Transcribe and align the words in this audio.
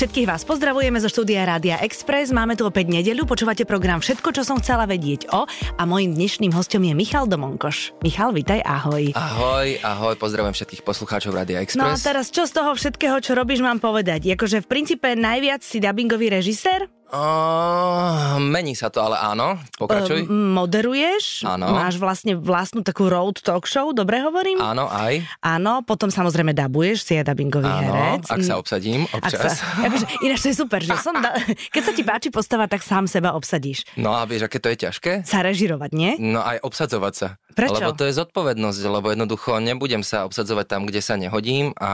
Všetkých 0.00 0.32
vás 0.32 0.48
pozdravujeme 0.48 0.96
zo 0.96 1.12
štúdia 1.12 1.44
Rádia 1.44 1.76
Express. 1.84 2.32
Máme 2.32 2.56
tu 2.56 2.64
opäť 2.64 2.88
nedeľu, 2.88 3.28
počúvate 3.28 3.68
program 3.68 4.00
Všetko, 4.00 4.32
čo 4.32 4.48
som 4.48 4.56
chcela 4.56 4.88
vedieť 4.88 5.28
o 5.28 5.44
a 5.76 5.82
mojím 5.84 6.16
dnešným 6.16 6.56
hostom 6.56 6.88
je 6.88 6.96
Michal 6.96 7.28
Domonkoš. 7.28 7.92
Michal, 8.00 8.32
vitaj, 8.32 8.64
ahoj. 8.64 9.12
Ahoj, 9.12 9.76
ahoj, 9.84 10.16
pozdravujem 10.16 10.56
všetkých 10.56 10.88
poslucháčov 10.88 11.36
Rádia 11.36 11.60
Express. 11.60 11.84
No 11.84 11.92
a 11.92 12.00
teraz 12.00 12.32
čo 12.32 12.48
z 12.48 12.52
toho 12.56 12.72
všetkého, 12.72 13.20
čo 13.20 13.36
robíš, 13.36 13.60
mám 13.60 13.76
povedať? 13.76 14.24
Jakože 14.24 14.64
v 14.64 14.72
princípe 14.72 15.12
najviac 15.12 15.60
si 15.60 15.84
dubbingový 15.84 16.32
režisér? 16.32 16.88
Uh, 17.10 18.38
mení 18.38 18.78
sa 18.78 18.86
to, 18.86 19.02
ale 19.02 19.18
áno. 19.18 19.58
Pokračuj. 19.74 20.24
Uh, 20.24 20.30
moderuješ, 20.30 21.42
Áno. 21.42 21.74
máš 21.74 21.98
vlastne 21.98 22.38
vlastnú 22.38 22.86
takú 22.86 23.10
road 23.10 23.42
talk 23.42 23.66
show, 23.66 23.90
dobre 23.90 24.22
hovorím? 24.22 24.62
Áno, 24.62 24.86
aj. 24.86 25.18
Áno, 25.42 25.82
potom 25.82 26.06
samozrejme 26.06 26.54
dabuješ, 26.54 27.02
si 27.02 27.12
je 27.18 27.26
dubbingový 27.26 27.66
Áno, 27.66 27.82
herec. 27.82 28.30
ak 28.30 28.40
sa 28.46 28.54
obsadím 28.56 29.10
Ak 29.10 29.26
občas. 29.26 29.58
sa, 29.58 29.90
akože, 29.90 30.06
ináč 30.22 30.38
to 30.46 30.48
je 30.48 30.56
super, 30.56 30.80
že 30.80 30.94
som 31.02 31.18
da, 31.18 31.34
keď 31.74 31.82
sa 31.82 31.92
ti 31.92 32.02
páči 32.06 32.28
postava, 32.30 32.70
tak 32.70 32.86
sám 32.86 33.10
seba 33.10 33.34
obsadíš. 33.34 33.84
No 33.98 34.14
a 34.14 34.22
vieš, 34.22 34.46
aké 34.46 34.62
to 34.62 34.70
je 34.70 34.78
ťažké? 34.86 35.12
Sa 35.26 35.42
režirovať, 35.42 35.90
nie? 35.90 36.14
No 36.22 36.46
aj 36.46 36.62
obsadzovať 36.62 37.14
sa. 37.18 37.28
Prečo? 37.50 37.82
Lebo 37.82 37.98
to 37.98 38.06
je 38.06 38.14
zodpovednosť, 38.14 38.80
lebo 38.86 39.10
jednoducho 39.10 39.58
nebudem 39.58 40.06
sa 40.06 40.22
obsadzovať 40.24 40.66
tam, 40.70 40.86
kde 40.86 41.02
sa 41.02 41.18
nehodím 41.18 41.74
a 41.74 41.90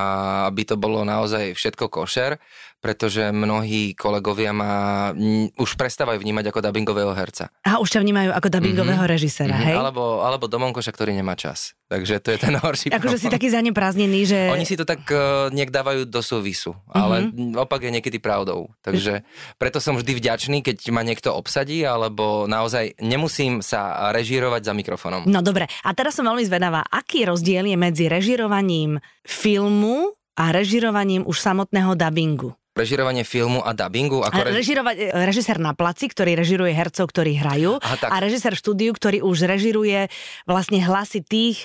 aby 0.53 0.69
to 0.69 0.77
bolo 0.77 1.01
naozaj 1.03 1.57
všetko 1.57 1.89
košer, 1.89 2.37
pretože 2.87 3.35
mnohí 3.35 3.99
kolegovia 3.99 4.55
ma 4.55 5.11
už 5.59 5.75
prestávajú 5.75 6.23
vnímať 6.23 6.55
ako 6.55 6.63
dubbingového 6.71 7.11
herca. 7.19 7.51
A 7.67 7.83
už 7.83 7.99
ťa 7.99 8.07
vnímajú 8.07 8.31
ako 8.31 8.47
dubbingového 8.47 9.03
Mhm. 9.03 9.11
režiséra, 9.11 9.59
Mhm, 9.59 9.67
hej? 9.67 9.75
Alebo, 9.75 10.23
alebo 10.23 10.47
domonkoša, 10.47 10.95
ktorý 10.95 11.11
nemá 11.19 11.35
čas. 11.35 11.75
Takže 11.91 12.23
to 12.23 12.31
je 12.35 12.39
ten 12.39 12.55
horší 12.55 12.95
Akože 12.95 13.19
si 13.19 13.27
taký 13.27 13.51
zaneprázdnený, 13.51 14.21
že... 14.27 14.39
Oni 14.55 14.63
si 14.63 14.79
to 14.79 14.87
tak 14.87 15.03
uh, 15.11 15.51
nejak 15.51 15.75
dávajú 15.75 16.07
do 16.07 16.19
súvisu, 16.23 16.79
ale 16.91 17.27
mm-hmm. 17.27 17.59
opak 17.59 17.87
je 17.87 17.95
niekedy 17.95 18.19
pravdou. 18.23 18.71
Takže 18.87 19.27
preto 19.59 19.83
som 19.83 19.99
vždy 19.99 20.15
vďačný, 20.19 20.63
keď 20.63 20.83
ma 20.95 21.03
niekto 21.03 21.35
obsadí, 21.35 21.83
alebo 21.83 22.47
naozaj 22.47 22.99
nemusím 23.03 23.63
sa 23.67 24.11
režírovať 24.15 24.63
za 24.67 24.75
mikrofónom. 24.75 25.27
No 25.27 25.43
dobre, 25.43 25.67
a 25.83 25.91
teraz 25.91 26.15
som 26.15 26.27
veľmi 26.27 26.43
zvedavá, 26.47 26.87
aký 26.87 27.27
rozdiel 27.27 27.67
je 27.67 27.79
medzi 27.79 28.07
režirovaním 28.07 28.99
filmu 29.23 30.15
a 30.37 30.51
režirovaním 30.53 31.23
už 31.23 31.39
samotného 31.39 31.95
dubbingu. 31.95 32.51
Režírovanie 32.77 33.25
filmu 33.25 33.65
a 33.65 33.73
dubbingu. 33.73 34.21
Ako 34.21 34.45
rež... 34.45 34.61
režirovať, 34.61 34.97
e, 35.01 35.07
režisér 35.25 35.57
na 35.57 35.73
placi, 35.73 36.13
ktorý 36.13 36.37
režiruje 36.37 36.77
hercov, 36.77 37.09
ktorí 37.09 37.41
hrajú 37.41 37.81
Aha, 37.81 37.97
tak. 37.97 38.13
a 38.13 38.17
režisér 38.21 38.53
v 38.53 38.61
štúdiu, 38.61 38.93
ktorý 38.93 39.25
už 39.25 39.49
režiruje 39.49 40.13
vlastne 40.45 40.85
hlasy 40.85 41.25
tých 41.25 41.65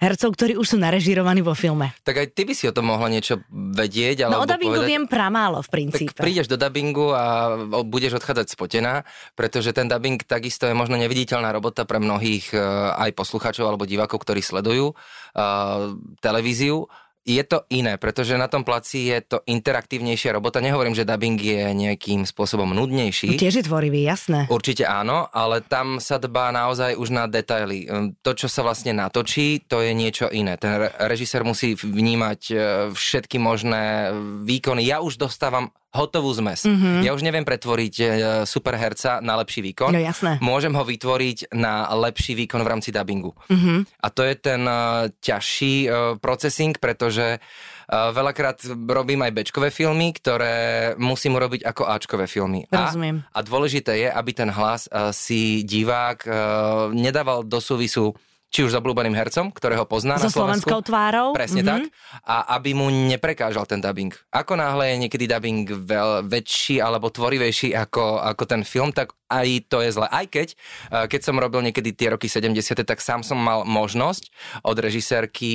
hercov, 0.00 0.32
ktorí 0.32 0.56
už 0.56 0.74
sú 0.74 0.76
narežirovaní 0.80 1.44
vo 1.44 1.52
filme. 1.52 1.92
Tak 2.02 2.16
aj 2.16 2.26
ty 2.32 2.48
by 2.48 2.56
si 2.56 2.64
o 2.64 2.72
tom 2.72 2.88
mohla 2.88 3.12
niečo 3.12 3.44
vedieť, 3.52 4.24
No 4.24 4.40
alebo 4.40 4.48
o 4.48 4.50
dubbingu 4.50 4.80
povedať... 4.80 4.90
viem 4.96 5.04
pramálo 5.04 5.60
v 5.60 5.68
Tak 5.68 5.74
princípe. 5.76 6.20
prídeš 6.24 6.48
do 6.48 6.56
dubbingu 6.56 7.12
a 7.12 7.24
budeš 7.84 8.16
odchádzať 8.16 8.46
spotená, 8.48 9.04
pretože 9.36 9.76
ten 9.76 9.86
dubbing 9.86 10.16
takisto 10.24 10.64
je 10.64 10.72
možno 10.72 10.96
neviditeľná 10.96 11.52
robota 11.52 11.84
pre 11.84 12.00
mnohých 12.00 12.56
e, 12.56 12.58
aj 12.96 13.12
poslucháčov 13.12 13.68
alebo 13.68 13.84
divákov, 13.84 14.24
ktorí 14.24 14.40
sledujú 14.40 14.96
uh, 14.96 15.92
televíziu. 16.24 16.88
Je 17.20 17.44
to 17.44 17.68
iné, 17.68 18.00
pretože 18.00 18.32
na 18.34 18.48
tom 18.48 18.64
placi 18.64 19.12
je 19.12 19.20
to 19.20 19.38
interaktívnejšia 19.44 20.32
robota. 20.32 20.58
Nehovorím, 20.58 20.96
že 20.96 21.04
dubbing 21.04 21.36
je 21.36 21.62
nejakým 21.70 22.24
spôsobom 22.24 22.72
nudnejší. 22.72 23.36
tiež 23.36 23.60
je 23.60 23.64
tvorivý, 23.68 24.00
jasné. 24.02 24.48
Určite 24.48 24.88
áno, 24.88 25.28
ale 25.28 25.60
tam 25.60 26.00
sa 26.00 26.16
dbá 26.16 26.48
naozaj 26.48 26.96
už 26.96 27.08
na 27.10 27.28
detaily. 27.28 27.84
Ehm, 27.84 28.16
To, 28.20 28.32
čo 28.32 28.48
sa 28.48 28.64
vlastne 28.64 28.96
natočí, 28.96 29.60
to 29.68 29.84
je 29.84 29.92
niečo 29.92 30.32
iné. 30.32 30.56
Ten 30.56 30.80
re- 30.80 30.92
režisér 31.06 31.44
musí 31.44 31.76
vnímať 31.76 32.40
e, 32.50 32.54
všetky 32.90 33.36
možné 33.36 34.10
výkony. 34.42 34.80
Ja 34.82 35.00
už 35.00 35.16
dostávam 35.16 35.68
hotovú 35.90 36.30
zmes. 36.30 36.62
Mm-hmm. 36.62 37.02
Ja 37.02 37.10
už 37.10 37.26
neviem 37.26 37.42
pretvoriť 37.42 37.94
e, 37.98 38.04
superherca 38.46 39.18
na 39.18 39.34
lepší 39.42 39.58
výkon. 39.70 39.90
No 39.90 39.98
jasné. 39.98 40.38
Môžem 40.38 40.70
ho 40.70 40.86
vytvoriť 40.86 41.50
na 41.50 41.90
lepší 41.98 42.38
výkon 42.38 42.62
v 42.62 42.70
rámci 42.70 42.94
dubbingu. 42.94 43.34
Mhm. 43.50 43.90
A 43.98 44.06
to 44.14 44.22
je 44.22 44.34
ten 44.38 44.62
uh, 44.64 45.10
ťažší 45.18 45.74
uh, 45.90 46.14
procesing, 46.22 46.78
pretože 46.78 47.42
uh, 47.42 48.14
veľakrát 48.14 48.62
robím 48.86 49.26
aj 49.26 49.34
bečkové 49.34 49.74
filmy, 49.74 50.14
ktoré 50.14 50.54
musím 50.94 51.36
urobiť 51.36 51.66
ako 51.66 51.82
Ačkové 51.90 52.30
filmy. 52.30 52.70
Rozumiem. 52.70 53.26
A, 53.34 53.42
a 53.42 53.46
dôležité 53.46 53.98
je, 53.98 54.08
aby 54.08 54.30
ten 54.30 54.50
hlas 54.50 54.86
uh, 54.86 55.10
si 55.10 55.66
divák 55.66 56.18
uh, 56.22 56.32
nedával 56.94 57.42
do 57.42 57.58
súvisu 57.58 58.14
či 58.50 58.60
už 58.60 58.74
s 58.74 58.76
obľúbeným 58.76 59.14
hercom, 59.14 59.48
ktorého 59.48 59.86
pozná 59.86 60.18
So 60.18 60.26
na 60.26 60.30
Slovensku. 60.30 60.66
slovenskou 60.66 60.80
tvárou. 60.82 61.26
Presne 61.30 61.62
Mhm. 61.62 61.68
tak. 61.68 61.82
A 62.26 62.58
aby 62.58 62.74
mu 62.74 62.90
neprekážal 62.90 63.62
ten 63.64 63.78
dubbing. 63.78 64.10
Ako 64.28 64.54
náhle 64.54 64.90
je 64.90 65.06
niekedy 65.06 65.24
dubbing 65.24 65.64
veľ, 65.64 66.26
väčší 66.26 66.78
alebo 66.78 67.08
tvorivejší 67.08 67.72
ako, 67.72 68.18
ako 68.18 68.42
ten 68.44 68.62
film, 68.62 68.90
tak 68.90 69.14
aj 69.30 69.70
to 69.70 69.78
je 69.80 69.94
zle. 69.94 70.10
Aj 70.10 70.26
keď, 70.26 70.52
eh, 70.52 71.06
keď 71.06 71.20
som 71.22 71.38
robil 71.38 71.62
niekedy 71.62 71.94
tie 71.94 72.10
roky 72.10 72.26
70., 72.26 72.82
tak 72.82 72.98
sám 72.98 73.22
som 73.22 73.38
mal 73.38 73.62
možnosť 73.62 74.28
od 74.66 74.76
režisérky 74.80 75.52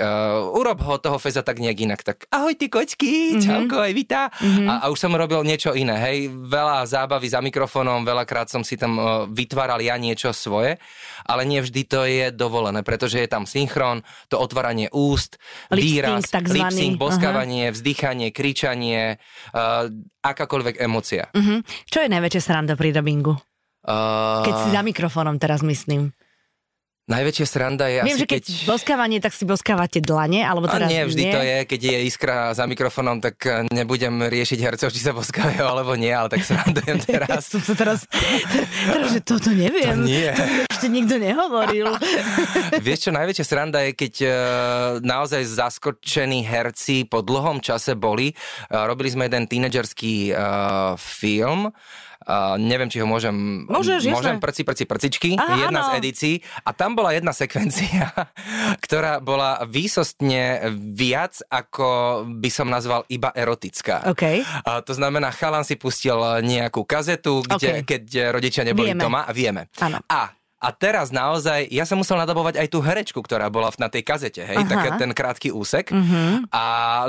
uh, 0.00 0.54
urob 0.54 0.80
ho 0.80 0.96
toho 0.96 1.18
feza 1.20 1.44
tak 1.44 1.60
nejak 1.60 1.78
inak. 1.84 2.00
Tak 2.00 2.30
ahoj 2.32 2.54
ty 2.56 2.70
kočky, 2.70 3.36
mm-hmm. 3.36 3.44
čauko, 3.44 3.76
aj 3.82 3.92
vítá. 3.92 4.22
Mm-hmm. 4.40 4.66
A, 4.70 4.72
a 4.82 4.90
už 4.94 4.98
som 4.98 5.12
robil 5.12 5.42
niečo 5.44 5.74
iné. 5.74 5.98
Hej, 5.98 6.30
veľa 6.30 6.86
zábavy 6.88 7.28
za 7.28 7.42
mikrofónom, 7.42 8.06
veľakrát 8.06 8.48
som 8.48 8.62
si 8.64 8.80
tam 8.80 8.96
uh, 8.96 9.06
vytváral 9.28 9.82
ja 9.82 9.98
niečo 10.00 10.32
svoje, 10.32 10.80
ale 11.26 11.42
nie 11.44 11.60
vždy 11.60 11.82
to 11.84 12.00
je 12.08 12.26
dovolené, 12.32 12.80
pretože 12.86 13.20
je 13.20 13.28
tam 13.28 13.44
synchron, 13.44 14.00
to 14.32 14.38
otváranie 14.38 14.88
úst, 14.94 15.36
Lip 15.74 15.84
výraz, 15.84 16.30
lip-sync, 16.32 16.96
boskávanie, 16.96 17.74
vzdychanie, 17.74 18.32
kričanie, 18.32 19.20
uh, 19.52 19.90
akákoľvek 20.22 20.82
emocia. 20.82 21.30
Mhm. 21.32 21.64
Čo 21.88 21.98
je 22.04 22.08
najväčšia 22.10 22.42
sranda 22.42 22.74
pri 22.74 22.90
dubbingu? 23.18 23.34
Uh, 23.88 24.44
Keď 24.44 24.54
si 24.66 24.68
za 24.70 24.82
mikrofónom 24.84 25.40
teraz 25.40 25.64
myslím. 25.64 26.12
Najväčšia 27.08 27.46
sranda 27.48 27.88
je 27.88 28.04
Viem, 28.04 28.20
asi 28.20 28.20
že 28.20 28.26
keď, 28.28 28.44
keď... 28.44 28.68
boskávanie, 28.68 29.18
tak 29.24 29.32
si 29.32 29.48
boskávate 29.48 30.04
dlane, 30.04 30.44
alebo 30.44 30.68
A 30.68 30.76
teraz 30.76 30.92
nie, 30.92 31.08
vždy 31.08 31.24
nie. 31.24 31.32
to 31.32 31.40
je, 31.40 31.56
keď 31.64 31.80
je 31.88 31.98
iskra 32.04 32.52
za 32.52 32.68
mikrofónom, 32.68 33.24
tak 33.24 33.40
eh, 33.48 33.64
nebudem 33.72 34.28
riešiť 34.28 34.58
hercov, 34.60 34.92
či 34.92 35.00
sa 35.00 35.16
boskávajú 35.16 35.64
alebo 35.64 35.96
nie, 35.96 36.12
ale 36.12 36.28
tak 36.28 36.44
sa 36.44 36.60
randujem 36.60 37.00
teraz. 37.00 37.48
Som 37.56 37.64
sa 37.64 37.72
teraz, 37.72 38.04
teraz, 38.92 39.08
že 39.08 39.24
toto 39.24 39.48
neviem. 39.56 39.88
To 39.88 40.04
nie. 40.04 40.28
Ešte 40.68 40.92
nikto 40.92 41.16
nehovoril. 41.16 41.96
Vieš 42.84 43.08
čo, 43.08 43.10
najväčšia 43.16 43.46
sranda 43.48 43.80
je, 43.88 43.96
keď 43.96 44.14
uh, 44.28 44.32
naozaj 45.00 45.48
zaskočení 45.48 46.44
herci 46.44 47.08
po 47.08 47.24
dlhom 47.24 47.64
čase 47.64 47.96
boli. 47.96 48.36
Uh, 48.68 48.84
robili 48.84 49.08
sme 49.08 49.32
jeden 49.32 49.48
tínedžerský 49.48 50.36
uh, 50.36 50.92
film, 51.00 51.72
Uh, 52.18 52.58
neviem, 52.58 52.90
či 52.90 52.98
ho 52.98 53.06
môžem... 53.06 53.64
Môžeš, 53.70 54.04
jasné. 54.04 54.14
Môžem 54.14 54.36
prci, 54.42 54.62
prci, 54.66 54.84
prcičky. 54.84 55.30
Aha, 55.38 55.70
jedna 55.70 55.86
áno. 55.86 55.88
z 55.88 55.90
edícií. 56.02 56.34
A 56.66 56.74
tam 56.74 56.98
bola 56.98 57.14
jedna 57.14 57.30
sekvencia, 57.30 58.10
ktorá 58.84 59.22
bola 59.22 59.62
výsostne 59.64 60.66
viac, 60.76 61.40
ako 61.46 62.22
by 62.38 62.50
som 62.50 62.68
nazval 62.68 63.06
iba 63.08 63.30
erotická. 63.32 64.10
OK. 64.12 64.44
A 64.44 64.82
to 64.82 64.92
znamená, 64.92 65.30
chalan 65.30 65.62
si 65.62 65.78
pustil 65.78 66.18
nejakú 66.42 66.82
kazetu, 66.84 67.40
kde, 67.46 67.82
OK. 67.82 67.96
keď 67.96 68.04
rodičia 68.34 68.62
neboli 68.66 68.92
Vieme. 68.92 69.02
doma. 69.02 69.22
Vieme. 69.30 69.70
Áno. 69.78 70.02
A 70.10 70.37
a 70.58 70.68
teraz 70.74 71.14
naozaj, 71.14 71.70
ja 71.70 71.86
som 71.86 72.02
musel 72.02 72.18
nadabovať 72.18 72.58
aj 72.58 72.68
tú 72.68 72.82
herečku, 72.82 73.22
ktorá 73.22 73.46
bola 73.46 73.70
na 73.78 73.86
tej 73.86 74.02
kazete, 74.02 74.42
hej, 74.42 74.58
Aha. 74.58 74.66
tak 74.66 74.98
ten 74.98 75.14
krátky 75.14 75.54
úsek. 75.54 75.94
Mhm. 75.94 76.50
A 76.50 76.64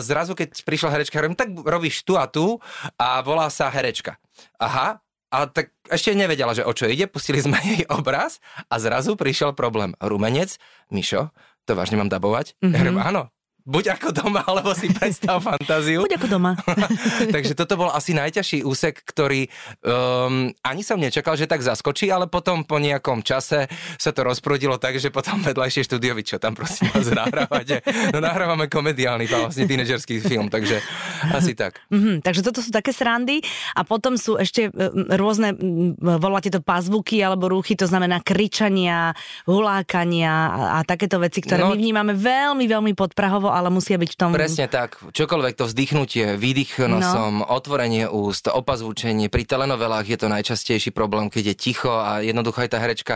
zrazu, 0.06 0.38
keď 0.38 0.62
prišla 0.62 0.94
herečka, 0.94 1.18
hovorím, 1.18 1.34
tak 1.34 1.50
robíš 1.58 2.06
tu 2.06 2.14
a 2.14 2.30
tu 2.30 2.62
a 2.96 3.26
volá 3.26 3.50
sa 3.50 3.74
herečka. 3.74 4.22
Aha, 4.62 5.02
a 5.30 5.38
tak 5.46 5.74
ešte 5.90 6.14
nevedela, 6.14 6.54
že 6.58 6.66
o 6.66 6.74
čo 6.74 6.90
ide, 6.90 7.10
pustili 7.10 7.42
sme 7.42 7.58
jej 7.70 7.86
obraz 7.90 8.38
a 8.70 8.78
zrazu 8.78 9.18
prišiel 9.18 9.58
problém. 9.58 9.98
Rumenec, 9.98 10.58
Mišo, 10.94 11.34
to 11.66 11.74
vážne 11.74 11.98
mám 11.98 12.10
dabovať? 12.10 12.54
Mhm. 12.62 12.70
Ja 12.70 12.78
hovorím, 12.82 13.02
áno, 13.02 13.22
buď 13.70 14.02
ako 14.02 14.10
doma, 14.10 14.42
alebo 14.42 14.74
si 14.74 14.90
predstav 14.90 15.38
fantáziu. 15.54 16.02
Buď 16.02 16.18
ako 16.18 16.28
doma. 16.28 16.58
Takže 17.36 17.54
toto 17.54 17.78
bol 17.78 17.94
asi 17.94 18.18
najťažší 18.18 18.66
úsek, 18.66 19.06
ktorý 19.06 19.46
um, 19.86 20.50
ani 20.66 20.82
som 20.82 20.98
nečakal, 20.98 21.38
že 21.38 21.46
tak 21.46 21.62
zaskočí, 21.62 22.10
ale 22.10 22.26
potom 22.26 22.66
po 22.66 22.82
nejakom 22.82 23.22
čase 23.22 23.70
sa 24.02 24.10
to 24.10 24.26
rozprudilo 24.26 24.82
tak, 24.82 24.98
že 24.98 25.14
potom 25.14 25.46
vedľajšie 25.46 25.86
štúdiovi, 25.86 26.26
čo 26.26 26.42
tam 26.42 26.58
prosím 26.58 26.90
vás 26.90 27.14
nahrávate. 27.14 27.86
No 28.10 28.18
nahrávame 28.18 28.66
komediálny, 28.66 29.30
vlastne 29.30 29.70
tínedžerský 29.70 30.18
film, 30.18 30.50
takže 30.50 30.82
asi 31.30 31.54
tak. 31.54 31.78
Mhm, 31.94 32.26
takže 32.26 32.42
toto 32.42 32.66
sú 32.66 32.74
také 32.74 32.90
srandy 32.90 33.46
a 33.78 33.86
potom 33.86 34.18
sú 34.18 34.40
ešte 34.40 34.68
e, 34.68 34.72
rôzne, 35.14 35.54
voláte 36.00 36.50
to 36.50 36.64
pazvuky 36.64 37.22
alebo 37.22 37.52
rúchy, 37.52 37.78
to 37.78 37.86
znamená 37.86 38.24
kričania, 38.24 39.14
hulákania 39.46 40.32
a, 40.32 40.62
a 40.82 40.88
takéto 40.88 41.22
veci, 41.22 41.44
ktoré 41.44 41.62
No- 41.62 41.76
my 41.76 41.78
vnímame 41.78 42.14
veľmi, 42.16 42.66
veľmi 42.66 42.94
podprahovo, 42.96 43.52
ale 43.60 43.70
musia 43.70 44.00
byť 44.00 44.10
v 44.16 44.18
tom... 44.18 44.32
Presne 44.32 44.72
tak. 44.72 44.98
Čokoľvek 45.12 45.54
to 45.60 45.68
vzdychnutie, 45.68 46.40
výdych 46.40 46.80
nosom, 46.88 47.44
no. 47.44 47.48
otvorenie 47.52 48.08
úst, 48.08 48.48
opazvučenie. 48.48 49.28
Pri 49.28 49.44
telenovelách 49.44 50.08
je 50.08 50.18
to 50.18 50.28
najčastejší 50.32 50.96
problém, 50.96 51.28
keď 51.28 51.52
je 51.52 51.56
ticho 51.60 51.92
a 51.92 52.24
jednoducho 52.24 52.64
aj 52.64 52.70
tá 52.72 52.80
herečka 52.80 53.16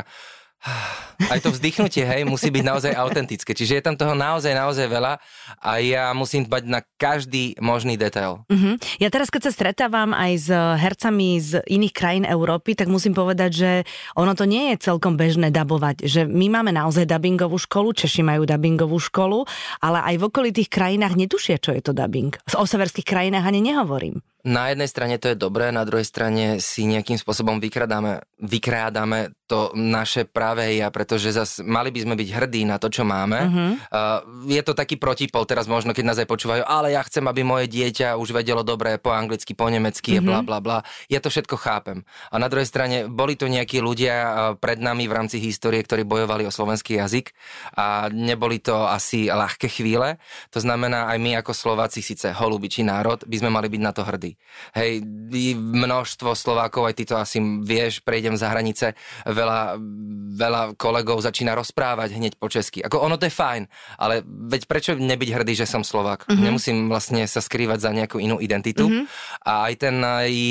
Aj 1.28 1.40
to 1.44 1.52
vzdychnutie, 1.52 2.08
hej, 2.08 2.24
musí 2.24 2.48
byť 2.48 2.64
naozaj 2.64 2.92
autentické. 2.96 3.52
Čiže 3.52 3.80
je 3.80 3.84
tam 3.84 3.96
toho 4.00 4.16
naozaj, 4.16 4.56
naozaj 4.56 4.88
veľa 4.88 5.20
a 5.60 5.72
ja 5.84 6.10
musím 6.16 6.48
dbať 6.48 6.64
na 6.68 6.80
každý 6.96 7.60
možný 7.60 8.00
detail. 8.00 8.48
Uh-huh. 8.48 8.80
Ja 8.98 9.12
teraz, 9.12 9.28
keď 9.28 9.50
sa 9.50 9.56
stretávam 9.56 10.16
aj 10.16 10.32
s 10.40 10.50
hercami 10.52 11.38
z 11.44 11.52
iných 11.68 11.94
krajín 11.94 12.26
Európy, 12.26 12.80
tak 12.80 12.88
musím 12.88 13.12
povedať, 13.12 13.52
že 13.52 13.72
ono 14.16 14.34
to 14.34 14.48
nie 14.48 14.74
je 14.74 14.88
celkom 14.88 15.20
bežné 15.20 15.52
dabovať. 15.52 16.08
Že 16.08 16.32
my 16.32 16.48
máme 16.60 16.72
naozaj 16.72 17.06
dubbingovú 17.08 17.60
školu, 17.60 17.92
Češi 17.94 18.24
majú 18.24 18.48
dubbingovú 18.48 18.98
školu, 18.98 19.46
ale 19.84 20.00
aj 20.02 20.16
v 20.18 20.28
okolitých 20.32 20.72
krajinách 20.72 21.20
netušia, 21.20 21.60
čo 21.60 21.76
je 21.76 21.84
to 21.84 21.92
dubbing. 21.92 22.36
O 22.56 22.66
severských 22.66 23.06
krajinách 23.06 23.46
ani 23.46 23.62
nehovorím. 23.62 24.24
Na 24.44 24.76
jednej 24.76 24.92
strane 24.92 25.16
to 25.16 25.32
je 25.32 25.40
dobré, 25.40 25.72
na 25.72 25.88
druhej 25.88 26.04
strane 26.04 26.60
si 26.60 26.84
nejakým 26.84 27.16
spôsobom 27.16 27.64
vykrádame, 27.64 28.28
vykrádame 28.44 29.32
to 29.48 29.72
naše 29.72 30.28
práve 30.28 30.68
ja, 30.76 30.92
pretože 30.92 31.32
zas 31.32 31.64
mali 31.64 31.96
by 31.96 32.04
sme 32.04 32.16
byť 32.20 32.30
hrdí 32.34 32.68
na 32.68 32.76
to, 32.76 32.92
čo 32.92 33.08
máme. 33.08 33.40
Uh-huh. 33.40 33.72
Uh, 33.88 34.20
je 34.52 34.60
to 34.60 34.76
taký 34.76 35.00
protipol 35.00 35.48
teraz 35.48 35.64
možno, 35.64 35.96
keď 35.96 36.04
nás 36.04 36.20
aj 36.20 36.28
počúvajú, 36.28 36.68
ale 36.68 36.92
ja 36.92 37.00
chcem, 37.08 37.24
aby 37.24 37.40
moje 37.48 37.72
dieťa 37.72 38.20
už 38.20 38.36
vedelo 38.36 38.68
dobre 38.68 39.00
po 39.00 39.16
anglicky, 39.16 39.56
po 39.56 39.72
nemecky, 39.72 40.20
uh-huh. 40.20 40.28
bla 40.28 40.40
bla 40.44 40.60
bla. 40.60 40.78
Ja 41.08 41.24
to 41.24 41.32
všetko 41.32 41.56
chápem. 41.56 42.04
A 42.28 42.36
na 42.36 42.52
druhej 42.52 42.68
strane 42.68 43.08
boli 43.08 43.40
to 43.40 43.48
nejakí 43.48 43.80
ľudia 43.80 44.58
pred 44.60 44.84
nami 44.84 45.08
v 45.08 45.16
rámci 45.24 45.40
histórie, 45.40 45.80
ktorí 45.80 46.04
bojovali 46.04 46.44
o 46.44 46.52
slovenský 46.52 47.00
jazyk 47.00 47.32
a 47.80 48.12
neboli 48.12 48.60
to 48.60 48.76
asi 48.92 49.32
ľahké 49.32 49.72
chvíle. 49.72 50.20
To 50.52 50.60
znamená, 50.60 51.08
aj 51.08 51.18
my 51.22 51.40
ako 51.40 51.56
Slováci, 51.56 52.04
síce 52.04 52.36
holubičí 52.36 52.84
národ, 52.84 53.24
by 53.24 53.36
sme 53.40 53.48
mali 53.48 53.72
byť 53.72 53.80
na 53.80 53.96
to 53.96 54.04
hrdí. 54.04 54.33
Hej, 54.78 55.04
množstvo 55.58 56.34
Slovákov, 56.34 56.90
aj 56.90 56.96
ty 56.98 57.04
to 57.06 57.16
asi 57.18 57.40
vieš, 57.64 58.02
prejdem 58.02 58.38
za 58.38 58.50
hranice, 58.50 58.98
veľa, 59.26 59.78
veľa 60.38 60.62
kolegov 60.78 61.22
začína 61.22 61.54
rozprávať 61.58 62.18
hneď 62.18 62.34
po 62.38 62.50
česky. 62.50 62.82
Ako 62.84 63.02
ono 63.02 63.18
to 63.18 63.30
je 63.30 63.34
fajn, 63.34 63.64
ale 63.98 64.24
veď 64.26 64.62
prečo 64.66 64.92
nebyť 64.98 65.30
hrdý, 65.34 65.54
že 65.54 65.70
som 65.70 65.82
Slovák? 65.82 66.26
Mm-hmm. 66.28 66.44
Nemusím 66.44 66.78
vlastne 66.90 67.26
sa 67.26 67.42
skrývať 67.42 67.80
za 67.84 67.92
nejakú 67.92 68.18
inú 68.18 68.38
identitu. 68.40 68.90
Mm-hmm. 68.90 69.06
A 69.48 69.54
aj 69.70 69.74
ten 69.80 69.96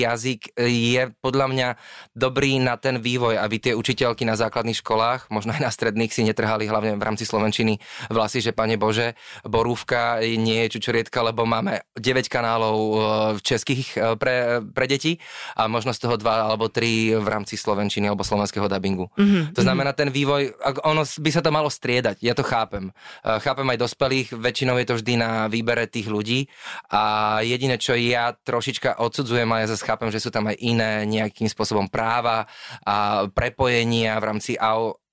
jazyk 0.03 0.55
je 0.59 1.03
podľa 1.21 1.47
mňa 1.51 1.69
dobrý 2.13 2.59
na 2.63 2.77
ten 2.77 2.99
vývoj, 2.99 3.39
aby 3.39 3.57
tie 3.59 3.73
učiteľky 3.77 4.27
na 4.27 4.37
základných 4.37 4.81
školách, 4.81 5.31
možno 5.33 5.55
aj 5.55 5.63
na 5.63 5.71
stredných 5.73 6.13
si 6.13 6.23
netrhali 6.27 6.69
hlavne 6.69 6.99
v 6.99 7.03
rámci 7.03 7.25
Slovenčiny 7.25 7.81
vlasy, 8.13 8.45
že 8.45 8.53
pane 8.53 8.77
Bože, 8.77 9.15
borúvka 9.47 10.21
nie 10.23 10.67
je 10.67 10.79
čučorietka, 10.79 11.23
lebo 11.23 11.47
máme 11.49 11.83
9 11.97 12.27
kanálov 12.29 12.77
e, 12.79 12.97
v 13.37 13.41
českých 13.41 13.72
Eh, 13.73 14.17
pre, 14.17 14.61
pre 14.61 14.87
deti 14.87 15.17
a 15.57 15.67
možno 15.67 15.95
z 15.97 16.01
toho 16.05 16.17
dva 16.21 16.49
alebo 16.49 16.69
tri 16.69 17.13
v 17.13 17.27
rámci 17.27 17.57
slovenčiny 17.57 18.09
alebo 18.09 18.27
slovenského 18.27 18.69
dubbingu. 18.69 19.09
Mm-hmm. 19.15 19.57
To 19.57 19.61
znamená, 19.63 19.97
ten 19.97 20.13
vývoj, 20.13 20.53
ono 20.85 21.03
by 21.05 21.31
sa 21.33 21.41
to 21.45 21.51
malo 21.53 21.69
striedať, 21.73 22.21
ja 22.21 22.37
to 22.37 22.45
chápem. 22.45 22.93
Eh, 23.25 23.39
chápem 23.41 23.67
aj 23.69 23.79
dospelých, 23.81 24.29
väčšinou 24.37 24.77
je 24.81 24.87
to 24.89 24.95
vždy 25.01 25.15
na 25.19 25.47
výbere 25.49 25.89
tých 25.89 26.09
ľudí 26.09 26.47
a 26.93 27.39
jediné, 27.41 27.77
čo 27.81 27.97
ja 27.97 28.35
trošička 28.35 29.01
odsudzujem, 29.01 29.49
a 29.53 29.65
ja 29.65 29.71
zase 29.71 29.87
chápem, 29.87 30.11
že 30.13 30.21
sú 30.21 30.29
tam 30.29 30.49
aj 30.51 30.57
iné 30.61 31.05
nejakým 31.09 31.49
spôsobom 31.49 31.89
práva 31.89 32.49
a 32.85 33.27
prepojenia 33.31 34.19
v 34.19 34.25
rámci 34.29 34.53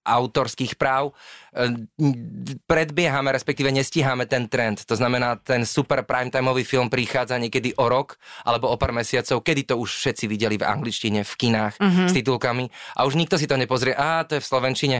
autorských 0.10 0.74
práv, 0.74 1.14
e, 1.54 1.86
predbiehame, 2.66 3.30
respektíve 3.30 3.70
nestíhame 3.70 4.26
ten 4.26 4.50
trend. 4.50 4.84
To 4.90 4.98
znamená, 4.98 5.38
ten 5.38 5.66
super 5.70 6.02
primetimeový 6.02 6.66
film 6.66 6.90
prichádza 6.90 7.38
niekedy 7.38 7.78
o 7.78 7.86
rok 7.86 8.18
alebo 8.44 8.74
o 8.74 8.76
pár 8.82 8.90
mesiacov, 8.90 9.46
kedy 9.46 9.70
to 9.70 9.76
už 9.78 9.90
všetci 10.02 10.26
videli 10.26 10.58
v 10.58 10.66
angličtine, 10.66 11.22
v 11.22 11.34
kinách 11.38 11.78
mm-hmm. 11.78 12.08
s 12.10 12.14
titulkami 12.18 12.66
a 12.98 13.06
už 13.06 13.14
nikto 13.14 13.38
si 13.38 13.46
to 13.46 13.54
nepozrie, 13.56 13.94
a 13.94 14.26
to 14.26 14.38
je 14.38 14.44
v 14.44 14.50
slovenčine 14.50 14.98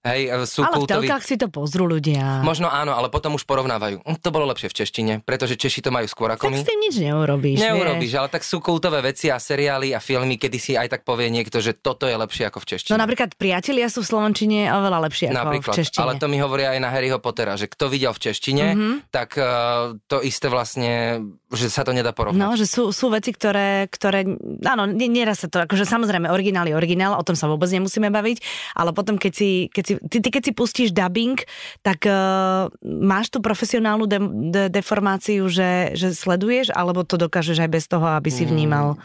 Hej, 0.00 0.32
e, 0.32 0.48
sú 0.48 0.64
ale 0.64 0.80
kultoví... 0.80 1.04
v 1.04 1.12
telkách 1.12 1.24
si 1.28 1.36
to 1.36 1.52
pozrú 1.52 1.84
ľudia. 1.84 2.40
Možno 2.40 2.72
áno, 2.72 2.96
ale 2.96 3.12
potom 3.12 3.36
už 3.36 3.44
porovnávajú. 3.44 4.00
Hm, 4.00 4.16
to 4.24 4.32
bolo 4.32 4.48
lepšie 4.48 4.72
v 4.72 4.74
češtine, 4.80 5.12
pretože 5.20 5.60
Češi 5.60 5.84
to 5.84 5.92
majú 5.92 6.08
skôr 6.08 6.32
ako 6.32 6.48
tak 6.48 6.52
my. 6.56 6.58
s 6.64 6.64
tým 6.64 6.80
nič 6.80 6.94
neurobíš. 7.04 7.60
Neurobíš, 7.60 8.12
vieš. 8.16 8.20
ale 8.24 8.28
tak 8.32 8.40
sú 8.40 8.64
kultové 8.64 9.04
veci 9.04 9.28
a 9.28 9.36
seriály 9.36 9.92
a 9.92 10.00
filmy, 10.00 10.40
kedy 10.40 10.56
si 10.56 10.72
aj 10.72 10.88
tak 10.88 11.02
povie 11.04 11.28
niekto, 11.28 11.60
že 11.60 11.76
toto 11.76 12.08
je 12.08 12.16
lepšie 12.16 12.48
ako 12.48 12.64
v 12.64 12.66
češtine. 12.72 12.96
No 12.96 13.04
napríklad 13.04 13.36
priatelia 13.36 13.92
sú 13.92 14.00
v 14.00 14.08
Slovenčine 14.08 14.72
oveľa 14.72 14.98
lepšie 15.04 15.26
ako 15.28 15.36
napríklad, 15.36 15.74
v 15.76 15.78
češtine. 15.84 16.00
Ale 16.00 16.12
to 16.16 16.26
mi 16.32 16.38
hovoria 16.40 16.72
aj 16.72 16.80
na 16.80 16.88
Harryho 16.88 17.20
Pottera, 17.20 17.60
že 17.60 17.68
kto 17.68 17.92
videl 17.92 18.16
v 18.16 18.20
češtine, 18.24 18.66
mm-hmm. 18.72 18.94
tak 19.12 19.36
uh, 19.36 20.00
to 20.08 20.24
isté 20.24 20.48
vlastne, 20.48 21.20
že 21.50 21.66
sa 21.66 21.82
to 21.82 21.90
nedá 21.90 22.14
porovnať. 22.14 22.38
No, 22.38 22.54
že 22.54 22.66
sú, 22.66 22.94
sú 22.94 23.10
veci, 23.10 23.34
ktoré, 23.34 23.90
ktoré 23.90 24.22
áno, 24.62 24.86
nedá 24.86 25.34
sa 25.34 25.50
to, 25.50 25.66
akože 25.66 25.82
samozrejme 25.82 26.30
originál 26.30 26.70
je 26.70 26.78
originál, 26.78 27.18
o 27.18 27.26
tom 27.26 27.34
sa 27.34 27.50
vôbec 27.50 27.66
nemusíme 27.66 28.06
baviť, 28.06 28.38
ale 28.78 28.94
potom 28.94 29.18
keď 29.18 29.32
si, 29.34 29.50
keď 29.70 29.84
si, 29.84 29.94
ty, 30.06 30.16
ty 30.22 30.28
keď 30.30 30.42
si 30.46 30.52
pustíš 30.54 30.88
dubbing, 30.94 31.42
tak 31.82 32.06
uh, 32.06 32.70
máš 32.86 33.34
tú 33.34 33.42
profesionálnu 33.42 34.06
de- 34.06 34.32
de- 34.54 34.70
deformáciu, 34.70 35.50
že, 35.50 35.98
že 35.98 36.14
sleduješ, 36.14 36.70
alebo 36.70 37.02
to 37.02 37.18
dokážeš 37.18 37.66
aj 37.66 37.70
bez 37.70 37.84
toho, 37.90 38.06
aby 38.06 38.30
si 38.30 38.46
vnímal 38.46 39.00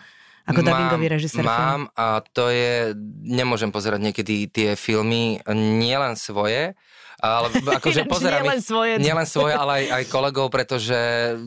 ako 0.46 0.62
mám, 0.62 0.70
dubbingový 0.70 1.06
režisér? 1.10 1.42
Mám 1.42 1.90
film? 1.90 1.98
a 1.98 2.06
to 2.22 2.54
je, 2.54 2.94
nemôžem 3.26 3.74
pozerať 3.74 4.00
niekedy 4.06 4.46
tie 4.46 4.78
filmy, 4.78 5.42
nielen 5.50 6.14
svoje, 6.14 6.78
ale 7.18 7.48
akože 7.82 8.06
pozerám 8.06 8.46
nielen 8.46 8.62
svoje. 8.62 8.94
Nielen 9.02 9.28
svoje, 9.28 9.54
ale 9.58 9.72
aj, 9.82 9.86
aj 9.90 10.04
kolegov, 10.14 10.54
pretože 10.54 10.98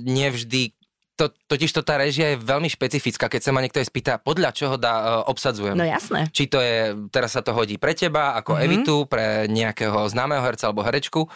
nevždy 0.03 0.78
to, 1.19 1.35
totiž 1.51 1.75
to 1.75 1.83
tá 1.83 1.99
režia 1.99 2.33
je 2.33 2.39
veľmi 2.39 2.71
špecifická, 2.71 3.27
keď 3.27 3.43
sa 3.43 3.51
ma 3.51 3.59
niekto 3.59 3.83
aj 3.83 3.91
spýta, 3.91 4.23
podľa 4.23 4.55
čoho 4.55 4.79
dá, 4.79 4.95
uh, 4.95 5.07
obsadzujem. 5.27 5.75
No 5.75 5.83
jasné. 5.83 6.31
Či 6.31 6.47
to 6.47 6.63
je, 6.63 6.95
teraz 7.11 7.35
sa 7.35 7.43
to 7.43 7.51
hodí 7.51 7.75
pre 7.75 7.99
teba, 7.99 8.39
ako 8.39 8.55
mm-hmm. 8.55 8.67
Evitu, 8.71 8.97
pre 9.11 9.51
nejakého 9.51 10.07
známeho 10.07 10.39
herca 10.47 10.71
alebo 10.71 10.87
herečku. 10.87 11.27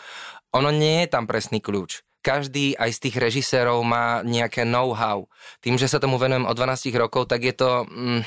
Ono 0.55 0.71
nie 0.71 1.03
je 1.03 1.09
tam 1.11 1.27
presný 1.27 1.59
kľúč. 1.59 2.07
Každý 2.23 2.79
aj 2.79 2.91
z 2.95 2.99
tých 3.11 3.17
režisérov 3.19 3.83
má 3.83 4.23
nejaké 4.23 4.63
know-how. 4.63 5.27
Tým, 5.59 5.75
že 5.75 5.91
sa 5.91 5.99
tomu 5.99 6.23
venujem 6.23 6.47
od 6.47 6.55
12 6.55 6.95
rokov, 6.95 7.27
tak 7.27 7.43
je 7.43 7.55
to... 7.59 7.83
Mm, 7.91 8.23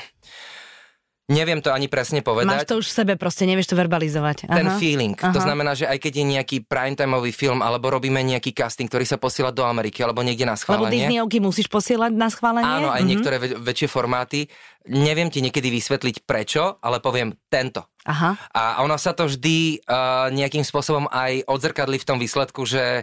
Neviem 1.26 1.58
to 1.58 1.74
ani 1.74 1.90
presne 1.90 2.22
povedať. 2.22 2.62
Máš 2.62 2.70
to 2.70 2.78
už 2.78 2.86
v 2.86 2.94
sebe, 3.02 3.12
proste 3.18 3.50
nevieš 3.50 3.74
to 3.74 3.76
verbalizovať. 3.76 4.46
Aha. 4.46 4.62
Ten 4.62 4.70
feeling. 4.78 5.18
Aha. 5.18 5.34
To 5.34 5.42
znamená, 5.42 5.74
že 5.74 5.90
aj 5.90 5.98
keď 5.98 6.22
je 6.22 6.24
nejaký 6.38 6.56
primetimeový 6.70 7.34
film, 7.34 7.66
alebo 7.66 7.90
robíme 7.90 8.22
nejaký 8.22 8.54
casting, 8.54 8.86
ktorý 8.86 9.02
sa 9.02 9.18
posiela 9.18 9.50
do 9.50 9.66
Ameriky, 9.66 10.06
alebo 10.06 10.22
niekde 10.22 10.46
na 10.46 10.54
schválenie. 10.54 10.86
Lebo 10.86 10.94
Disneyovky 10.94 11.38
musíš 11.42 11.66
posielať 11.66 12.14
na 12.14 12.30
schválenie? 12.30 12.62
Áno, 12.62 12.94
aj 12.94 13.02
mm-hmm. 13.02 13.10
niektoré 13.10 13.36
väč- 13.42 13.58
väčšie 13.58 13.88
formáty. 13.90 14.46
Neviem 14.86 15.26
ti 15.26 15.42
niekedy 15.42 15.66
vysvetliť 15.66 16.22
prečo, 16.22 16.78
ale 16.78 17.02
poviem 17.02 17.34
tento. 17.50 17.90
Aha. 18.06 18.38
A 18.54 18.86
ono 18.86 18.94
sa 18.94 19.10
to 19.10 19.26
vždy 19.26 19.82
uh, 19.82 20.30
nejakým 20.30 20.62
spôsobom 20.62 21.10
aj 21.10 21.42
odzrkadli 21.50 21.98
v 21.98 22.06
tom 22.06 22.22
výsledku, 22.22 22.62
že 22.62 23.02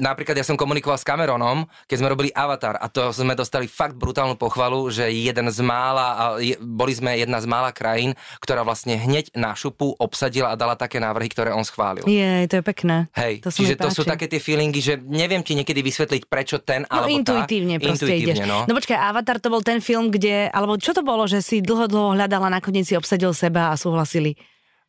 napríklad 0.00 0.40
ja 0.40 0.46
som 0.46 0.56
komunikoval 0.56 0.96
s 0.96 1.04
Cameronom, 1.04 1.68
keď 1.84 1.96
sme 2.00 2.08
robili 2.08 2.30
Avatar 2.32 2.80
a 2.80 2.88
to 2.88 3.12
sme 3.12 3.36
dostali 3.36 3.68
fakt 3.68 3.92
brutálnu 3.92 4.40
pochvalu, 4.40 4.88
že 4.88 5.12
jeden 5.12 5.52
z 5.52 5.60
mála, 5.60 6.40
boli 6.64 6.92
sme 6.96 7.20
jedna 7.20 7.44
z 7.44 7.46
mála 7.48 7.68
krajín, 7.68 8.16
ktorá 8.40 8.64
vlastne 8.64 8.96
hneď 8.96 9.36
na 9.36 9.52
šupu 9.52 9.92
obsadila 10.00 10.52
a 10.52 10.56
dala 10.56 10.80
také 10.80 10.96
návrhy, 10.96 11.28
ktoré 11.28 11.52
on 11.52 11.60
schválil. 11.60 12.08
Je, 12.08 12.48
to 12.48 12.60
je 12.60 12.64
pekné. 12.64 13.12
Hej, 13.12 13.44
to 13.44 13.52
čiže 13.52 13.76
to 13.76 13.92
sú 13.92 14.02
také 14.08 14.32
tie 14.32 14.40
feelingy, 14.40 14.80
že 14.80 14.96
neviem 14.96 15.44
ti 15.44 15.52
niekedy 15.52 15.84
vysvetliť, 15.84 16.22
prečo 16.24 16.64
ten 16.64 16.88
no, 16.88 17.04
alebo 17.04 17.12
intuitívne 17.12 17.76
tá. 17.76 17.92
Intuitívne 17.92 18.40
ideš. 18.40 18.48
No. 18.48 18.64
no 18.64 18.72
počkaj, 18.72 18.96
Avatar 18.96 19.36
to 19.44 19.52
bol 19.52 19.60
ten 19.60 19.84
film, 19.84 20.08
kde, 20.08 20.48
alebo 20.48 20.80
čo 20.80 20.96
to 20.96 21.04
bolo, 21.04 21.28
že 21.28 21.44
si 21.44 21.60
dlho, 21.60 21.84
dlho 21.84 22.16
hľadala, 22.16 22.48
nakoniec 22.48 22.88
si 22.88 22.96
obsadil 22.96 23.36
seba 23.36 23.68
a 23.68 23.76
súhlasili? 23.76 24.40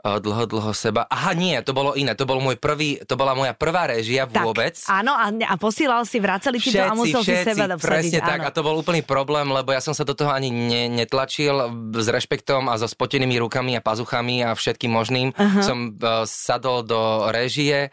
Dlho, 0.06 0.46
dlho 0.46 0.72
seba. 0.78 1.10
Aha, 1.10 1.34
nie, 1.34 1.58
to 1.66 1.74
bolo 1.74 1.98
iné. 1.98 2.14
To 2.14 2.30
bol 2.30 2.38
môj 2.38 2.62
prvý, 2.62 3.02
to 3.02 3.18
bola 3.18 3.34
moja 3.34 3.58
prvá 3.58 3.90
režia 3.90 4.30
tak, 4.30 4.46
vôbec. 4.46 4.78
Áno, 4.86 5.18
a, 5.18 5.34
a 5.34 5.56
posílal 5.58 6.06
si, 6.06 6.22
vracali 6.22 6.62
ti 6.62 6.70
to 6.70 6.86
a 6.86 6.94
musel 6.94 7.26
všetci, 7.26 7.34
si 7.34 7.48
seba 7.50 7.66
obsadiť. 7.74 7.90
Presne 7.90 8.20
áno. 8.22 8.30
tak 8.30 8.40
a 8.46 8.50
to 8.54 8.62
bol 8.62 8.78
úplný 8.78 9.02
problém, 9.02 9.50
lebo 9.50 9.74
ja 9.74 9.82
som 9.82 9.98
sa 9.98 10.06
do 10.06 10.14
toho 10.14 10.30
ani 10.30 10.54
ne, 10.54 10.86
netlačil 10.94 11.58
s 11.98 12.08
rešpektom 12.08 12.70
a 12.70 12.78
so 12.78 12.86
spotenými 12.86 13.42
rukami 13.42 13.74
a 13.74 13.82
pazuchami 13.82 14.46
a 14.46 14.54
všetkým 14.54 14.94
možným. 14.94 15.34
Uh-huh. 15.34 15.64
Som 15.66 15.98
uh, 15.98 16.24
sadol 16.30 16.86
do 16.86 17.28
režie, 17.34 17.90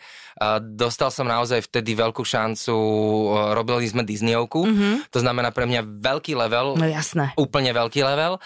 dostal 0.63 1.13
som 1.13 1.29
naozaj 1.29 1.67
vtedy 1.69 1.97
veľkú 1.97 2.25
šancu, 2.25 2.75
robili 3.53 3.89
sme 3.89 4.07
Disneyovku, 4.07 4.61
uh-huh. 4.65 4.95
to 5.13 5.19
znamená 5.21 5.53
pre 5.53 5.69
mňa 5.69 5.85
veľký 6.01 6.33
level. 6.37 6.79
No 6.79 6.87
jasné. 6.89 7.37
Úplne 7.37 7.71
veľký 7.77 8.01
level 8.03 8.41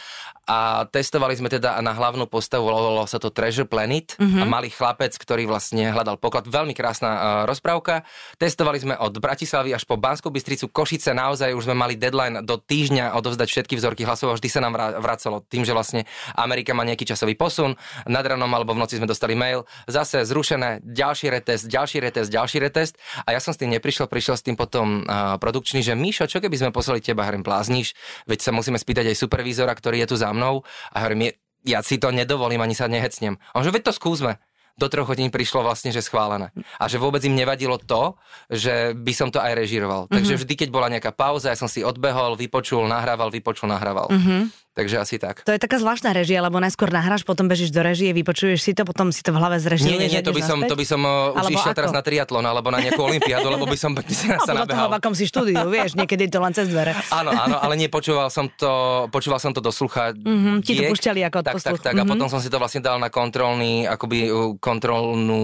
a 0.47 0.87
testovali 0.87 1.35
sme 1.35 1.51
teda 1.51 1.75
na 1.83 1.91
hlavnú 1.91 2.31
postavu, 2.31 2.71
volalo 2.71 3.03
sa 3.11 3.19
to 3.19 3.35
Treasure 3.35 3.67
Planet 3.67 4.15
mm-hmm. 4.15 4.41
a 4.41 4.45
malý 4.47 4.71
chlapec, 4.71 5.11
ktorý 5.19 5.51
vlastne 5.51 5.91
hľadal 5.91 6.23
poklad. 6.23 6.47
Veľmi 6.47 6.71
krásna 6.71 7.11
uh, 7.11 7.21
rozprávka. 7.51 8.07
Testovali 8.39 8.79
sme 8.79 8.95
od 8.95 9.19
Bratislavy 9.19 9.75
až 9.75 9.83
po 9.83 9.99
Banskú 9.99 10.31
Bystricu, 10.31 10.71
Košice, 10.71 11.11
naozaj 11.19 11.51
už 11.51 11.67
sme 11.67 11.75
mali 11.75 11.99
deadline 11.99 12.47
do 12.47 12.63
týždňa 12.63 13.19
odovzdať 13.19 13.49
všetky 13.51 13.75
vzorky 13.75 14.07
hlasov, 14.07 14.39
vždy 14.39 14.47
sa 14.47 14.63
nám 14.63 14.79
vracalo 15.03 15.43
tým, 15.43 15.67
že 15.67 15.75
vlastne 15.75 16.07
Amerika 16.39 16.71
má 16.79 16.87
nejaký 16.87 17.11
časový 17.11 17.35
posun, 17.35 17.75
nad 18.07 18.23
ranom 18.23 18.51
alebo 18.55 18.71
v 18.71 18.87
noci 18.87 19.03
sme 19.03 19.11
dostali 19.11 19.35
mail, 19.35 19.67
zase 19.91 20.23
zrušené, 20.23 20.79
ďalší 20.87 21.27
retest, 21.27 21.67
ďalší 21.67 21.86
retest, 22.03 22.29
ďalší 22.29 22.59
retest 22.59 22.99
a 23.23 23.31
ja 23.31 23.41
som 23.41 23.55
s 23.55 23.59
tým 23.63 23.71
neprišiel, 23.71 24.11
prišiel 24.11 24.35
s 24.35 24.43
tým 24.43 24.59
potom 24.59 25.07
uh, 25.07 25.39
produkčný, 25.39 25.81
že 25.87 25.95
Míšo, 25.95 26.27
čo 26.27 26.43
keby 26.43 26.59
sme 26.59 26.71
poslali 26.75 26.99
teba, 26.99 27.23
hrem 27.25 27.47
blázniš, 27.47 27.95
veď 28.27 28.39
sa 28.43 28.51
musíme 28.51 28.77
spýtať 28.77 29.15
aj 29.15 29.17
supervízora, 29.17 29.73
ktorý 29.73 30.03
je 30.05 30.09
tu 30.11 30.17
za 30.19 30.35
mnou 30.35 30.67
a 30.91 30.97
hovorím, 31.01 31.33
ja 31.67 31.83
si 31.83 31.99
to 32.03 32.11
nedovolím, 32.11 32.63
ani 32.63 32.75
sa 32.75 32.91
nehecnem. 32.91 33.39
On 33.55 33.63
že 33.63 33.71
veď 33.71 33.91
to 33.91 33.93
skúsme 33.95 34.39
do 34.77 34.87
troch 34.93 35.09
hodín 35.09 35.33
prišlo 35.33 35.65
vlastne, 35.65 35.89
že 35.89 36.05
schválené. 36.05 36.53
A 36.77 36.85
že 36.85 37.01
vôbec 37.01 37.25
im 37.25 37.33
nevadilo 37.33 37.81
to, 37.81 38.13
že 38.53 38.93
by 38.93 39.13
som 39.17 39.33
to 39.33 39.41
aj 39.41 39.57
režiroval. 39.57 40.05
Mm-hmm. 40.05 40.17
Takže 40.21 40.35
vždy, 40.45 40.55
keď 40.55 40.69
bola 40.69 40.93
nejaká 40.93 41.17
pauza, 41.17 41.49
ja 41.49 41.57
som 41.57 41.65
si 41.65 41.81
odbehol, 41.81 42.37
vypočul, 42.37 42.85
nahrával, 42.85 43.33
vypočul, 43.33 43.73
nahrával. 43.73 44.13
Mm-hmm. 44.13 44.66
Takže 44.77 45.01
asi 45.01 45.17
tak. 45.17 45.41
To 45.49 45.57
je 45.57 45.57
taká 45.57 45.81
zvláštna 45.81 46.13
režia, 46.13 46.45
lebo 46.45 46.61
najskôr 46.61 46.93
nahráš, 46.93 47.25
potom 47.25 47.49
bežíš 47.49 47.73
do 47.73 47.81
režie, 47.81 48.13
vypočuješ 48.13 48.61
si 48.61 48.77
to, 48.77 48.85
potom 48.85 49.09
si 49.09 49.25
to 49.25 49.33
v 49.33 49.41
hlave 49.41 49.57
zrežiruješ. 49.57 49.89
Nie, 49.89 50.05
nie, 50.05 50.21
nie, 50.21 50.21
to 50.21 50.37
by 50.37 50.45
som, 50.45 50.61
to 50.69 50.77
by 50.77 50.85
som 50.85 51.01
uh, 51.01 51.33
už 51.33 51.57
išiel 51.57 51.73
ako? 51.73 51.81
teraz 51.81 51.91
na 51.97 52.05
triatlon 52.05 52.45
alebo 52.45 52.69
na 52.69 52.85
nejakú 52.85 53.01
olimpiádu, 53.01 53.49
lebo 53.49 53.65
by 53.65 53.73
som 53.73 53.97
sa, 54.13 54.37
sa 54.45 54.53
nabehal. 54.53 54.69
toho, 54.69 54.93
v 54.93 54.95
akom 55.01 55.15
si 55.17 55.25
štúdiu, 55.25 55.65
vieš, 55.73 55.97
niekedy 55.97 56.29
to 56.29 56.45
len 56.45 56.53
cez 56.53 56.69
dvere. 56.69 56.93
Áno, 57.09 57.33
áno, 57.33 57.57
ale 57.57 57.81
nepočúval 57.81 58.29
som 58.29 58.53
to, 58.53 59.09
počúval 59.09 59.41
som 59.41 59.57
to 59.57 59.65
do 59.65 59.73
slucha. 59.73 60.13
Mm-hmm, 60.13 60.61
ti 60.61 60.77
to 60.77 60.93
pušťali 60.93 61.25
ako 61.25 61.39
tak, 61.41 61.57
tak, 61.57 61.81
tak, 61.81 61.97
mm-hmm. 61.97 61.97
a 61.97 62.05
mhm. 62.05 62.13
potom 62.13 62.29
som 62.29 62.41
si 62.45 62.53
to 62.53 62.61
vlastne 62.61 62.85
dal 62.85 63.01
na 63.01 63.09
kontrolný, 63.09 63.89
akoby 63.89 64.29
kontrolnú 64.61 65.41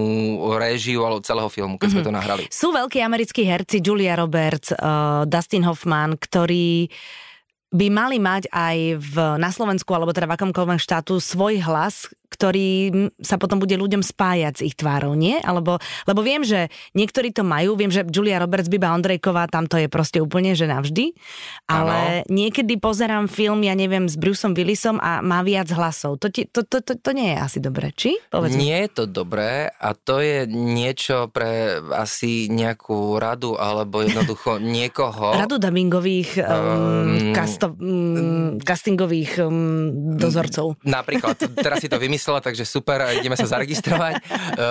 režiu 0.61 1.09
alebo 1.09 1.25
celého 1.25 1.49
filmu, 1.49 1.81
keď 1.81 1.89
mm-hmm. 1.89 2.05
sme 2.05 2.05
to 2.05 2.13
nahrali. 2.13 2.43
Sú 2.53 2.69
veľkí 2.69 3.01
americkí 3.01 3.49
herci 3.49 3.81
Julia 3.81 4.13
Roberts, 4.13 4.77
uh, 4.77 5.25
Dustin 5.25 5.65
Hoffman, 5.65 6.21
ktorí 6.21 6.85
by 7.73 7.87
mali 7.89 8.21
mať 8.21 8.53
aj 8.53 8.77
v, 9.01 9.15
na 9.41 9.49
Slovensku 9.49 9.89
alebo 9.97 10.13
teda 10.13 10.29
v 10.29 10.37
akomkoľvek 10.37 10.77
štátu 10.77 11.17
svoj 11.17 11.57
hlas, 11.65 12.13
ktorý 12.33 12.89
sa 13.21 13.37
potom 13.37 13.61
bude 13.61 13.77
ľuďom 13.77 14.01
spájať 14.01 14.53
s 14.57 14.65
ich 14.65 14.73
tvárou, 14.73 15.13
nie? 15.13 15.37
Alebo, 15.45 15.77
lebo 16.09 16.25
viem, 16.25 16.41
že 16.41 16.73
niektorí 16.97 17.29
to 17.29 17.45
majú, 17.45 17.77
viem, 17.77 17.93
že 17.93 18.01
Julia 18.09 18.41
Roberts, 18.41 18.73
Biba 18.73 18.89
Ondrejková, 18.97 19.45
tam 19.45 19.69
to 19.69 19.77
je 19.77 19.85
proste 19.85 20.17
úplne, 20.17 20.57
že 20.57 20.65
navždy, 20.65 21.13
ale 21.69 22.25
ano. 22.25 22.33
niekedy 22.33 22.81
pozerám 22.81 23.29
film, 23.29 23.61
ja 23.61 23.77
neviem, 23.77 24.09
s 24.09 24.17
Bruceom 24.17 24.57
Willisom 24.57 24.97
a 24.97 25.21
má 25.21 25.45
viac 25.45 25.69
hlasov. 25.69 26.17
To, 26.17 26.33
ti, 26.33 26.49
to, 26.49 26.65
to, 26.65 26.81
to, 26.81 26.97
to 26.97 27.11
nie 27.13 27.31
je 27.31 27.37
asi 27.37 27.59
dobré, 27.61 27.93
či? 27.93 28.17
Povedz 28.33 28.57
nie 28.57 28.73
je 28.73 28.89
to 28.89 29.03
dobré 29.05 29.69
a 29.69 29.93
to 29.93 30.17
je 30.23 30.49
niečo 30.49 31.29
pre 31.29 31.77
asi 31.93 32.49
nejakú 32.49 33.21
radu 33.21 33.53
alebo 33.59 34.01
jednoducho 34.01 34.57
niekoho. 34.81 35.37
Radu 35.37 35.61
dubbingových 35.61 36.41
um, 36.41 36.47
um, 36.49 37.33
kasto, 37.35 37.77
um, 37.77 38.57
castingových 38.57 39.43
um, 39.43 40.15
dozorcov. 40.17 40.79
Napríklad, 40.81 41.37
teraz 41.59 41.83
si 41.83 41.91
to 41.91 41.99
vymyslím 42.01 42.22
vymyslela, 42.23 42.39
takže 42.39 42.63
super, 42.63 43.03
ideme 43.11 43.35
sa 43.35 43.51
zaregistrovať, 43.51 44.13
eh, 44.23 44.23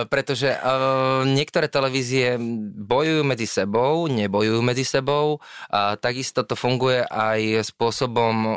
pretože 0.08 0.48
uh, 0.48 1.20
niektoré 1.28 1.68
televízie 1.68 2.40
bojujú 2.80 3.20
medzi 3.28 3.44
sebou, 3.44 4.08
nebojujú 4.08 4.64
medzi 4.64 4.88
sebou 4.88 5.36
a 5.68 6.00
takisto 6.00 6.48
to 6.48 6.56
funguje 6.56 7.04
aj 7.04 7.68
spôsobom 7.68 8.56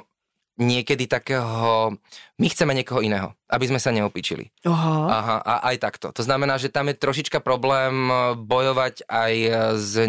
niekedy 0.55 1.11
takého, 1.11 1.91
my 2.39 2.47
chceme 2.47 2.71
niekoho 2.71 3.03
iného, 3.03 3.35
aby 3.51 3.67
sme 3.67 3.75
sa 3.83 3.91
neopičili. 3.91 4.55
Aha. 4.63 4.95
Aha, 5.11 5.37
a 5.43 5.53
aj 5.67 5.83
takto. 5.83 6.15
To 6.15 6.23
znamená, 6.23 6.55
že 6.55 6.71
tam 6.71 6.87
je 6.87 6.95
trošička 6.95 7.43
problém 7.43 8.07
bojovať 8.39 9.03
aj 9.03 9.33
s, 9.75 9.99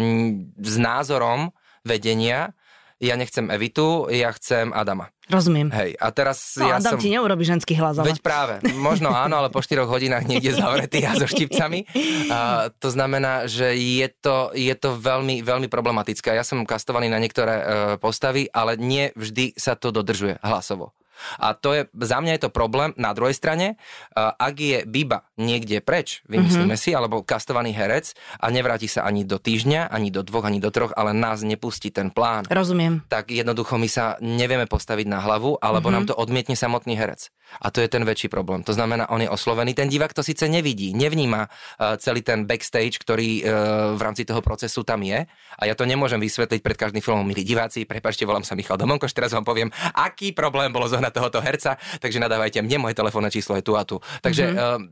s 0.55 0.75
názorom 0.79 1.51
vedenia, 1.83 2.55
ja 2.97 3.13
nechcem 3.13 3.45
Evitu, 3.53 4.09
ja 4.09 4.33
chcem 4.33 4.73
Adama. 4.73 5.13
Rozumiem. 5.27 5.67
Hej, 5.75 5.99
a 5.99 6.07
teraz 6.15 6.55
no, 6.55 6.71
ja 6.71 6.79
Adam 6.79 6.95
som... 6.95 7.03
ti 7.03 7.11
neurobi 7.11 7.43
ženský 7.43 7.75
hlas, 7.75 7.99
ale... 7.99 8.15
Veď 8.15 8.23
práve, 8.23 8.53
možno 8.79 9.11
áno, 9.11 9.43
ale 9.43 9.51
po 9.51 9.59
4 9.59 9.83
hodinách 9.83 10.23
niekde 10.23 10.55
zavretý 10.55 11.03
a 11.03 11.19
so 11.19 11.27
štipcami. 11.27 11.83
A, 12.31 12.71
to 12.71 12.87
znamená, 12.87 13.43
že 13.43 13.75
je 13.75 14.07
to, 14.07 14.55
je 14.55 14.71
to 14.71 14.95
veľmi, 14.95 15.43
veľmi 15.43 15.67
problematické. 15.67 16.31
Ja 16.31 16.47
som 16.47 16.63
kastovaný 16.63 17.11
na 17.11 17.19
niektoré 17.19 17.55
uh, 17.59 17.65
postavy, 17.99 18.47
ale 18.49 18.79
nie 18.79 19.11
vždy 19.19 19.51
sa 19.59 19.75
to 19.75 19.91
dodržuje 19.91 20.39
hlasovo. 20.39 20.95
A 21.37 21.53
to 21.57 21.73
je, 21.73 21.81
za 21.93 22.17
mňa 22.21 22.37
je 22.37 22.41
to 22.47 22.51
problém. 22.53 22.93
Na 22.97 23.13
druhej 23.13 23.33
strane, 23.33 23.79
ak 24.17 24.55
je 24.57 24.83
Biba 24.87 25.27
niekde 25.37 25.81
preč, 25.83 26.25
vymyslíme 26.25 26.73
mm-hmm. 26.73 26.91
si, 26.91 26.97
alebo 26.97 27.21
kastovaný 27.21 27.73
herec 27.73 28.17
a 28.41 28.49
nevráti 28.49 28.89
sa 28.89 29.05
ani 29.05 29.23
do 29.27 29.37
týždňa, 29.37 29.89
ani 29.91 30.09
do 30.09 30.25
dvoch, 30.25 30.47
ani 30.47 30.57
do 30.57 30.73
troch, 30.73 30.93
ale 30.97 31.13
nás 31.13 31.45
nepustí 31.45 31.93
ten 31.93 32.09
plán. 32.09 32.45
Rozumiem. 32.49 33.05
Tak 33.09 33.29
jednoducho 33.29 33.77
my 33.77 33.89
sa 33.89 34.17
nevieme 34.23 34.65
postaviť 34.65 35.05
na 35.05 35.21
hlavu, 35.21 35.61
alebo 35.61 35.89
mm-hmm. 35.89 35.95
nám 35.95 36.05
to 36.09 36.15
odmietne 36.17 36.57
samotný 36.57 36.97
herec. 36.97 37.29
A 37.63 37.71
to 37.71 37.79
je 37.79 37.87
ten 37.87 38.03
väčší 38.03 38.27
problém. 38.27 38.59
To 38.67 38.75
znamená, 38.75 39.07
on 39.07 39.23
je 39.23 39.31
oslovený. 39.31 39.71
Ten 39.71 39.87
divák 39.87 40.11
to 40.11 40.19
síce 40.19 40.43
nevidí, 40.51 40.91
nevníma 40.91 41.47
uh, 41.47 41.95
celý 41.95 42.19
ten 42.19 42.43
backstage, 42.43 42.99
ktorý 42.99 43.39
uh, 43.39 43.95
v 43.95 44.01
rámci 44.03 44.27
toho 44.27 44.43
procesu 44.43 44.83
tam 44.83 44.99
je. 44.99 45.23
A 45.55 45.63
ja 45.63 45.71
to 45.71 45.87
nemôžem 45.87 46.19
vysvetliť 46.19 46.59
pred 46.59 46.75
každým 46.75 46.99
filmom, 46.99 47.23
milí 47.23 47.47
diváci. 47.47 47.87
Prepašte, 47.87 48.27
volám 48.27 48.43
sa 48.43 48.51
Michal 48.51 48.75
Domonkoš, 48.75 49.15
teraz 49.15 49.31
vám 49.31 49.47
poviem, 49.47 49.71
aký 49.95 50.35
problém 50.35 50.75
bolo 50.75 50.91
zohnať 50.91 51.06
tohoto 51.13 51.39
herca, 51.41 51.75
takže 51.99 52.21
nadávajte 52.21 52.61
mne, 52.63 52.89
moje 52.89 52.95
telefónne 52.97 53.31
číslo 53.31 53.57
je 53.57 53.63
tu 53.65 53.73
a 53.77 53.83
tu. 53.83 54.01
Takže 54.23 54.43
mm-hmm. 54.53 54.83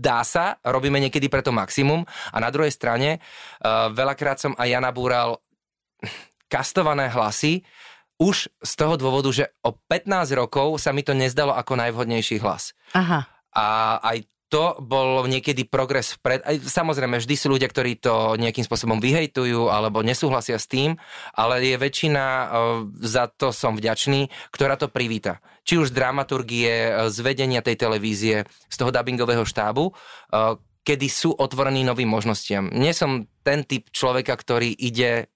dá 0.00 0.22
sa, 0.26 0.58
robíme 0.62 1.00
niekedy 1.00 1.26
preto 1.30 1.54
maximum 1.54 2.04
a 2.32 2.36
na 2.38 2.50
druhej 2.52 2.70
strane 2.70 3.18
uh, 3.18 3.90
veľakrát 3.90 4.38
som 4.38 4.52
aj 4.56 4.68
ja 4.68 4.80
nabúral 4.80 5.42
kastované 6.52 7.10
hlasy, 7.10 7.66
už 8.16 8.48
z 8.48 8.72
toho 8.80 8.96
dôvodu, 8.96 9.28
že 9.28 9.44
o 9.60 9.76
15 9.76 10.32
rokov 10.32 10.80
sa 10.80 10.88
mi 10.96 11.04
to 11.04 11.12
nezdalo 11.12 11.52
ako 11.52 11.76
najvhodnejší 11.76 12.40
hlas. 12.40 12.72
Aha. 12.96 13.28
A 13.52 13.64
aj 14.00 14.24
to 14.56 14.72
bol 14.80 15.28
niekedy 15.28 15.68
progres 15.68 16.16
vpred. 16.16 16.40
Aj, 16.40 16.56
samozrejme, 16.56 17.20
vždy 17.20 17.34
sú 17.36 17.52
ľudia, 17.52 17.68
ktorí 17.68 18.00
to 18.00 18.40
nejakým 18.40 18.64
spôsobom 18.64 19.04
vyhejtujú 19.04 19.68
alebo 19.68 20.00
nesúhlasia 20.00 20.56
s 20.56 20.64
tým, 20.64 20.96
ale 21.36 21.60
je 21.60 21.76
väčšina, 21.76 22.24
e, 22.24 22.46
za 23.04 23.28
to 23.28 23.52
som 23.52 23.76
vďačný, 23.76 24.32
ktorá 24.48 24.80
to 24.80 24.88
privíta. 24.88 25.44
Či 25.68 25.76
už 25.76 25.92
z 25.92 26.00
dramaturgie, 26.00 26.72
e, 26.72 26.90
z 27.12 27.18
vedenia 27.20 27.60
tej 27.60 27.76
televízie, 27.76 28.48
z 28.48 28.76
toho 28.80 28.88
dubbingového 28.88 29.44
štábu, 29.44 29.92
e, 29.92 30.56
kedy 30.88 31.04
sú 31.04 31.36
otvorení 31.36 31.84
novým 31.84 32.08
možnostiam. 32.08 32.72
Nie 32.72 32.96
som 32.96 33.28
ten 33.44 33.60
typ 33.60 33.92
človeka, 33.92 34.40
ktorý 34.40 34.72
ide 34.72 35.28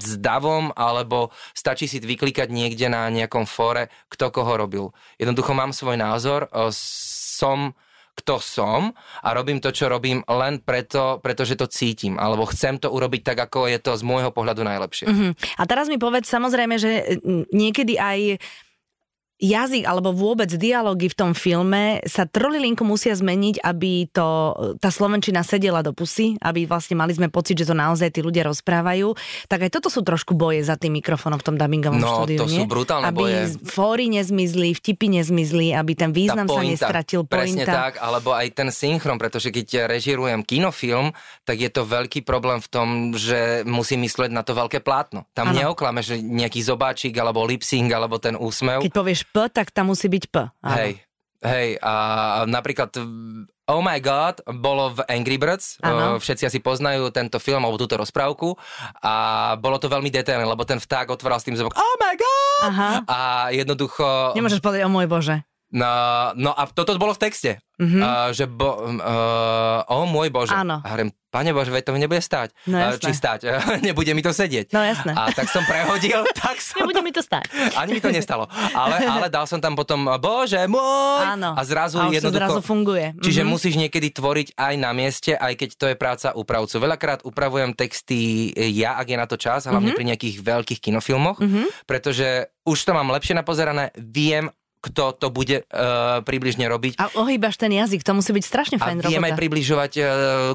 s 0.00 0.16
davom, 0.24 0.72
alebo 0.72 1.36
stačí 1.52 1.84
si 1.84 2.00
vyklikať 2.00 2.48
niekde 2.48 2.88
na 2.88 3.12
nejakom 3.12 3.44
fóre, 3.44 3.92
kto 4.08 4.32
koho 4.32 4.56
robil. 4.56 4.96
Jednoducho 5.20 5.52
mám 5.52 5.76
svoj 5.76 6.00
názor, 6.00 6.48
som 6.72 7.76
kto 8.14 8.38
som 8.38 8.94
a 9.20 9.28
robím 9.34 9.58
to, 9.58 9.74
čo 9.74 9.90
robím 9.90 10.22
len 10.30 10.62
preto, 10.62 11.18
pretože 11.18 11.58
to 11.58 11.66
cítim, 11.66 12.14
alebo 12.16 12.46
chcem 12.46 12.78
to 12.78 12.88
urobiť 12.88 13.34
tak, 13.34 13.38
ako 13.50 13.66
je 13.66 13.78
to 13.82 13.98
z 13.98 14.02
môjho 14.06 14.30
pohľadu 14.30 14.62
najlepšie. 14.62 15.06
Uh-huh. 15.10 15.30
A 15.58 15.62
teraz 15.66 15.90
mi 15.90 15.98
povedz 15.98 16.30
samozrejme, 16.30 16.78
že 16.78 17.20
niekedy 17.50 17.98
aj 17.98 18.38
jazyk 19.44 19.84
alebo 19.84 20.16
vôbec 20.16 20.48
dialógy 20.48 21.12
v 21.12 21.16
tom 21.16 21.32
filme 21.36 22.00
sa 22.08 22.24
trolilinku 22.24 22.80
musia 22.82 23.12
zmeniť, 23.12 23.60
aby 23.60 24.08
to, 24.08 24.28
tá 24.80 24.88
slovenčina 24.88 25.44
sedela 25.44 25.84
do 25.84 25.92
pusy, 25.92 26.40
aby 26.40 26.64
vlastne 26.64 26.96
mali 26.96 27.12
sme 27.12 27.28
pocit, 27.28 27.60
že 27.60 27.68
to 27.68 27.76
naozaj 27.76 28.08
tí 28.08 28.24
ľudia 28.24 28.48
rozprávajú. 28.48 29.12
Tak 29.46 29.68
aj 29.68 29.70
toto 29.70 29.92
sú 29.92 30.00
trošku 30.00 30.32
boje 30.32 30.64
za 30.64 30.80
tým 30.80 30.96
mikrofónom 30.96 31.36
v 31.36 31.44
tom 31.44 31.56
dubbingovom 31.60 32.00
no, 32.00 32.24
štúdiu, 32.24 32.40
to 32.40 32.48
nie? 32.48 32.64
sú 32.64 32.64
brutálne 32.64 33.12
aby 33.12 33.24
boje. 33.24 33.40
fóry 33.68 34.08
nezmizli, 34.08 34.72
vtipy 34.72 35.06
nezmizli, 35.20 35.76
aby 35.76 35.92
ten 35.92 36.10
význam 36.14 36.48
pointa, 36.48 36.64
sa 36.64 36.70
nestratil. 36.88 37.20
Presne 37.28 37.68
tak, 37.68 38.00
alebo 38.00 38.32
aj 38.32 38.48
ten 38.56 38.68
synchron, 38.72 39.20
pretože 39.20 39.52
keď 39.52 39.90
režirujem 39.90 40.40
kinofilm, 40.40 41.12
tak 41.44 41.60
je 41.60 41.68
to 41.68 41.84
veľký 41.84 42.24
problém 42.24 42.62
v 42.62 42.68
tom, 42.70 42.88
že 43.12 43.66
musím 43.68 44.06
myslieť 44.08 44.30
na 44.32 44.40
to 44.46 44.56
veľké 44.56 44.80
plátno. 44.80 45.28
Tam 45.36 45.52
ano. 45.52 45.58
neoklame, 45.68 46.00
že 46.00 46.22
nejaký 46.22 46.62
zobáčik, 46.64 47.12
alebo 47.18 47.44
lipsing, 47.44 47.90
alebo 47.92 48.16
ten 48.16 48.38
úsmev. 48.38 48.80
Keď 48.80 48.94
povieš 48.94 49.20
P, 49.34 49.36
tak 49.50 49.74
tam 49.74 49.90
musí 49.90 50.06
byť 50.06 50.24
P. 50.30 50.36
Áno. 50.62 50.76
Hej, 50.78 50.92
hej, 51.42 51.68
a 51.82 51.92
napríklad 52.46 52.94
Oh 53.64 53.80
my 53.80 53.96
God 53.96 54.44
bolo 54.60 54.92
v 54.92 55.08
Angry 55.08 55.40
Birds, 55.40 55.80
ano. 55.80 56.20
všetci 56.20 56.44
asi 56.46 56.60
poznajú 56.60 57.08
tento 57.08 57.40
film 57.40 57.64
alebo 57.64 57.80
túto 57.80 57.96
rozprávku 57.96 58.54
a 59.00 59.14
bolo 59.56 59.80
to 59.80 59.88
veľmi 59.88 60.12
detailné, 60.12 60.44
lebo 60.44 60.68
ten 60.68 60.76
vták 60.76 61.08
otváral 61.08 61.40
s 61.40 61.48
tým 61.48 61.56
zobok 61.56 61.72
Oh 61.74 61.94
my 61.96 62.14
God! 62.14 62.62
Aha. 62.68 62.90
A 63.08 63.18
jednoducho... 63.56 64.36
Nemôžeš 64.36 64.60
povedať, 64.60 64.84
o 64.84 64.92
môj 64.92 65.08
Bože. 65.08 65.42
No, 65.74 65.90
no 66.38 66.54
a 66.54 66.70
toto 66.70 66.94
bolo 67.00 67.18
v 67.18 67.24
texte, 67.24 67.58
mm-hmm. 67.82 68.02
uh, 68.04 68.30
že 68.30 68.46
bo, 68.46 68.94
uh, 68.94 69.82
o 69.90 70.06
môj 70.06 70.30
Bože. 70.30 70.54
Áno. 70.54 70.78
A 70.78 70.86
hovorím, 70.86 71.10
Pane 71.34 71.50
Bože, 71.50 71.74
veď 71.74 71.90
to 71.90 71.98
nebude 71.98 72.22
stať. 72.22 72.54
No 72.70 72.78
jasné. 72.78 73.02
Či 73.02 73.10
stať, 73.18 73.40
nebude 73.90 74.14
mi 74.14 74.22
to 74.22 74.30
sedieť. 74.30 74.70
No 74.70 74.86
jasné. 74.86 75.18
A 75.18 75.34
tak 75.34 75.50
som 75.50 75.66
prehodil, 75.66 76.22
tak 76.38 76.62
som... 76.62 76.86
Nebude 76.86 77.02
mi 77.02 77.10
to 77.10 77.26
stať. 77.26 77.50
Ani 77.82 77.98
mi 77.98 78.00
to 78.00 78.14
nestalo. 78.14 78.46
Ale, 78.70 79.02
ale 79.02 79.26
dal 79.26 79.50
som 79.50 79.58
tam 79.58 79.74
potom, 79.74 80.06
Bože 80.22 80.62
môj! 80.70 81.26
Áno. 81.34 81.58
A 81.58 81.62
zrazu 81.66 81.98
a 81.98 82.06
jednoducho... 82.06 82.38
zrazu 82.38 82.60
funguje. 82.62 83.18
Čiže 83.18 83.42
mm-hmm. 83.42 83.50
musíš 83.50 83.74
niekedy 83.74 84.14
tvoriť 84.14 84.48
aj 84.54 84.74
na 84.78 84.94
mieste, 84.94 85.34
aj 85.34 85.58
keď 85.58 85.70
to 85.74 85.86
je 85.90 85.96
práca 85.98 86.30
upravcu. 86.38 86.78
Veľakrát 86.78 87.26
upravujem 87.26 87.74
texty 87.74 88.54
ja, 88.54 88.94
ak 88.94 89.10
je 89.10 89.18
na 89.18 89.26
to 89.26 89.34
čas, 89.34 89.66
hlavne 89.66 89.90
mm-hmm. 89.90 89.98
pri 89.98 90.10
nejakých 90.14 90.36
veľkých 90.38 90.80
kinofilmoch, 90.86 91.42
mm-hmm. 91.42 91.66
pretože 91.90 92.46
už 92.62 92.78
to 92.78 92.94
mám 92.94 93.10
lepšie 93.10 93.34
napozerané, 93.34 93.90
viem, 93.98 94.54
kto 94.84 95.16
to 95.16 95.32
bude 95.32 95.64
uh, 95.64 96.20
približne 96.20 96.68
robiť. 96.68 97.00
A 97.00 97.08
ohýbaš 97.16 97.56
ten 97.56 97.72
jazyk, 97.72 98.04
to 98.04 98.12
musí 98.12 98.36
byť 98.36 98.44
strašne 98.44 98.76
fajn 98.76 99.00
A 99.00 99.08
vieme 99.08 99.32
aj 99.32 99.40
približovať 99.40 99.92
uh, 99.96 100.04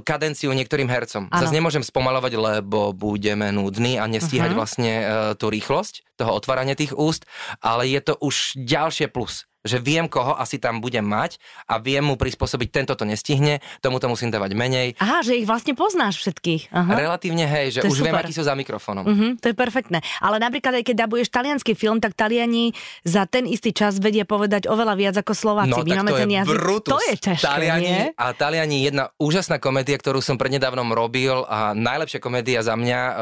kadenciu 0.05 0.53
niektorým 0.53 0.86
hercom. 0.86 1.25
Ano. 1.33 1.41
Zase 1.41 1.57
nemôžem 1.57 1.81
spomalovať, 1.81 2.38
lebo 2.38 2.93
budeme 2.93 3.50
nudní 3.50 3.98
a 3.98 4.05
nestíhať 4.05 4.53
uh-huh. 4.53 4.59
vlastne 4.62 4.93
uh, 5.01 5.07
tú 5.33 5.50
rýchlosť 5.50 6.05
toho 6.19 6.36
otvárania 6.36 6.77
tých 6.77 6.93
úst, 6.93 7.25
ale 7.63 7.89
je 7.89 8.03
to 8.03 8.13
už 8.21 8.59
ďalšie 8.59 9.09
plus. 9.09 9.49
Že 9.63 9.77
viem, 9.83 10.07
koho 10.07 10.39
asi 10.39 10.55
tam 10.55 10.79
budem 10.79 11.03
mať 11.03 11.35
a 11.67 11.83
viem 11.83 11.99
mu 11.99 12.15
prispôsobiť, 12.15 12.67
tento 12.71 12.93
to 12.95 13.03
nestihne, 13.03 13.59
tomu 13.83 13.99
to 13.99 14.07
musím 14.07 14.31
dávať 14.31 14.55
menej. 14.55 14.95
Aha, 15.03 15.19
že 15.19 15.35
ich 15.35 15.43
vlastne 15.43 15.75
poznáš 15.75 16.23
všetkých. 16.23 16.71
Aha. 16.71 16.91
Relatívne 16.95 17.43
hej, 17.43 17.75
že 17.75 17.79
je 17.83 17.91
už 17.91 17.99
viem, 17.99 18.15
super. 18.15 18.23
akí 18.23 18.31
sú 18.31 18.43
za 18.47 18.55
mikrofónom. 18.55 19.03
Mhm, 19.03 19.27
to 19.43 19.51
je 19.51 19.55
perfektné. 19.55 19.99
Ale 20.23 20.39
napríklad 20.39 20.79
aj 20.79 20.83
keď 20.87 20.95
dabuješ 21.07 21.27
talianský 21.27 21.75
film, 21.75 21.99
tak 21.99 22.15
Taliani 22.15 22.71
za 23.03 23.27
ten 23.27 23.43
istý 23.43 23.75
čas 23.75 23.99
vedia 23.99 24.23
povedať 24.23 24.71
oveľa 24.71 24.95
viac 24.95 25.15
ako 25.19 25.35
Slováci. 25.35 25.75
No 25.75 25.83
My 25.83 25.91
máme 25.99 26.11
to 26.11 26.15
je 26.15 26.21
ten 26.23 26.31
jazyk. 26.39 26.49
Brutus. 26.55 26.91
To 26.95 26.99
je 27.03 27.15
ťažké, 27.19 27.43
Taliani, 27.43 27.83
nie? 27.83 28.03
A 28.15 28.25
Taliani, 28.31 28.77
jedna 28.87 29.11
úžasná 29.19 29.59
komédia, 29.59 29.99
ktorú 29.99 30.23
som 30.23 30.39
prednedávnom 30.39 30.87
robil 30.95 31.43
a 31.51 31.75
najlepšia 31.75 32.23
komédia 32.23 32.63
za 32.63 32.79
mňa, 32.79 32.99
uh, 32.99 33.13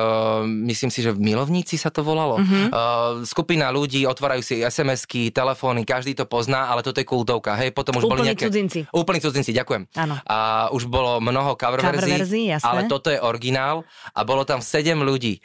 myslím 0.69 0.93
si, 0.93 1.01
že 1.01 1.09
v 1.13 1.19
Milovníci 1.33 1.81
sa 1.81 1.89
to 1.89 2.05
volalo. 2.05 2.37
Uh-huh. 2.37 2.53
Uh, 2.69 2.77
skupina 3.25 3.73
ľudí, 3.73 4.05
otvárajú 4.05 4.45
si 4.45 4.61
SMS-ky, 4.61 5.33
telefóny, 5.33 5.81
každý 5.81 6.13
to 6.13 6.26
pozná, 6.27 6.69
ale 6.69 6.83
toto 6.83 6.99
je 6.99 7.07
kultovka. 7.07 7.55
Hej, 7.55 7.71
potom 7.71 7.95
už 7.95 8.05
boli 8.05 8.21
Úplní 8.21 8.29
nejaké... 8.35 8.45
cudzinci. 8.51 8.79
Úplní 8.91 9.19
cudzinci, 9.23 9.51
ďakujem. 9.55 9.83
Áno. 9.95 10.15
A 10.27 10.67
už 10.69 10.85
bolo 10.85 11.17
mnoho 11.17 11.55
cover, 11.55 11.79
Cover 11.79 11.97
verzií, 11.97 12.19
verzií, 12.19 12.45
jasné. 12.51 12.67
ale 12.67 12.79
toto 12.85 13.07
je 13.07 13.17
originál 13.17 13.87
a 14.11 14.21
bolo 14.21 14.43
tam 14.43 14.59
7 14.59 14.93
ľudí. 14.99 15.39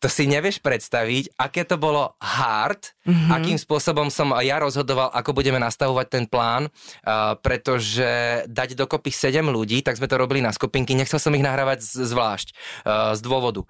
To 0.00 0.08
si 0.08 0.26
nevieš 0.26 0.58
predstaviť, 0.58 1.36
aké 1.36 1.62
to 1.62 1.76
bolo 1.76 2.16
hard, 2.18 2.90
Mhm. 3.02 3.10
mm-hmm. 3.10 3.30
akým 3.34 3.58
spôsobom 3.58 4.06
som 4.08 4.30
ja 4.38 4.62
rozhodoval, 4.62 5.10
ako 5.10 5.34
budeme 5.34 5.58
nastavovať 5.58 6.06
ten 6.06 6.24
plán, 6.24 6.70
uh, 6.70 7.34
pretože 7.34 8.06
dať 8.46 8.78
dokopy 8.78 9.10
7 9.10 9.42
ľudí, 9.42 9.82
tak 9.82 9.98
sme 9.98 10.06
to 10.06 10.14
robili 10.14 10.38
na 10.38 10.54
skupinky, 10.54 10.94
nechcel 10.94 11.18
som 11.18 11.34
ich 11.34 11.42
nahrávať 11.42 11.82
zvlášť, 11.82 12.54
uh, 12.86 13.12
z 13.18 13.20
dôvodu. 13.26 13.66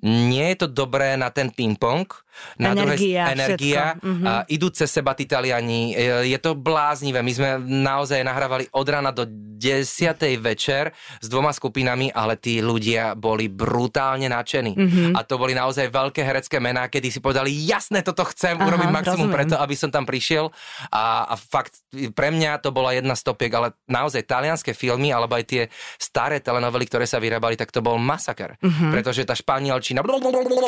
Nie 0.00 0.56
je 0.56 0.64
to 0.64 0.68
dobré 0.72 1.16
na 1.20 1.28
ten 1.28 1.52
ping-pong, 1.52 2.08
na 2.56 2.72
Energia, 2.72 3.26
druhej 3.26 3.34
energia. 3.36 3.84
Mhm. 4.00 4.24
a 4.24 4.32
idú 4.48 4.72
cez 4.72 4.88
seba 4.88 5.12
tí 5.12 5.28
Taliani, 5.28 5.92
je 6.24 6.38
to 6.40 6.56
bláznivé, 6.56 7.20
my 7.20 7.32
sme 7.32 7.48
naozaj 7.60 8.20
nahrávali 8.24 8.64
od 8.72 8.86
rána 8.86 9.10
do 9.12 9.26
10. 9.28 10.40
večer 10.40 10.96
s 11.20 11.26
dvoma 11.28 11.52
skupinami, 11.52 12.08
ale 12.08 12.40
tí 12.40 12.64
ľudia 12.64 13.12
boli 13.12 13.52
brutálne 13.52 14.24
nadšení. 14.32 14.72
Mhm. 14.72 15.04
A 15.12 15.20
to 15.26 15.36
boli 15.36 15.52
naozaj 15.52 15.92
veľké 15.92 16.24
herecké 16.24 16.56
mená, 16.56 16.88
kedy 16.88 17.12
si 17.12 17.20
povedali, 17.20 17.52
jasné, 17.68 18.00
toto 18.00 18.24
chcem, 18.32 18.56
Aha, 18.56 18.64
urobiť 18.64 18.88
maximum 18.88 19.28
rozumiem. 19.28 19.36
preto, 19.36 19.54
aby 19.60 19.74
som 19.76 19.92
tam 19.92 20.08
prišiel. 20.08 20.48
A, 20.88 21.28
a 21.28 21.34
fakt, 21.36 21.84
pre 22.16 22.32
mňa 22.32 22.64
to 22.64 22.72
bola 22.72 22.96
jedna 22.96 23.12
z 23.12 23.22
topiek, 23.26 23.52
ale 23.52 23.76
naozaj 23.84 24.24
talianské 24.24 24.72
filmy, 24.72 25.12
alebo 25.12 25.36
aj 25.36 25.44
tie 25.44 25.62
staré 26.00 26.40
telenovely, 26.40 26.88
ktoré 26.88 27.04
sa 27.04 27.20
vyrábali, 27.20 27.60
tak 27.60 27.68
to 27.68 27.84
bol 27.84 28.00
masaker. 28.00 28.56
Mhm. 28.64 28.96
Pretože 28.96 29.28
tá 29.28 29.36
španielčina... 29.36 29.89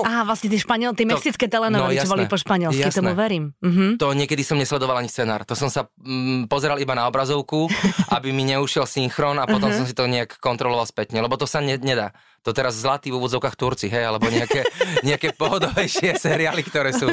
Aha, 0.02 0.22
vlastne 0.26 0.48
tie 0.50 0.60
španiel, 0.60 0.92
To- 0.92 1.04
mexické 1.04 1.46
telenovely, 1.46 1.94
no, 1.94 2.02
čo 2.02 2.10
boli 2.10 2.26
po 2.26 2.38
španielsky, 2.38 2.82
Jasné. 2.88 2.98
tomu 2.98 3.12
verím. 3.14 3.54
Mhm. 3.62 4.00
To 4.02 4.12
niekedy 4.12 4.42
som 4.42 4.58
nesledoval 4.58 4.98
ani 4.98 5.10
scenár. 5.10 5.46
To 5.46 5.54
som 5.54 5.70
sa 5.70 5.86
mm, 6.00 6.50
pozeral 6.50 6.80
iba 6.82 6.92
na 6.96 7.06
obrazovku, 7.06 7.68
aby 8.16 8.34
mi 8.34 8.42
neušiel 8.48 8.84
synchron 8.84 9.38
a 9.38 9.46
potom 9.46 9.70
som 9.70 9.86
si 9.86 9.94
to 9.94 10.08
nejak 10.08 10.40
kontroloval 10.42 10.84
spätne, 10.84 11.22
lebo 11.22 11.38
to 11.38 11.46
sa 11.46 11.62
ne, 11.62 11.78
nedá. 11.78 12.10
To 12.42 12.50
teraz 12.50 12.74
zlatí 12.74 13.14
v 13.14 13.22
úvodzovkách 13.22 13.54
Turci, 13.54 13.86
hej, 13.86 14.02
alebo 14.02 14.26
nejaké, 14.26 14.66
nejaké 15.08 15.30
pohodovejšie 15.38 16.18
seriály, 16.18 16.66
ktoré 16.66 16.90
sú. 16.90 17.06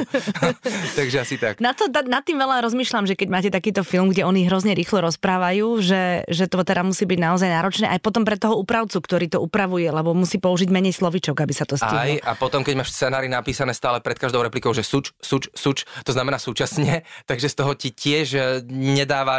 Takže 0.98 1.16
asi 1.22 1.38
tak. 1.38 1.62
Na 1.62 1.70
to, 1.70 1.86
nad 1.86 2.26
tým 2.26 2.38
veľa 2.38 2.66
rozmýšľam, 2.66 3.06
že 3.06 3.14
keď 3.14 3.28
máte 3.30 3.50
takýto 3.50 3.86
film, 3.86 4.10
kde 4.10 4.26
oni 4.26 4.50
hrozne 4.50 4.74
rýchlo 4.74 5.06
rozprávajú, 5.06 5.78
že, 5.78 6.26
že 6.26 6.50
to 6.50 6.62
teda 6.66 6.82
musí 6.82 7.06
byť 7.06 7.18
naozaj 7.22 7.48
náročné, 7.48 7.86
aj 7.88 8.00
potom 8.02 8.26
pre 8.26 8.34
toho 8.34 8.58
upravcu, 8.58 8.98
ktorý 8.98 9.26
to 9.30 9.38
upravuje, 9.38 9.86
lebo 9.86 10.10
musí 10.12 10.42
použiť 10.42 10.68
menej 10.68 10.98
slovičok, 10.98 11.38
aby 11.38 11.54
sa 11.54 11.62
to 11.62 11.78
Aj, 11.78 11.86
stihlo. 11.86 12.26
a 12.26 12.32
potom, 12.34 12.66
keď 12.66 12.74
máš 12.82 12.90
v 12.90 12.96
scenári 12.98 13.28
napísané 13.30 13.70
stále 13.70 14.02
pred 14.02 14.18
každou 14.18 14.42
replikou, 14.42 14.74
že 14.74 14.82
suč, 14.82 15.14
suč, 15.22 15.46
suč, 15.54 15.86
to 16.02 16.10
znamená 16.10 16.42
súčasne, 16.42 17.06
takže 17.30 17.46
z 17.46 17.54
toho 17.54 17.72
ti 17.78 17.94
tiež 17.94 18.26
e, 18.34 18.40
nedáva 18.68 19.38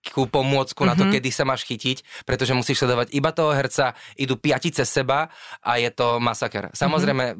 nejakú 0.00 0.24
pomôcku 0.32 0.80
na 0.88 0.96
to, 0.96 1.04
Mhm. 1.04 1.12
kedy 1.12 1.28
sa 1.28 1.44
máš 1.44 1.68
chytiť, 1.68 2.24
pretože 2.24 2.56
musíš 2.56 2.80
sledovať 2.80 3.12
iba 3.12 3.30
toho 3.36 3.52
herca, 3.52 3.92
idú 4.16 4.40
piati 4.40 4.72
cez 4.72 4.88
seba 4.88 5.28
a 5.60 5.76
je 5.76 5.92
to 5.92 6.16
masaker. 6.16 6.72
Samozrejme, 6.72 7.36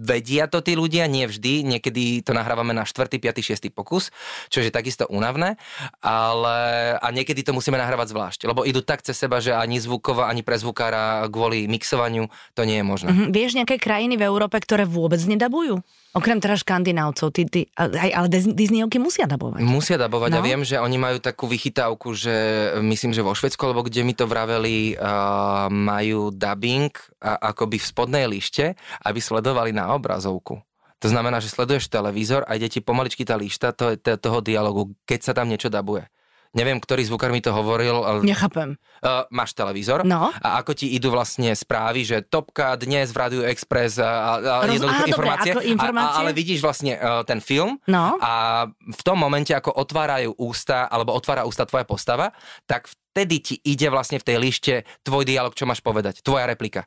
vedia 0.00 0.50
to 0.50 0.64
tí 0.64 0.74
ľudia, 0.74 1.06
nie 1.06 1.30
vždy, 1.30 1.62
niekedy 1.62 2.26
to 2.26 2.34
nahrávame 2.34 2.74
na 2.74 2.82
4., 2.82 3.20
5., 3.22 3.38
6. 3.44 3.70
pokus, 3.70 4.10
čo 4.50 4.58
je 4.64 4.72
takisto 4.72 5.06
únavné, 5.06 5.60
ale 6.02 6.58
a 6.98 7.06
niekedy 7.14 7.46
to 7.46 7.54
musíme 7.54 7.78
nahrávať 7.78 8.10
zvlášť, 8.10 8.40
lebo 8.50 8.66
idú 8.66 8.82
tak 8.82 9.06
cez 9.06 9.14
seba, 9.14 9.38
že 9.38 9.54
ani 9.54 9.78
zvukovo, 9.78 10.26
ani 10.26 10.42
pre 10.42 10.58
zvukára 10.58 11.28
kvôli 11.30 11.70
mixovaniu 11.70 12.26
to 12.58 12.66
nie 12.66 12.80
je 12.80 12.84
možné. 12.84 13.08
Mhm. 13.14 13.24
Vieš 13.30 13.54
nejaké 13.54 13.78
krajiny 13.78 14.18
v 14.18 14.26
Európe, 14.26 14.58
ktoré 14.58 14.82
vôbec 14.88 15.22
nedabujú? 15.22 15.84
Okrem 16.10 16.42
teda 16.42 16.58
škandinávcov, 16.58 17.30
ty, 17.30 17.46
ty, 17.46 17.60
aj, 17.78 18.10
ale 18.10 18.26
Dis- 18.26 18.50
Disneyovky 18.50 18.98
musia 18.98 19.30
dabovať. 19.30 19.62
Musia 19.62 19.94
dabovať 19.94 20.30
No. 20.34 20.38
a 20.38 20.46
viem, 20.46 20.66
že 20.66 20.82
oni 20.82 20.98
majú 20.98 21.22
takú 21.22 21.46
vychytávku, 21.46 22.18
že 22.18 22.34
myslím, 22.82 23.14
že 23.14 23.22
vo 23.22 23.30
Švedsku, 23.30 23.62
alebo 23.62 23.86
kde 23.86 24.02
mi 24.02 24.10
to 24.10 24.26
vraveli, 24.26 24.98
uh, 24.98 25.70
majú 25.70 26.34
dubbing 26.34 26.90
a, 27.22 27.54
akoby 27.54 27.78
v 27.78 27.86
spodnej 27.86 28.26
lište, 28.26 28.74
aby 29.06 29.22
sledovali 29.22 29.70
na 29.70 29.94
obrazovku. 29.94 30.58
To 31.00 31.08
znamená, 31.08 31.40
že 31.40 31.48
sleduješ 31.48 31.88
televízor 31.88 32.44
a 32.44 32.58
ide 32.58 32.68
ti 32.68 32.82
pomaličky 32.82 33.24
tá 33.24 33.38
lišta 33.38 33.72
to, 33.72 33.96
to, 33.96 34.18
toho 34.20 34.42
dialogu, 34.44 34.92
keď 35.06 35.20
sa 35.24 35.32
tam 35.32 35.48
niečo 35.48 35.70
dabuje. 35.70 36.04
Neviem, 36.50 36.76
ktorý 36.76 37.02
zvukár 37.04 37.30
mi 37.30 37.38
to 37.38 37.50
hovoril. 37.50 38.02
ale- 38.02 38.26
Nechápem. 38.26 38.74
Uh, 38.98 39.22
máš 39.28 39.54
televízor 39.54 40.02
No. 40.02 40.34
a 40.34 40.58
ako 40.58 40.74
ti 40.74 40.90
idú 40.90 41.08
vlastne 41.08 41.50
správy, 41.52 42.02
že 42.02 42.20
Topka 42.20 42.74
dnes 42.74 43.08
v 43.08 43.16
Radio 43.16 43.42
Express 43.42 43.96
a, 43.96 44.10
a, 44.34 44.66
Roz- 44.66 44.74
jednoduché 44.74 44.90
Aha, 44.92 45.06
dobre, 45.06 45.10
informácie, 45.10 45.50
ako 45.52 45.62
informácie? 45.64 46.10
A, 46.10 46.16
a, 46.16 46.20
ale 46.20 46.30
vidíš 46.32 46.60
vlastne 46.60 46.92
uh, 46.94 47.22
ten 47.22 47.38
film 47.38 47.78
No. 47.86 48.18
a 48.18 48.32
v 48.68 49.02
tom 49.02 49.16
momente, 49.16 49.50
ako 49.50 49.70
otvárajú 49.72 50.34
ústa, 50.36 50.84
alebo 50.84 51.12
otvára 51.12 51.42
ústa 51.42 51.64
tvoja 51.64 51.82
postava, 51.82 52.34
tak 52.64 52.86
vtedy 52.86 53.36
ti 53.38 53.54
ide 53.62 53.86
vlastne 53.86 54.18
v 54.18 54.26
tej 54.26 54.36
lište 54.36 54.72
tvoj 55.00 55.22
dialog, 55.22 55.50
čo 55.52 55.64
máš 55.64 55.78
povedať, 55.78 56.18
tvoja 56.20 56.44
replika, 56.44 56.82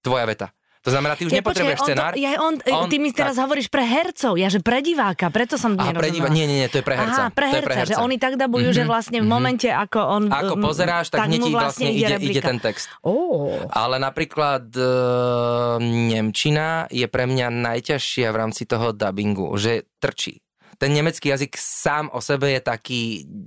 tvoja 0.00 0.24
veta. 0.24 0.55
To 0.86 0.94
znamená, 0.94 1.18
ty 1.18 1.26
už 1.26 1.34
Ja, 1.34 1.42
nepotrebuješ 1.42 1.82
počkaj, 1.82 1.88
scenár. 1.90 2.12
On 2.38 2.54
to, 2.54 2.62
ja, 2.62 2.78
on, 2.78 2.86
on- 2.86 2.86
ty 2.86 2.96
mi 2.96 3.10
teraz 3.10 3.34
tak. 3.34 3.42
hovoríš 3.42 3.66
pre 3.66 3.82
hercov, 3.82 4.38
ja 4.38 4.46
že 4.46 4.62
pre 4.62 4.78
diváka, 4.78 5.26
preto 5.28 5.58
som 5.58 5.74
Aha, 5.74 5.90
pre 5.90 6.14
nerozumela. 6.14 6.30
nie, 6.30 6.46
nie, 6.46 6.62
nie, 6.62 6.68
to 6.70 6.78
je 6.78 6.84
pre 6.86 6.94
herca. 6.94 7.26
Aha, 7.26 7.34
pre 7.34 7.46
herca, 7.50 7.66
pre 7.66 7.74
herca. 7.76 7.90
že 7.90 7.94
oni 7.98 8.16
tak 8.16 8.38
dabujú, 8.38 8.70
že 8.70 8.82
Mhm, 8.82 8.88
vlastne 8.88 9.18
v 9.18 9.26
mhm. 9.26 9.32
momente, 9.32 9.66
ako 9.66 9.98
on... 9.98 10.22
Ako 10.30 10.54
pozeráš, 10.56 11.10
tak 11.10 11.26
hneď 11.26 11.42
mu 11.42 11.46
ti 11.50 11.52
vlastne 11.52 11.88
ide, 11.90 12.14
ide 12.22 12.38
ten 12.38 12.62
text. 12.62 12.86
Ó. 13.02 13.50
Ale 13.66 13.98
napríklad 13.98 14.70
e, 14.70 14.86
Nemčina 15.82 16.86
je 16.88 17.06
pre 17.06 17.26
mňa 17.26 17.50
najťažšia 17.50 18.30
v 18.30 18.36
rámci 18.36 18.62
toho 18.64 18.94
dubbingu, 18.94 19.50
že 19.58 19.90
trčí. 19.98 20.38
Ten 20.76 20.92
nemecký 20.92 21.28
jazyk 21.28 21.56
sám 21.56 22.12
o 22.12 22.20
sebe 22.20 22.52
je 22.52 22.60
taký, 22.60 23.02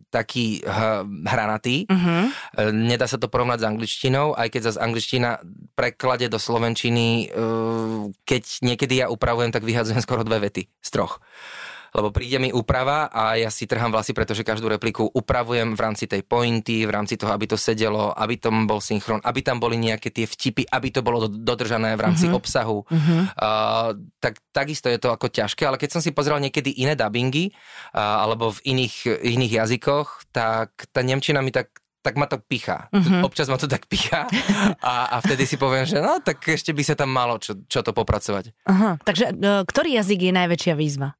taký 0.09 0.65
h- 0.65 1.05
hranatý. 1.25 1.85
E, 1.85 2.71
Nedá 2.71 3.05
sa 3.05 3.15
to 3.15 3.29
porovnať 3.29 3.61
s 3.61 3.69
angličtinou, 3.69 4.33
aj 4.33 4.47
keď 4.49 4.61
zase 4.73 4.79
angličtina 4.81 5.37
preklade 5.73 6.25
do 6.25 6.41
slovenčiny, 6.41 7.29
e, 7.29 7.47
keď 8.25 8.43
niekedy 8.61 9.01
ja 9.01 9.07
upravujem, 9.07 9.49
tak 9.49 9.61
vyhadzujem 9.61 10.01
skoro 10.01 10.25
dve 10.25 10.49
vety 10.49 10.65
z 10.67 10.89
troch. 10.89 11.21
Lebo 11.89 12.13
príde 12.13 12.37
mi 12.37 12.49
úprava 12.49 13.09
a 13.09 13.33
ja 13.33 13.49
si 13.49 13.65
trhám 13.65 13.89
vlasy, 13.89 14.13
pretože 14.13 14.41
každú 14.41 14.69
repliku 14.69 15.09
upravujem 15.09 15.73
v 15.73 15.81
rámci 15.81 16.05
tej 16.05 16.21
pointy, 16.21 16.85
v 16.85 16.91
rámci 16.91 17.17
toho, 17.17 17.33
aby 17.33 17.45
to 17.45 17.57
sedelo, 17.57 18.13
aby 18.13 18.37
tam 18.37 18.65
bol 18.65 18.77
synchron, 18.77 19.19
aby 19.21 19.41
tam 19.41 19.57
boli 19.57 19.75
nejaké 19.75 20.09
tie 20.09 20.23
vtipy, 20.23 20.69
aby 20.69 20.89
to 20.89 21.01
bolo 21.01 21.25
do- 21.25 21.33
dodržané 21.33 21.97
v 21.97 22.03
rámci 22.03 22.29
Mhm. 22.29 22.35
obsahu. 22.35 22.85
Uh-huh. 22.85 23.21
Uh, 23.33 23.89
tak 24.19 24.37
takisto 24.51 24.87
je 24.87 24.97
to 24.97 25.09
ako 25.09 25.27
ťažké, 25.27 25.65
ale 25.65 25.77
keď 25.77 25.97
som 25.97 26.01
si 26.01 26.11
pozrel 26.11 26.37
niekedy 26.37 26.77
iné 26.77 26.93
dubbingy 26.93 27.49
uh, 27.91 28.21
alebo 28.21 28.53
v 28.53 28.59
iných, 28.69 28.95
iných 29.19 29.53
jazykoch, 29.65 30.29
tak 30.29 30.89
tá 30.93 31.01
Nemčina 31.01 31.41
mi 31.41 31.49
tak 31.49 31.73
tak 31.99 32.15
ma 32.15 32.31
to 32.31 32.39
pichá. 32.39 32.87
Mhm. 32.95 33.27
Občas 33.27 33.51
ma 33.51 33.59
to 33.59 33.67
tak 33.67 33.83
pichá 33.83 34.23
a, 34.79 35.11
a 35.11 35.17
vtedy 35.19 35.43
si 35.43 35.59
poviem, 35.59 35.83
že 35.83 35.99
no 35.99 36.23
tak 36.23 36.39
ešte 36.47 36.71
by 36.71 36.79
sa 36.79 36.95
tam 36.95 37.11
malo 37.11 37.35
čo, 37.43 37.59
čo 37.67 37.83
to 37.83 37.91
popracovať. 37.91 38.55
Aha, 38.63 38.95
takže 39.03 39.35
e, 39.35 39.67
ktorý 39.67 39.99
jazyk 39.99 40.31
je 40.31 40.33
najväčšia 40.33 40.73
výzva? 40.79 41.18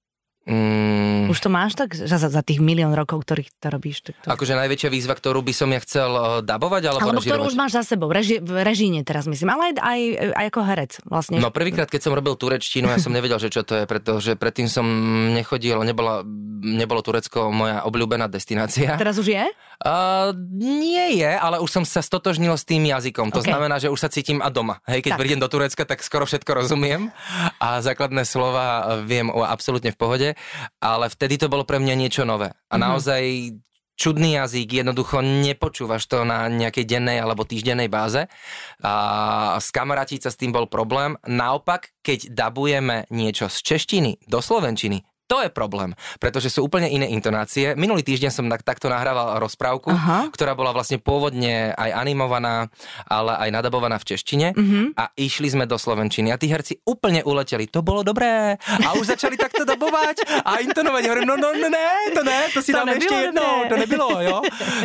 Mm, 0.50 1.30
Už 1.30 1.38
to 1.46 1.54
máš 1.54 1.78
tak, 1.78 1.94
za, 1.94 2.18
za 2.18 2.42
tých 2.42 2.58
milión 2.58 2.98
rokov, 2.98 3.22
ktorých 3.22 3.54
to 3.62 3.70
robíš? 3.70 4.02
Tak 4.02 4.18
to... 4.26 4.28
akože 4.34 4.58
najväčšia 4.58 4.90
výzva, 4.90 5.14
ktorú 5.14 5.46
by 5.46 5.54
som 5.54 5.70
ja 5.70 5.78
chcel 5.86 6.10
uh, 6.10 6.24
dabovať 6.42 6.90
alebo, 6.90 7.14
Alebo 7.14 7.22
ktorú 7.22 7.46
už 7.46 7.54
máš 7.54 7.78
za 7.78 7.94
sebou, 7.94 8.10
reži, 8.10 8.42
v 8.42 8.66
režíne 8.66 9.06
teraz 9.06 9.30
myslím, 9.30 9.54
ale 9.54 9.70
aj, 9.70 9.74
aj, 9.78 10.02
aj 10.34 10.46
ako 10.50 10.62
herec 10.66 10.92
vlastne. 11.06 11.38
No 11.38 11.54
prvýkrát, 11.54 11.86
keď 11.86 12.10
som 12.10 12.18
robil 12.18 12.34
turečtinu, 12.34 12.90
ja 12.90 12.98
som 12.98 13.14
nevedel, 13.14 13.38
že 13.38 13.54
čo 13.54 13.62
to 13.62 13.78
je, 13.78 13.86
pretože 13.86 14.34
predtým 14.34 14.66
som 14.66 14.86
nechodil, 15.38 15.86
nebola, 15.86 16.26
nebolo 16.66 17.06
Turecko 17.06 17.54
moja 17.54 17.86
obľúbená 17.86 18.26
destinácia. 18.26 18.98
Teraz 18.98 19.22
už 19.22 19.30
je? 19.30 19.46
Uh, 19.80 20.36
nie 20.52 21.24
je, 21.24 21.32
ale 21.32 21.64
už 21.64 21.72
som 21.72 21.84
sa 21.88 22.04
stotožnil 22.04 22.52
s 22.52 22.68
tým 22.68 22.84
jazykom. 22.84 23.32
To 23.32 23.40
Ok. 23.40 23.48
znamená, 23.48 23.80
že 23.80 23.88
už 23.88 23.96
sa 23.96 24.12
cítim 24.12 24.44
a 24.44 24.52
doma. 24.52 24.84
Hej, 24.84 25.08
keď 25.08 25.12
Tak. 25.16 25.20
prídem 25.24 25.40
do 25.40 25.48
Turecka, 25.48 25.88
tak 25.88 26.04
skoro 26.04 26.28
všetko 26.28 26.52
rozumiem 26.52 27.16
a 27.64 27.80
základné 27.80 28.28
slova 28.28 29.00
viem 29.08 29.32
o 29.32 29.40
absolútne 29.40 29.96
v 29.96 30.00
pohode, 30.00 30.30
ale 30.84 31.06
vtedy 31.08 31.40
to 31.40 31.48
bolo 31.48 31.64
pre 31.64 31.80
mňa 31.80 31.96
niečo 31.96 32.28
nové. 32.28 32.52
A 32.68 32.76
Mhm. 32.76 32.82
naozaj 32.84 33.24
čudný 33.96 34.36
jazyk, 34.36 34.80
jednoducho 34.80 35.20
nepočúvaš 35.20 36.08
to 36.08 36.24
na 36.24 36.48
nejakej 36.48 36.84
dennej 36.84 37.20
alebo 37.20 37.44
týždennej 37.44 37.88
báze. 37.88 38.28
A 38.80 38.94
skamarátiť 39.60 40.24
sa 40.24 40.32
s 40.32 40.40
tým 40.40 40.52
bol 40.52 40.68
problém. 40.68 41.20
Naopak, 41.24 41.92
keď 42.00 42.32
dabujeme 42.32 43.08
niečo 43.12 43.52
z 43.52 43.60
češtiny 43.60 44.24
do 44.24 44.40
slovenčiny, 44.40 45.04
to 45.30 45.46
je 45.46 45.50
problém, 45.54 45.94
pretože 46.18 46.50
sú 46.50 46.66
úplne 46.66 46.90
iné 46.90 47.06
intonácie. 47.14 47.78
Minulý 47.78 48.02
týždeň 48.02 48.34
som 48.34 48.50
tak, 48.50 48.66
takto 48.66 48.90
nahrával 48.90 49.38
rozprávku, 49.38 49.94
Aha. 49.94 50.34
ktorá 50.34 50.58
bola 50.58 50.74
vlastne 50.74 50.98
pôvodne 50.98 51.70
aj 51.78 51.94
animovaná, 51.94 52.74
ale 53.06 53.38
aj 53.38 53.50
nadabovaná 53.54 54.02
v 54.02 54.10
češtine 54.10 54.58
uh-huh. 54.58 54.98
a 54.98 55.14
išli 55.14 55.54
sme 55.54 55.70
do 55.70 55.78
Slovenčiny 55.78 56.34
a 56.34 56.42
tí 56.42 56.50
herci 56.50 56.82
úplne 56.82 57.22
uleteli. 57.22 57.70
To 57.70 57.86
bolo 57.86 58.02
dobré 58.02 58.58
a 58.58 58.90
už 58.98 59.14
začali 59.14 59.38
takto 59.38 59.70
dabovať 59.70 60.42
a 60.42 60.66
intonovať. 60.66 61.04
Hovorím, 61.06 61.30
no, 61.30 61.38
no, 61.38 61.54
no, 61.54 61.68
ne, 61.70 61.90
to 62.10 62.26
ne, 62.26 62.50
to 62.50 62.66
si 62.66 62.74
to 62.74 62.82
dáme 62.82 62.98
ešte 62.98 63.30
jedno, 63.30 63.70
to 63.70 63.76
nebylo, 63.78 64.10
jo. 64.26 64.38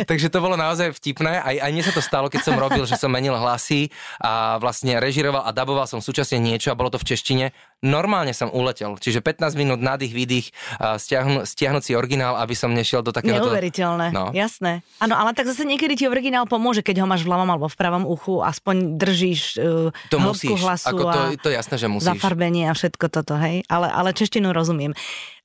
Takže 0.05 0.29
to 0.29 0.37
bolo 0.45 0.53
naozaj 0.53 0.93
vtipné. 0.93 1.41
Aj, 1.41 1.57
aj 1.57 1.71
mne 1.73 1.81
sa 1.81 1.93
to 1.97 2.05
stalo, 2.05 2.29
keď 2.29 2.45
som 2.45 2.53
robil, 2.53 2.85
že 2.85 3.01
som 3.01 3.09
menil 3.09 3.33
hlasy 3.33 3.89
a 4.21 4.61
vlastne 4.61 5.01
režiroval 5.01 5.41
a 5.41 5.49
daboval 5.49 5.89
som 5.89 6.05
súčasne 6.05 6.37
niečo 6.37 6.69
a 6.69 6.77
bolo 6.77 6.93
to 6.93 7.01
v 7.01 7.17
češtine. 7.17 7.45
Normálne 7.83 8.31
som 8.31 8.49
uletel. 8.49 8.95
Čiže 8.95 9.19
15 9.19 9.53
minút 9.59 9.83
nádych, 9.83 10.15
výdych 10.15 10.47
stiahnu, 10.79 11.43
stiahnuť 11.43 11.83
si 11.83 11.91
originál, 11.93 12.39
aby 12.39 12.55
som 12.55 12.71
nešiel 12.71 13.03
do 13.03 13.11
takého... 13.11 13.43
Neuveriteľné, 13.43 14.15
no. 14.15 14.31
jasné. 14.31 14.81
Áno, 14.97 15.13
ale 15.19 15.35
tak 15.35 15.51
zase 15.51 15.67
niekedy 15.67 15.99
ti 15.99 16.05
originál 16.07 16.47
pomôže, 16.47 16.81
keď 16.81 17.03
ho 17.03 17.07
máš 17.07 17.27
v 17.27 17.35
ľavom 17.35 17.49
alebo 17.51 17.67
v 17.67 17.77
pravom 17.77 18.03
uchu, 18.07 18.41
aspoň 18.41 18.95
držíš 18.97 19.41
uh, 19.59 19.91
to 20.07 20.17
musíš, 20.17 20.57
hlasu 20.63 20.87
ako 20.87 21.03
to, 21.11 21.21
to 21.45 21.49
jasné, 21.51 21.75
že 21.75 21.87
musíš. 21.91 22.09
zafarbenie 22.15 22.71
a 22.71 22.73
všetko 22.73 23.05
toto, 23.11 23.37
hej. 23.37 23.61
Ale, 23.69 23.91
ale 23.91 24.15
češtinu 24.15 24.49
rozumiem. 24.55 24.95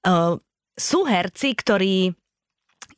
Uh, 0.07 0.39
sú 0.81 1.05
herci, 1.05 1.53
ktorí 1.53 2.17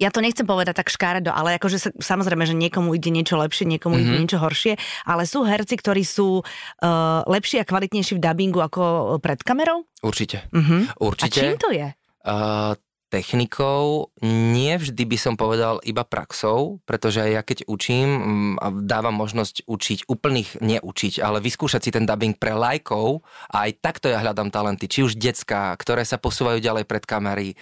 ja 0.03 0.11
to 0.11 0.19
nechcem 0.19 0.43
povedať 0.43 0.83
tak 0.83 0.91
škáredo, 0.91 1.31
ale 1.31 1.63
akože 1.63 1.79
sa, 1.79 1.91
samozrejme, 1.95 2.43
že 2.43 2.59
niekomu 2.59 2.91
ide 2.99 3.15
niečo 3.15 3.39
lepšie, 3.39 3.71
niekomu 3.71 3.95
mm-hmm. 3.95 4.11
ide 4.11 4.15
mhm. 4.19 4.23
niečo 4.27 4.39
horšie, 4.43 4.75
ale 5.07 5.23
sú 5.23 5.47
herci, 5.47 5.79
ktorí 5.79 6.03
sú 6.03 6.43
uh, 6.43 7.23
lepší 7.31 7.63
a 7.63 7.69
kvalitnejší 7.69 8.19
v 8.19 8.23
dubbingu 8.23 8.59
ako 8.59 8.83
pred 9.23 9.39
kamerou? 9.47 9.87
Určite. 10.03 10.51
Mm-hmm. 10.51 10.99
Určite. 10.99 11.31
A 11.31 11.35
čím 11.39 11.55
to 11.55 11.71
je? 11.71 11.89
Uh, 12.27 12.75
technikou, 13.13 14.09
nie 14.25 14.73
vždy 14.81 15.05
by 15.05 15.19
som 15.21 15.35
povedal 15.37 15.85
iba 15.85 16.01
praxou, 16.01 16.81
pretože 16.89 17.21
ja 17.21 17.45
keď 17.45 17.69
učím 17.69 18.09
mm, 18.09 18.55
a 18.57 18.67
dávam 18.73 19.13
možnosť 19.13 19.69
učiť, 19.69 20.09
úplných 20.09 20.65
neučiť, 20.65 21.21
ale 21.21 21.45
vyskúšať 21.45 21.81
si 21.85 21.91
ten 21.93 22.09
dubbing 22.09 22.41
pre 22.41 22.57
lajkov 22.57 23.21
a 23.53 23.69
aj 23.69 23.85
takto 23.85 24.09
ja 24.09 24.25
hľadám 24.25 24.49
talenty, 24.49 24.89
či 24.89 25.05
už 25.05 25.21
detská, 25.21 25.77
ktoré 25.77 26.09
sa 26.09 26.17
posúvajú 26.17 26.65
ďalej 26.65 26.89
pred 26.89 27.05
kamery, 27.05 27.53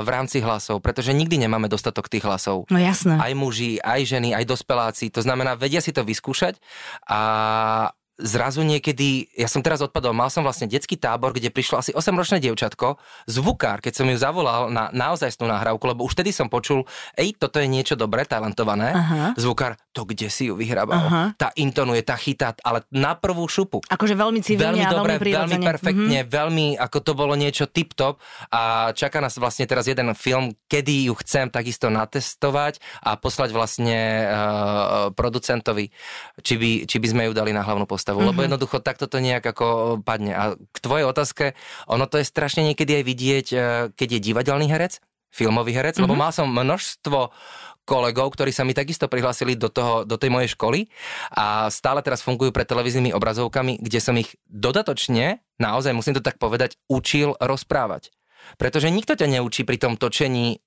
v 0.00 0.08
rámci 0.08 0.42
hlasov, 0.42 0.82
pretože 0.82 1.14
nikdy 1.14 1.38
nemáme 1.38 1.70
dostatok 1.70 2.10
tých 2.10 2.26
hlasov. 2.26 2.66
No 2.72 2.80
jasné. 2.80 3.14
Aj 3.20 3.30
muži, 3.36 3.78
aj 3.78 4.02
ženy, 4.02 4.34
aj 4.34 4.48
dospeláci, 4.48 5.14
to 5.14 5.22
znamená, 5.22 5.54
vedia 5.54 5.78
si 5.78 5.94
to 5.94 6.02
vyskúšať 6.02 6.58
a 7.06 7.20
zrazu 8.24 8.64
niekedy, 8.64 9.28
ja 9.36 9.48
som 9.48 9.60
teraz 9.64 9.80
odpadol, 9.84 10.12
mal 10.12 10.28
som 10.32 10.44
vlastne 10.44 10.68
detský 10.68 10.96
tábor, 10.96 11.32
kde 11.36 11.52
prišlo 11.52 11.80
asi 11.80 11.90
8-ročné 11.92 12.40
dievčatko, 12.40 13.00
zvukár, 13.28 13.80
keď 13.84 13.92
som 14.00 14.06
ju 14.08 14.16
zavolal 14.16 14.72
na 14.72 14.88
naozajstnú 14.92 15.48
nahrávku, 15.48 15.84
lebo 15.84 16.04
už 16.08 16.16
vtedy 16.16 16.32
som 16.32 16.48
počul, 16.48 16.84
ej, 17.16 17.36
toto 17.36 17.60
je 17.60 17.68
niečo 17.68 17.96
dobré, 17.96 18.24
talentované. 18.24 18.92
Aha. 18.92 19.24
Zvukár, 19.36 19.76
to 19.92 20.08
kde 20.08 20.28
si 20.28 20.48
ju 20.48 20.54
vyhrabal? 20.56 21.00
Aha. 21.00 21.22
Tá 21.36 21.48
intonuje, 21.56 22.04
tá 22.04 22.16
chytá, 22.16 22.54
ale 22.64 22.84
na 22.92 23.16
prvú 23.16 23.44
šupu. 23.48 23.80
Akože 23.88 24.14
veľmi 24.14 24.40
civilne 24.44 24.80
veľmi 24.80 24.86
a 24.86 24.90
dobre, 24.92 25.14
veľmi 25.18 25.50
Veľmi 25.50 25.66
perfektne, 25.66 26.18
mm-hmm. 26.22 26.30
veľmi, 26.30 26.66
ako 26.78 26.98
to 27.02 27.12
bolo 27.16 27.34
niečo 27.34 27.66
tip-top 27.66 28.22
a 28.52 28.92
čaká 28.94 29.18
nás 29.18 29.34
vlastne 29.40 29.66
teraz 29.66 29.90
jeden 29.90 30.12
film, 30.14 30.54
kedy 30.70 31.10
ju 31.10 31.14
chcem 31.24 31.50
takisto 31.50 31.90
natestovať 31.90 32.78
a 33.02 33.18
poslať 33.18 33.50
vlastne 33.50 33.98
uh, 34.26 35.10
producentovi, 35.14 35.90
či 36.42 36.54
by, 36.54 36.70
či 36.86 36.96
by 36.98 37.06
sme 37.08 37.22
ju 37.30 37.32
dali 37.34 37.50
na 37.50 37.64
hlavnú 37.64 37.86
postavu 37.86 38.09
postavu, 38.10 38.18
mm-hmm. 38.18 38.30
lebo 38.34 38.40
mhm. 38.42 38.46
jednoducho 38.50 38.76
takto 38.82 39.06
to 39.06 39.18
nejak 39.22 39.44
ako 39.46 39.66
padne. 40.02 40.32
A 40.34 40.42
k 40.58 40.78
tvojej 40.82 41.06
otázke, 41.06 41.44
ono 41.86 42.10
to 42.10 42.18
je 42.18 42.26
strašne 42.26 42.66
niekedy 42.66 43.00
aj 43.00 43.04
vidieť, 43.06 43.46
e, 43.54 43.58
keď 43.94 44.08
je 44.18 44.20
divadelný 44.20 44.66
herec, 44.66 44.98
filmový 45.30 45.70
herec, 45.70 45.94
mm-hmm. 45.94 46.10
lebo 46.10 46.14
mhm. 46.18 46.20
mal 46.20 46.30
som 46.34 46.50
množstvo 46.50 47.30
kolegov, 47.88 48.30
ktorí 48.38 48.54
sa 48.54 48.62
mi 48.62 48.70
takisto 48.70 49.10
prihlásili 49.10 49.58
do, 49.58 49.66
toho, 49.66 50.06
do 50.06 50.14
tej 50.14 50.30
mojej 50.30 50.54
školy 50.54 50.86
a 51.34 51.66
stále 51.74 51.98
teraz 52.06 52.22
fungujú 52.22 52.54
pred 52.54 52.62
televíznymi 52.62 53.10
obrazovkami, 53.10 53.82
kde 53.82 53.98
som 53.98 54.14
ich 54.14 54.38
dodatočne, 54.46 55.42
naozaj 55.58 55.90
musím 55.90 56.14
to 56.14 56.22
tak 56.22 56.38
povedať, 56.38 56.78
učil 56.86 57.34
rozprávať. 57.42 58.14
Pretože 58.62 58.94
nikto 58.94 59.18
ťa 59.18 59.26
neučí 59.26 59.66
pri 59.66 59.82
tom 59.82 59.98
točení 59.98 60.62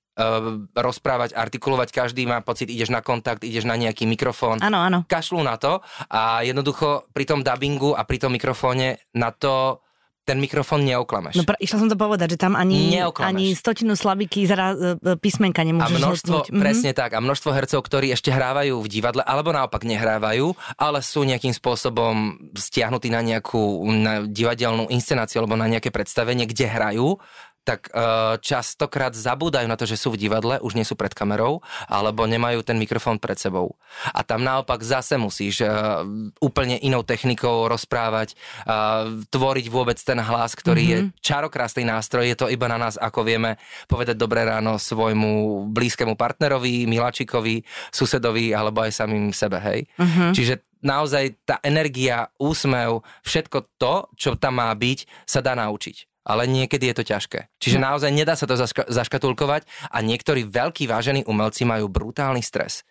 rozprávať, 0.74 1.34
artikulovať, 1.34 1.88
každý 1.90 2.22
má 2.24 2.38
pocit, 2.38 2.70
ideš 2.70 2.94
na 2.94 3.02
kontakt, 3.02 3.42
ideš 3.42 3.66
na 3.66 3.74
nejaký 3.74 4.06
mikrofón. 4.06 4.62
Áno, 4.62 4.78
áno. 4.78 4.98
Kašľú 5.10 5.42
na 5.42 5.58
to 5.58 5.82
a 6.06 6.46
jednoducho 6.46 7.10
pri 7.10 7.26
tom 7.26 7.42
dubbingu 7.42 7.98
a 7.98 8.06
pri 8.06 8.22
tom 8.22 8.30
mikrofóne 8.30 9.02
na 9.10 9.34
to 9.34 9.82
ten 10.24 10.40
mikrofón 10.40 10.88
neoklameš. 10.88 11.36
No 11.36 11.44
pr- 11.44 11.60
išla 11.60 11.84
som 11.84 11.88
to 11.92 12.00
povedať, 12.00 12.34
že 12.34 12.38
tam 12.40 12.56
ani, 12.56 12.96
ani 13.20 13.52
stotinu 13.52 13.92
slabiky 13.92 14.48
zara, 14.48 14.72
e, 14.72 14.96
e, 14.96 15.20
písmenka 15.20 15.60
nemôžeš 15.60 15.92
A 15.92 16.00
množstvo. 16.00 16.36
Mhm. 16.48 16.60
presne 16.64 16.90
mm-hmm. 16.96 17.04
tak, 17.04 17.10
a 17.12 17.20
množstvo 17.20 17.50
hercov, 17.52 17.80
ktorí 17.84 18.08
ešte 18.08 18.32
hrávajú 18.32 18.80
v 18.80 18.88
divadle, 18.88 19.20
alebo 19.20 19.52
naopak 19.52 19.84
nehrávajú, 19.84 20.56
ale 20.80 21.04
sú 21.04 21.28
nejakým 21.28 21.52
spôsobom 21.52 22.40
stiahnutí 22.56 23.12
na 23.12 23.20
nejakú 23.20 23.84
na 23.92 24.24
divadelnú 24.24 24.88
inscenáciu 24.88 25.44
alebo 25.44 25.60
na 25.60 25.68
nejaké 25.68 25.92
predstavenie, 25.92 26.48
kde 26.48 26.72
hrajú 26.72 27.20
tak 27.64 27.88
uh, 27.90 28.36
častokrát 28.44 29.16
zabúdajú 29.16 29.64
na 29.64 29.80
to, 29.80 29.88
že 29.88 29.96
sú 29.96 30.12
v 30.12 30.20
divadle, 30.20 30.60
už 30.60 30.76
nie 30.76 30.84
sú 30.84 30.94
pred 30.94 31.16
kamerou, 31.16 31.64
alebo 31.88 32.28
nemajú 32.28 32.60
ten 32.60 32.76
mikrofón 32.76 33.16
pred 33.16 33.40
sebou. 33.40 33.72
A 34.12 34.20
tam 34.20 34.44
naopak 34.44 34.84
zase 34.84 35.16
musíš 35.16 35.64
uh, 35.64 36.04
úplne 36.44 36.76
inou 36.84 37.00
technikou 37.00 37.64
rozprávať, 37.66 38.36
uh, 38.68 39.24
tvoriť 39.32 39.66
vôbec 39.72 39.96
ten 39.96 40.20
hlas, 40.20 40.52
ktorý 40.52 40.84
mm-hmm. 40.84 41.08
je 41.16 41.24
čarokrásny 41.24 41.88
nástroj, 41.88 42.28
je 42.28 42.36
to 42.36 42.52
iba 42.52 42.68
na 42.68 42.76
nás, 42.76 43.00
ako 43.00 43.24
vieme 43.24 43.56
povedať 43.88 44.20
dobré 44.20 44.44
ráno 44.44 44.76
svojmu 44.76 45.64
blízkemu 45.72 46.14
partnerovi, 46.20 46.84
miláčikovi, 46.84 47.64
susedovi, 47.88 48.52
alebo 48.52 48.84
aj 48.84 48.92
samým 48.92 49.32
sebe, 49.32 49.56
hej. 49.64 49.88
Mm-hmm. 49.96 50.30
Čiže 50.36 50.54
naozaj 50.84 51.48
tá 51.48 51.56
energia, 51.64 52.28
úsmev, 52.36 53.00
všetko 53.24 53.80
to, 53.80 54.12
čo 54.20 54.36
tam 54.36 54.60
má 54.60 54.68
byť, 54.76 55.24
sa 55.24 55.40
dá 55.40 55.56
naučiť 55.56 56.13
ale 56.24 56.48
niekedy 56.48 56.90
je 56.90 56.96
to 56.96 57.04
ťažké. 57.04 57.52
Čiže 57.60 57.78
no. 57.78 57.92
naozaj 57.92 58.10
nedá 58.10 58.34
sa 58.34 58.48
to 58.48 58.56
zaška- 58.56 58.88
zaškatulkovať 58.88 59.68
a 59.92 60.00
niektorí 60.00 60.48
veľkí 60.48 60.88
vážení 60.88 61.22
umelci 61.28 61.68
majú 61.68 61.86
brutálny 61.92 62.40
stres. 62.40 62.82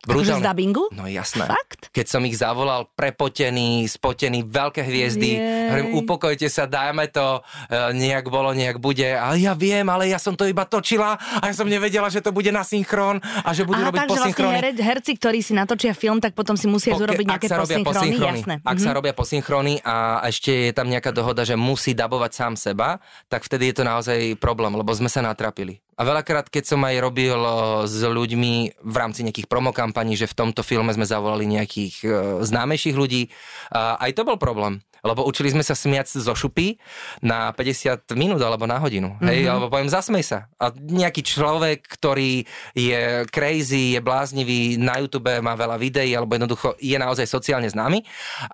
Brutálne. 0.00 0.32
Akože 0.32 0.34
z 0.40 0.48
dubbingu? 0.48 0.84
No 0.96 1.04
jasné. 1.04 1.44
Fakt? 1.44 1.92
Keď 1.92 2.06
som 2.08 2.24
ich 2.24 2.40
zavolal 2.40 2.88
prepotený, 2.96 3.84
spotený, 3.84 4.48
veľké 4.48 4.80
hviezdy, 4.80 5.36
Jej. 5.36 5.68
hovorím, 5.68 5.88
upokojte 6.00 6.48
sa, 6.48 6.64
dajme 6.64 7.04
to, 7.12 7.44
e, 7.68 7.92
nejak 8.00 8.32
bolo, 8.32 8.56
nejak 8.56 8.80
bude. 8.80 9.04
Ale 9.04 9.36
ja 9.36 9.52
viem, 9.52 9.84
ale 9.92 10.08
ja 10.08 10.16
som 10.16 10.32
to 10.32 10.48
iba 10.48 10.64
točila 10.64 11.20
a 11.20 11.42
ja 11.44 11.52
som 11.52 11.68
nevedela, 11.68 12.08
že 12.08 12.24
to 12.24 12.32
bude 12.32 12.48
na 12.48 12.64
synchron 12.64 13.20
a 13.20 13.52
že 13.52 13.68
budú 13.68 13.84
Aha, 13.84 13.92
robiť 13.92 14.00
tak, 14.00 14.08
posynchrony. 14.08 14.54
Vlastne 14.56 14.80
herci, 14.80 15.12
ktorí 15.20 15.38
si 15.44 15.52
natočia 15.52 15.92
film, 15.92 16.16
tak 16.16 16.32
potom 16.32 16.56
si 16.56 16.64
musia 16.64 16.96
Poke, 16.96 17.04
urobiť 17.04 17.26
nejaké 17.28 17.48
posynchrony, 17.52 18.16
jasné. 18.16 18.54
Ak 18.64 18.80
mm-hmm. 18.80 18.80
sa 18.80 18.90
robia 18.96 19.12
posynchrony 19.12 19.84
a 19.84 20.24
ešte 20.24 20.70
je 20.70 20.72
tam 20.72 20.88
nejaká 20.88 21.12
dohoda, 21.12 21.44
že 21.44 21.60
musí 21.60 21.92
dabovať 21.92 22.32
sám 22.32 22.52
seba, 22.56 23.04
tak 23.28 23.44
vtedy 23.44 23.68
je 23.68 23.74
to 23.76 23.84
naozaj 23.84 24.16
problém, 24.40 24.72
lebo 24.72 24.88
sme 24.96 25.12
sa 25.12 25.20
natrapili. 25.20 25.84
A 26.00 26.02
veľakrát, 26.08 26.48
keď 26.48 26.64
som 26.64 26.80
aj 26.80 26.96
robil 26.96 27.36
s 27.84 28.00
ľuďmi 28.00 28.80
v 28.80 28.96
rámci 28.96 29.20
nejakých 29.20 29.44
promokampaní, 29.52 30.16
že 30.16 30.24
v 30.24 30.32
tomto 30.32 30.64
filme 30.64 30.88
sme 30.96 31.04
zavolali 31.04 31.44
nejakých 31.44 31.94
e, 32.00 32.08
známejších 32.40 32.96
ľudí, 32.96 33.28
aj 33.76 34.16
to 34.16 34.24
bol 34.24 34.40
problém. 34.40 34.80
Lebo 35.04 35.24
učili 35.24 35.52
sme 35.52 35.64
sa 35.64 35.76
smiať 35.76 36.20
zo 36.20 36.32
šupy 36.32 36.76
na 37.24 37.52
50 37.52 38.04
minút 38.16 38.40
alebo 38.40 38.64
na 38.64 38.80
hodinu. 38.80 39.16
Mm-hmm. 39.16 39.28
Hej, 39.28 39.40
mhm. 39.44 39.50
alebo 39.52 39.66
poviem, 39.68 39.92
zasmej 39.92 40.24
sa. 40.24 40.48
A 40.56 40.72
nejaký 40.72 41.20
človek, 41.20 41.84
ktorý 41.84 42.48
je 42.72 43.28
crazy, 43.28 43.96
je 43.96 44.00
bláznivý, 44.00 44.80
na 44.80 45.00
YouTube 45.00 45.28
má 45.44 45.52
veľa 45.52 45.76
videí, 45.76 46.16
alebo 46.16 46.36
jednoducho 46.36 46.80
je 46.80 46.96
naozaj 46.96 47.28
sociálne 47.28 47.68
známy, 47.68 48.04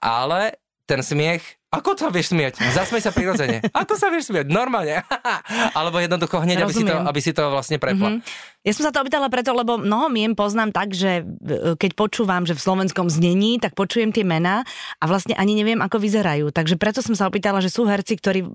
ale 0.02 0.58
ten 0.86 1.02
smiech, 1.02 1.42
ako 1.66 1.98
sa 1.98 2.08
vieš 2.14 2.30
smieť? 2.30 2.62
Zasmej 2.62 3.02
sa 3.02 3.10
prirodzene. 3.10 3.58
Ako 3.82 3.98
sa 3.98 4.06
vieš 4.06 4.30
smieť? 4.30 4.46
Normálne. 4.46 5.02
Alebo 5.78 5.98
jednoducho 5.98 6.38
hneď, 6.38 6.62
aby 6.62 6.72
si, 6.72 6.86
to, 6.86 6.94
aby 6.94 7.20
si 7.20 7.32
to 7.34 7.42
vlastne 7.50 7.82
prepla. 7.82 8.16
Mm-hmm. 8.16 8.62
Ja 8.62 8.72
som 8.72 8.86
sa 8.86 8.94
to 8.94 9.02
opýtala 9.02 9.26
preto, 9.26 9.50
lebo 9.50 9.74
mnoho 9.74 10.06
mien 10.06 10.38
poznám 10.38 10.70
tak, 10.70 10.94
že 10.94 11.26
e, 11.26 11.74
keď 11.74 11.98
počúvam, 11.98 12.46
že 12.46 12.54
v 12.54 12.62
slovenskom 12.62 13.10
znení, 13.10 13.58
tak 13.58 13.74
počujem 13.74 14.14
tie 14.14 14.22
mená 14.22 14.62
a 15.02 15.04
vlastne 15.10 15.34
ani 15.34 15.58
neviem, 15.58 15.82
ako 15.82 15.98
vyzerajú. 15.98 16.54
Takže 16.54 16.78
preto 16.78 17.02
som 17.02 17.18
sa 17.18 17.26
opýtala, 17.26 17.58
že 17.58 17.74
sú 17.74 17.82
herci, 17.82 18.14
ktorí 18.14 18.46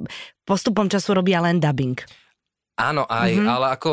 postupom 0.48 0.88
času 0.88 1.12
robia 1.12 1.44
len 1.44 1.60
dubbing. 1.60 2.00
Áno, 2.82 3.06
aj, 3.06 3.30
mm-hmm. 3.30 3.48
ale 3.48 3.66
ako 3.78 3.92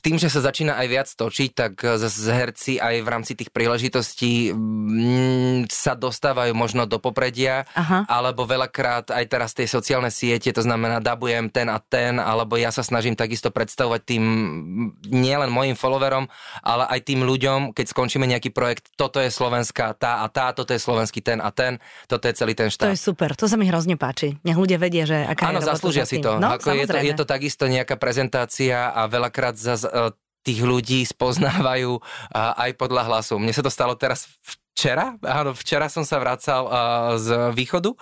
tým, 0.00 0.16
že 0.16 0.32
sa 0.32 0.40
začína 0.40 0.80
aj 0.80 0.86
viac 0.88 1.08
točiť, 1.12 1.50
tak 1.52 1.72
zase 2.00 2.32
herci 2.32 2.80
aj 2.80 3.04
v 3.04 3.08
rámci 3.08 3.32
tých 3.36 3.52
príležitostí 3.52 4.56
mm, 4.56 5.68
sa 5.68 5.92
dostávajú 5.92 6.56
možno 6.56 6.88
do 6.88 6.96
popredia, 6.96 7.68
Aha. 7.76 8.08
alebo 8.08 8.48
veľakrát 8.48 9.12
aj 9.12 9.24
teraz 9.28 9.52
tie 9.52 9.68
sociálne 9.68 10.08
siete, 10.08 10.48
to 10.56 10.64
znamená 10.64 11.04
dabujem 11.04 11.52
ten 11.52 11.68
a 11.68 11.76
ten, 11.76 12.16
alebo 12.16 12.56
ja 12.56 12.72
sa 12.72 12.80
snažím 12.80 13.12
takisto 13.12 13.52
predstavovať 13.52 14.00
tým 14.08 14.24
nielen 15.12 15.52
mojim 15.52 15.76
followerom, 15.76 16.24
ale 16.64 16.88
aj 16.88 17.00
tým 17.04 17.28
ľuďom, 17.28 17.76
keď 17.76 17.92
skončíme 17.92 18.24
nejaký 18.24 18.48
projekt, 18.48 18.88
toto 18.96 19.20
je 19.20 19.28
slovenská 19.28 19.92
tá 20.00 20.24
a 20.24 20.26
tá, 20.32 20.56
toto 20.56 20.72
je 20.72 20.80
slovenský 20.80 21.20
ten 21.20 21.44
a 21.44 21.52
ten, 21.52 21.76
toto 22.08 22.24
je 22.24 22.34
celý 22.34 22.56
ten 22.56 22.72
štát. 22.72 22.88
To 22.88 22.96
je 22.96 23.00
super, 23.00 23.36
to 23.36 23.44
sa 23.44 23.60
mi 23.60 23.68
hrozne 23.68 24.00
páči. 24.00 24.40
Nech 24.46 24.56
ľudia 24.56 24.80
vedia, 24.80 25.04
že 25.04 25.28
aká 25.28 25.52
Áno, 25.52 25.60
je 25.60 25.68
zaslúžia 25.68 26.08
si 26.08 26.24
to. 26.24 26.40
No, 26.40 26.56
Ako 26.56 26.72
je, 26.72 26.86
to, 26.88 26.96
je 26.96 27.14
to 27.14 27.24
takisto 27.28 27.64
nejaká 27.68 28.00
prezentácia 28.14 28.94
a 28.94 29.10
veľakrát 29.10 29.58
za, 29.58 29.74
e, 29.74 30.14
tých 30.46 30.62
ľudí 30.62 31.02
spoznávajú 31.02 31.98
aj 32.36 32.70
podľa 32.78 33.10
hlasu. 33.10 33.42
Mne 33.42 33.50
sa 33.50 33.64
to 33.64 33.72
stalo 33.72 33.98
teraz 33.98 34.30
včera, 34.74 35.16
áno, 35.22 35.54
včera 35.54 35.86
som 35.86 36.02
sa 36.02 36.18
vracal 36.18 36.66
uh, 36.66 37.14
z 37.14 37.54
východu 37.54 37.94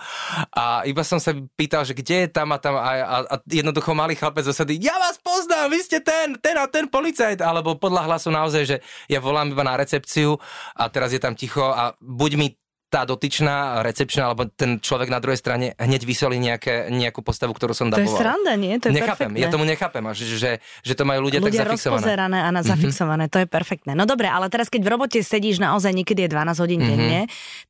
a 0.57 0.81
iba 0.89 1.05
som 1.05 1.21
sa 1.21 1.29
pýtal, 1.53 1.85
že 1.85 1.93
kde 1.93 2.25
je 2.25 2.29
tam 2.33 2.49
a 2.49 2.57
tam 2.57 2.73
a, 2.73 2.97
a, 2.97 3.17
a 3.29 3.35
jednoducho 3.45 3.93
malý 3.93 4.17
chlapec 4.17 4.41
zosedy, 4.41 4.81
ja 4.81 4.97
vás 4.97 5.21
poznám, 5.21 5.69
vy 5.69 5.79
ste 5.85 6.01
ten, 6.01 6.33
ten 6.41 6.57
a 6.57 6.65
ten 6.65 6.89
policajt, 6.89 7.45
alebo 7.45 7.77
podľa 7.77 8.09
hlasu 8.09 8.33
naozaj, 8.33 8.63
že 8.65 8.77
ja 9.05 9.21
volám 9.21 9.53
iba 9.53 9.61
na 9.61 9.77
recepciu 9.77 10.35
a 10.73 10.89
teraz 10.89 11.13
je 11.13 11.21
tam 11.21 11.37
ticho 11.37 11.61
a 11.61 11.93
buď 12.01 12.31
mi 12.41 12.57
tá 12.93 13.09
dotyčná 13.09 13.81
recepčná 13.81 14.29
alebo 14.29 14.45
ten 14.45 14.77
človek 14.77 15.09
na 15.09 15.17
druhej 15.17 15.41
strane 15.41 15.73
hneď 15.81 16.05
vysolí 16.05 16.37
nejaké, 16.37 16.93
nejakú 16.93 17.25
postavu, 17.25 17.49
ktorú 17.57 17.73
som 17.73 17.89
daboval. 17.89 18.05
To 18.05 18.13
je 18.13 18.21
sranda, 18.21 18.53
nie? 18.53 18.77
To 18.77 18.93
je 18.93 19.01
nechápem, 19.01 19.33
perfektné. 19.33 19.41
ja 19.41 19.47
tomu 19.49 19.65
nechápem, 19.65 20.03
že, 20.13 20.25
že, 20.37 20.51
že 20.85 20.93
to 20.93 21.01
majú 21.01 21.25
ľudia, 21.25 21.41
ľudia 21.41 21.65
tak 21.65 21.73
zafixované. 21.73 22.05
a 22.13 22.49
na 22.53 22.61
mhm. 22.61 22.69
zafixované, 22.69 23.25
mm-hmm. 23.25 23.33
to 23.33 23.37
je 23.41 23.47
perfektné. 23.49 23.91
No 23.97 24.05
dobre, 24.05 24.29
ale 24.29 24.53
teraz 24.53 24.69
keď 24.69 24.85
v 24.85 24.89
robote 24.93 25.19
sedíš 25.25 25.57
naozaj 25.57 25.89
niekedy 25.89 26.29
je 26.29 26.29
12 26.29 26.61
hodín 26.61 26.85
mm-hmm. 26.85 26.93
denne, 26.93 27.21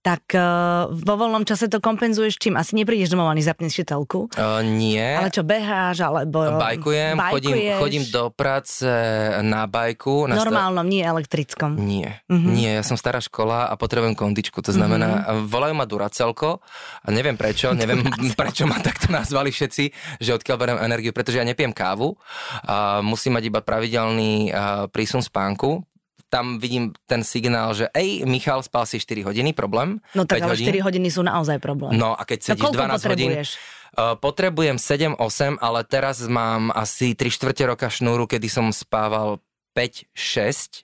tak 0.03 0.27
uh, 0.35 0.91
vo 0.91 1.15
voľnom 1.15 1.47
čase 1.47 1.71
to 1.71 1.79
kompenzuješ 1.79 2.35
čím? 2.35 2.59
Asi 2.59 2.75
neprídeš 2.75 3.15
domov 3.15 3.31
ani 3.31 3.39
zapneš 3.39 3.79
si 3.79 3.83
telku? 3.87 4.27
Uh, 4.35 4.59
nie. 4.59 4.99
Ale 4.99 5.31
čo, 5.31 5.47
beháš, 5.47 6.03
alebo... 6.03 6.59
Bajkujem, 6.59 7.15
chodím, 7.31 7.55
chodím 7.79 8.03
do 8.11 8.27
práce 8.27 8.83
na 9.39 9.63
bajku. 9.71 10.27
Na 10.27 10.35
Normálnom, 10.35 10.83
sta- 10.83 10.91
nie 10.91 11.03
elektrickom. 11.05 11.79
Nie, 11.79 12.19
mm-hmm. 12.27 12.51
nie, 12.51 12.71
ja 12.75 12.83
som 12.83 12.99
stará 12.99 13.23
škola 13.23 13.71
a 13.71 13.73
potrebujem 13.79 14.19
kondičku, 14.19 14.59
to 14.59 14.75
znamená, 14.75 15.05
mm-hmm. 15.05 15.12
Volajú 15.47 15.73
ma 15.75 15.85
Duracelko 15.85 16.61
a 17.03 17.07
neviem 17.09 17.37
prečo, 17.37 17.71
neviem 17.71 18.03
prečo 18.39 18.65
ma 18.69 18.79
takto 18.79 19.09
nazvali 19.09 19.49
všetci, 19.49 19.83
že 20.19 20.35
odkiaľ 20.35 20.57
beriem 20.59 20.79
energiu, 20.81 21.11
pretože 21.15 21.39
ja 21.39 21.45
nepijem 21.45 21.71
kávu, 21.71 22.15
a 22.65 22.99
musím 23.03 23.37
mať 23.37 23.43
iba 23.49 23.59
pravidelný 23.63 24.53
prísun 24.91 25.21
spánku, 25.21 25.83
tam 26.33 26.57
vidím 26.57 26.89
ten 27.05 27.21
signál, 27.21 27.77
že 27.77 27.93
ej, 27.93 28.25
Michal, 28.25 28.65
spal 28.65 28.89
si 28.89 28.97
4 28.97 29.21
hodiny, 29.29 29.53
problém. 29.53 30.01
No 30.17 30.25
tak 30.25 30.41
ale 30.41 30.57
hodín. 30.57 30.65
4 30.65 30.81
hodiny 30.81 31.13
sú 31.13 31.21
naozaj 31.21 31.61
problém. 31.61 31.93
No 31.93 32.17
a 32.17 32.25
keď 32.25 32.57
sedíš 32.57 32.73
no, 32.73 32.89
12 32.89 33.13
hodín... 33.13 33.31
Uh, 33.93 34.17
potrebujem 34.17 34.81
7-8, 34.81 35.61
ale 35.61 35.85
teraz 35.85 36.25
mám 36.25 36.73
asi 36.73 37.13
3 37.13 37.29
čtvrte 37.29 37.61
roka 37.69 37.93
šnúru, 37.93 38.25
kedy 38.25 38.49
som 38.49 38.73
spával 38.73 39.37
5-6 39.77 40.81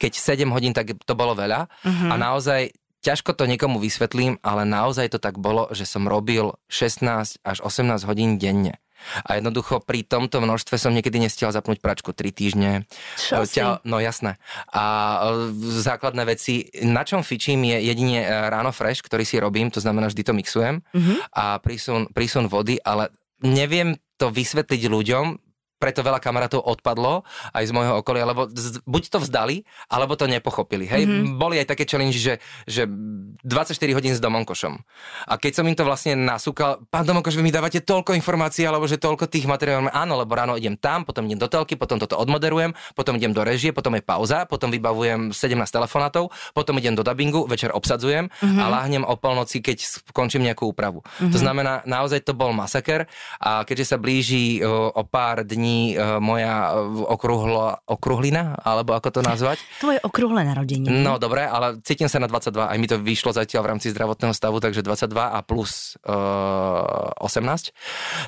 keď 0.00 0.16
7 0.16 0.48
hodín, 0.48 0.72
tak 0.72 0.96
to 1.04 1.12
bolo 1.12 1.36
veľa. 1.36 1.68
Uh-huh. 1.84 2.08
A 2.08 2.16
naozaj 2.16 2.72
ťažko 3.00 3.32
to 3.36 3.48
niekomu 3.48 3.80
vysvetlím, 3.80 4.36
ale 4.44 4.68
naozaj 4.68 5.16
to 5.16 5.18
tak 5.18 5.40
bolo, 5.40 5.68
že 5.72 5.88
som 5.88 6.04
robil 6.04 6.56
16 6.68 7.40
až 7.40 7.58
18 7.64 8.04
hodín 8.04 8.36
denne. 8.36 8.80
A 9.24 9.40
jednoducho 9.40 9.80
pri 9.80 10.04
tomto 10.04 10.44
množstve 10.44 10.76
som 10.76 10.92
niekedy 10.92 11.16
nestiel 11.20 11.48
zapnúť 11.48 11.80
pračku 11.80 12.12
3 12.12 12.36
týždne. 12.36 12.70
Čo 13.16 13.48
Ťa, 13.48 13.84
No 13.88 13.96
jasné. 13.96 14.36
A 14.70 14.84
e, 15.24 15.56
základné 15.80 16.28
veci, 16.28 16.68
na 16.84 17.02
čom 17.08 17.24
fičím 17.24 17.64
je 17.64 17.80
jedine 17.80 18.20
e, 18.20 18.28
ráno 18.28 18.70
fresh, 18.76 19.00
ktorý 19.00 19.24
si 19.24 19.40
robím, 19.40 19.72
to 19.72 19.80
znamená 19.80 20.12
vždy 20.12 20.22
to 20.22 20.36
mixujem 20.36 20.84
mm-hmm. 20.84 21.18
a 21.32 21.56
prísun, 21.64 22.12
prísun 22.12 22.46
vody, 22.46 22.76
ale 22.84 23.08
neviem 23.40 23.96
to 24.20 24.28
vysvetliť 24.28 24.82
ľuďom, 24.84 25.49
preto 25.80 26.04
veľa 26.04 26.20
kamarátov 26.20 26.60
odpadlo 26.60 27.24
aj 27.56 27.64
z 27.64 27.72
môjho 27.72 28.04
okolia, 28.04 28.28
lebo 28.28 28.52
z, 28.52 28.84
buď 28.84 29.02
to 29.08 29.18
vzdali, 29.24 29.64
alebo 29.88 30.12
to 30.12 30.28
nepochopili. 30.28 30.84
Hej, 30.84 31.08
mm-hmm. 31.08 31.40
boli 31.40 31.56
aj 31.56 31.72
také 31.72 31.88
challenge, 31.88 32.20
že, 32.20 32.36
že 32.68 32.84
24 32.84 33.72
hodín 33.96 34.12
s 34.12 34.20
Domonkošom. 34.20 34.76
A 35.24 35.40
keď 35.40 35.52
som 35.56 35.64
im 35.64 35.72
to 35.72 35.88
vlastne 35.88 36.12
nasúkal, 36.20 36.84
pán 36.92 37.08
Domonkoš, 37.08 37.40
vy 37.40 37.48
mi 37.48 37.54
dávate 37.54 37.80
toľko 37.80 38.12
informácií, 38.12 38.68
alebo 38.68 38.84
že 38.84 39.00
toľko 39.00 39.24
tých 39.32 39.48
materiálov, 39.48 39.88
áno, 39.88 40.20
lebo 40.20 40.36
ráno 40.36 40.60
idem 40.60 40.76
tam, 40.76 41.08
potom 41.08 41.24
idem 41.24 41.40
do 41.40 41.48
telky, 41.48 41.80
potom 41.80 41.96
toto 41.96 42.20
odmoderujem, 42.20 42.76
potom 42.92 43.16
idem 43.16 43.32
do 43.32 43.40
režie, 43.40 43.72
potom 43.72 43.96
je 43.96 44.04
pauza, 44.04 44.44
potom 44.44 44.68
vybavujem 44.68 45.32
17 45.32 45.56
telefonátov, 45.72 46.28
potom 46.52 46.76
idem 46.76 46.92
do 46.92 47.00
dubbingu, 47.00 47.48
večer 47.48 47.72
obsadzujem 47.72 48.28
mm-hmm. 48.28 48.60
a 48.60 48.64
láhnem 48.68 49.04
o 49.08 49.16
polnoci, 49.16 49.64
keď 49.64 49.80
skončím 50.12 50.44
nejakú 50.44 50.68
úpravu. 50.68 51.00
Mm-hmm. 51.00 51.32
To 51.32 51.38
znamená, 51.40 51.72
naozaj 51.88 52.20
to 52.28 52.36
bol 52.36 52.52
masaker 52.52 53.08
a 53.40 53.64
keďže 53.64 53.94
sa 53.94 53.96
blíži 53.96 54.60
o, 54.60 54.92
o 54.92 55.02
pár 55.08 55.48
dní 55.48 55.69
pani 55.70 55.94
uh, 55.94 56.18
moja 56.18 56.74
e, 56.74 57.06
okruhlo, 57.06 57.78
okruhlina, 57.86 58.58
alebo 58.58 58.94
ako 58.98 59.08
to 59.14 59.20
nazvať. 59.22 59.58
Tvoje 59.82 59.98
okrúhle 60.02 60.42
narodenie. 60.42 60.90
No 60.90 61.16
dobre, 61.22 61.46
ale 61.46 61.78
cítim 61.86 62.10
sa 62.10 62.18
na 62.18 62.26
22, 62.26 62.66
aj 62.66 62.78
mi 62.78 62.86
to 62.90 62.98
vyšlo 62.98 63.30
zatiaľ 63.30 63.62
v 63.66 63.70
rámci 63.76 63.86
zdravotného 63.94 64.34
stavu, 64.34 64.58
takže 64.58 64.82
22 64.82 65.14
a 65.14 65.40
plus 65.46 65.94
uh, 66.06 67.14
e, 67.22 67.26
18. 67.26 67.70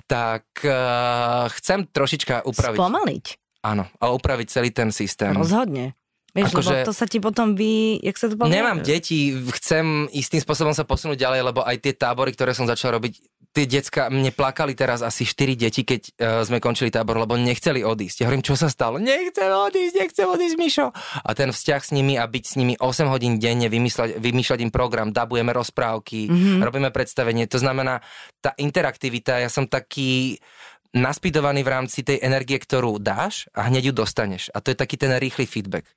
Tak 0.07 0.45
uh, 0.63 1.51
chcem 1.59 1.89
trošička 1.91 2.47
upraviť. 2.47 2.79
Spomaliť. 2.79 3.27
Áno, 3.63 3.87
a 3.87 4.05
upraviť 4.11 4.47
celý 4.51 4.71
ten 4.75 4.91
systém. 4.91 5.35
Rozhodne. 5.39 5.95
Vieš, 6.33 6.49
ako 6.49 6.61
lebo 6.65 6.89
to 6.89 6.95
sa 6.97 7.05
ti 7.05 7.21
potom 7.21 7.53
vy... 7.53 8.01
Jak 8.01 8.17
sa 8.17 8.27
to 8.33 8.41
povie? 8.41 8.57
Nemám 8.57 8.81
deti, 8.81 9.37
chcem 9.61 10.09
istým 10.17 10.41
spôsobom 10.41 10.73
sa 10.73 10.89
posunúť 10.89 11.21
ďalej, 11.21 11.41
lebo 11.53 11.61
aj 11.61 11.77
tie 11.85 11.93
tábory, 11.93 12.33
ktoré 12.33 12.57
som 12.57 12.65
začal 12.65 12.97
robiť, 12.97 13.21
tie 13.53 13.69
decka, 13.69 14.09
mne 14.09 14.33
plakali 14.33 14.73
teraz 14.73 15.05
asi 15.05 15.29
4 15.29 15.61
deti, 15.61 15.85
keď 15.85 16.01
uh, 16.09 16.41
sme 16.41 16.57
končili 16.57 16.89
tábor, 16.89 17.21
lebo 17.21 17.37
nechceli 17.37 17.85
odísť. 17.85 18.25
Ja 18.25 18.33
hovorím, 18.33 18.41
čo 18.41 18.57
sa 18.57 18.73
stalo? 18.73 18.97
Nechcem 18.97 19.53
odísť, 19.53 19.95
nechcem 20.01 20.25
odísť, 20.25 20.57
Mišo. 20.57 20.89
A 21.21 21.31
ten 21.37 21.53
vzťah 21.53 21.83
s 21.85 21.91
nimi 21.93 22.17
a 22.17 22.25
byť 22.25 22.45
s 22.49 22.55
nimi 22.57 22.81
8 22.81 23.13
hodín 23.13 23.37
denne, 23.37 23.69
vymýšľať, 23.69 24.17
vymýšľať 24.17 24.59
im 24.65 24.73
program, 24.73 25.13
dabujeme 25.13 25.53
rozprávky, 25.53 26.33
mm-hmm. 26.33 26.65
robíme 26.65 26.89
predstavenie. 26.89 27.45
To 27.53 27.61
znamená, 27.61 28.01
tá 28.41 28.57
interaktivita, 28.57 29.37
ja 29.37 29.53
som 29.53 29.69
taký 29.69 30.41
naspidovaný 30.93 31.65
v 31.65 31.73
rámci 31.73 32.05
tej 32.05 32.21
energie, 32.21 32.61
ktorú 32.61 33.01
dáš 33.01 33.49
a 33.57 33.67
hneď 33.69 33.91
ju 33.91 33.93
dostaneš. 34.05 34.53
A 34.53 34.61
to 34.61 34.73
je 34.73 34.77
taký 34.77 35.01
ten 35.01 35.13
rýchly 35.17 35.49
feedback. 35.49 35.89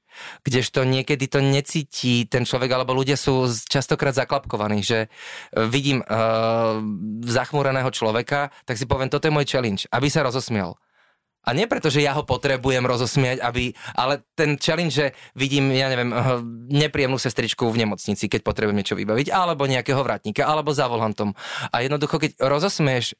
Kdežto 0.48 0.88
niekedy 0.88 1.28
to 1.28 1.44
necíti 1.44 2.24
ten 2.24 2.48
človek, 2.48 2.72
alebo 2.72 2.96
ľudia 2.96 3.20
sú 3.20 3.52
častokrát 3.68 4.16
zaklapkovaní, 4.16 4.80
že 4.80 5.00
e, 5.06 5.08
vidím 5.68 6.00
uh, 6.00 6.80
zachmúreného 7.28 7.92
človeka, 7.92 8.56
tak 8.64 8.80
si 8.80 8.88
poviem, 8.88 9.12
toto 9.12 9.28
je 9.28 9.36
môj 9.36 9.44
challenge, 9.44 9.84
aby 9.92 10.08
sa 10.08 10.24
rozosmial. 10.24 10.80
A 11.46 11.54
nie 11.54 11.70
preto, 11.70 11.94
že 11.94 12.02
ja 12.02 12.18
ho 12.18 12.26
potrebujem 12.26 12.82
rozosmiať, 12.82 13.38
aby, 13.38 13.70
ale 13.94 14.26
ten 14.34 14.58
challenge, 14.58 14.98
že 14.98 15.08
vidím, 15.38 15.70
ja 15.76 15.92
neviem, 15.92 16.10
e, 16.10 16.18
nepríjemnú 16.74 17.20
sestričku 17.22 17.70
v 17.70 17.86
nemocnici, 17.86 18.26
keď 18.26 18.42
potrebujem 18.42 18.80
niečo 18.80 18.98
vybaviť, 18.98 19.30
alebo 19.30 19.70
nejakého 19.70 20.02
vratníka, 20.02 20.48
alebo 20.48 20.72
za 20.72 20.90
volantom. 20.90 21.38
A 21.70 21.84
jednoducho, 21.86 22.18
keď 22.18 22.40
rozosmieš 22.40 23.14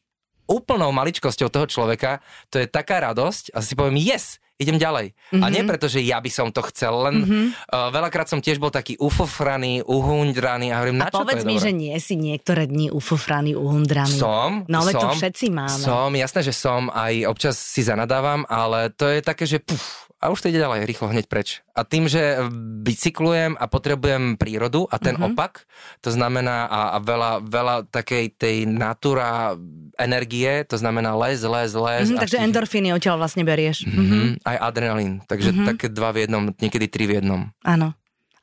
úplnou 0.46 0.90
maličkosťou 0.94 1.50
toho 1.50 1.66
človeka, 1.70 2.22
to 2.50 2.62
je 2.62 2.68
taká 2.70 3.02
radosť 3.02 3.54
a 3.54 3.62
si 3.62 3.74
poviem, 3.74 4.02
yes, 4.02 4.42
idem 4.56 4.80
ďalej. 4.80 5.12
Mm-hmm. 5.12 5.44
A 5.44 5.46
nie 5.52 5.64
mhm. 5.64 5.70
preto, 5.70 5.86
že 5.92 6.00
ja 6.00 6.24
by 6.24 6.32
som 6.32 6.48
to 6.52 6.64
chcel, 6.72 6.96
len 7.08 7.16
mm-hmm. 7.24 7.46
uh, 7.76 7.92
veľakrát 7.92 8.32
som 8.32 8.40
tiež 8.40 8.56
bol 8.60 8.72
taký 8.72 8.96
ufofraný, 9.04 9.84
uhundraný 9.84 10.72
a 10.72 10.80
hovorím, 10.80 11.04
na 11.04 11.12
a 11.12 11.12
čo 11.12 11.28
povedz 11.28 11.44
to 11.44 11.48
je 11.48 11.50
mi, 11.52 11.56
dobré? 11.60 11.66
že 11.68 11.72
nie 11.76 11.96
si 12.00 12.16
niektoré 12.16 12.64
dni 12.72 12.88
ufofraný, 12.92 13.52
uhundraný. 13.60 14.16
Som. 14.16 14.64
No 14.72 14.88
ale 14.88 14.96
som, 14.96 15.12
to 15.12 15.20
všetci 15.20 15.46
máme. 15.52 15.84
Som, 15.84 16.10
jasné, 16.16 16.42
že 16.48 16.54
som, 16.56 16.88
aj 16.88 17.14
občas 17.28 17.56
si 17.60 17.84
zanadávam, 17.84 18.48
ale 18.48 18.96
to 18.96 19.12
je 19.12 19.20
také, 19.20 19.44
že 19.44 19.60
puf, 19.60 20.08
a 20.26 20.34
už 20.34 20.42
to 20.42 20.50
ide 20.50 20.58
ďalej, 20.58 20.90
rýchlo, 20.90 21.14
hneď 21.14 21.30
preč. 21.30 21.62
A 21.78 21.86
tým, 21.86 22.10
že 22.10 22.42
bicyklujem 22.82 23.54
a 23.54 23.70
potrebujem 23.70 24.42
prírodu 24.42 24.90
a 24.90 24.98
ten 24.98 25.14
uh-huh. 25.14 25.30
opak, 25.30 25.70
to 26.02 26.10
znamená 26.10 26.66
a, 26.66 26.82
a 26.94 27.00
veľa, 27.00 27.46
veľa 27.46 27.76
takej 27.94 28.34
tej 28.34 28.66
natura 28.66 29.54
energie, 30.02 30.66
to 30.66 30.82
znamená 30.82 31.14
les, 31.14 31.46
les, 31.46 31.72
les. 31.78 32.06
Uh-huh, 32.10 32.18
takže 32.18 32.42
tých... 32.42 32.46
endorfíny 32.50 32.90
odtiaľ 32.98 33.22
vlastne 33.22 33.46
berieš. 33.46 33.86
Uh-huh. 33.86 34.34
Aj 34.42 34.58
adrenalín, 34.66 35.22
takže 35.30 35.54
uh-huh. 35.54 35.78
také 35.78 35.94
dva 35.94 36.10
v 36.10 36.26
jednom, 36.26 36.50
niekedy 36.58 36.90
tri 36.90 37.06
v 37.06 37.22
jednom. 37.22 37.54
Áno. 37.62 37.94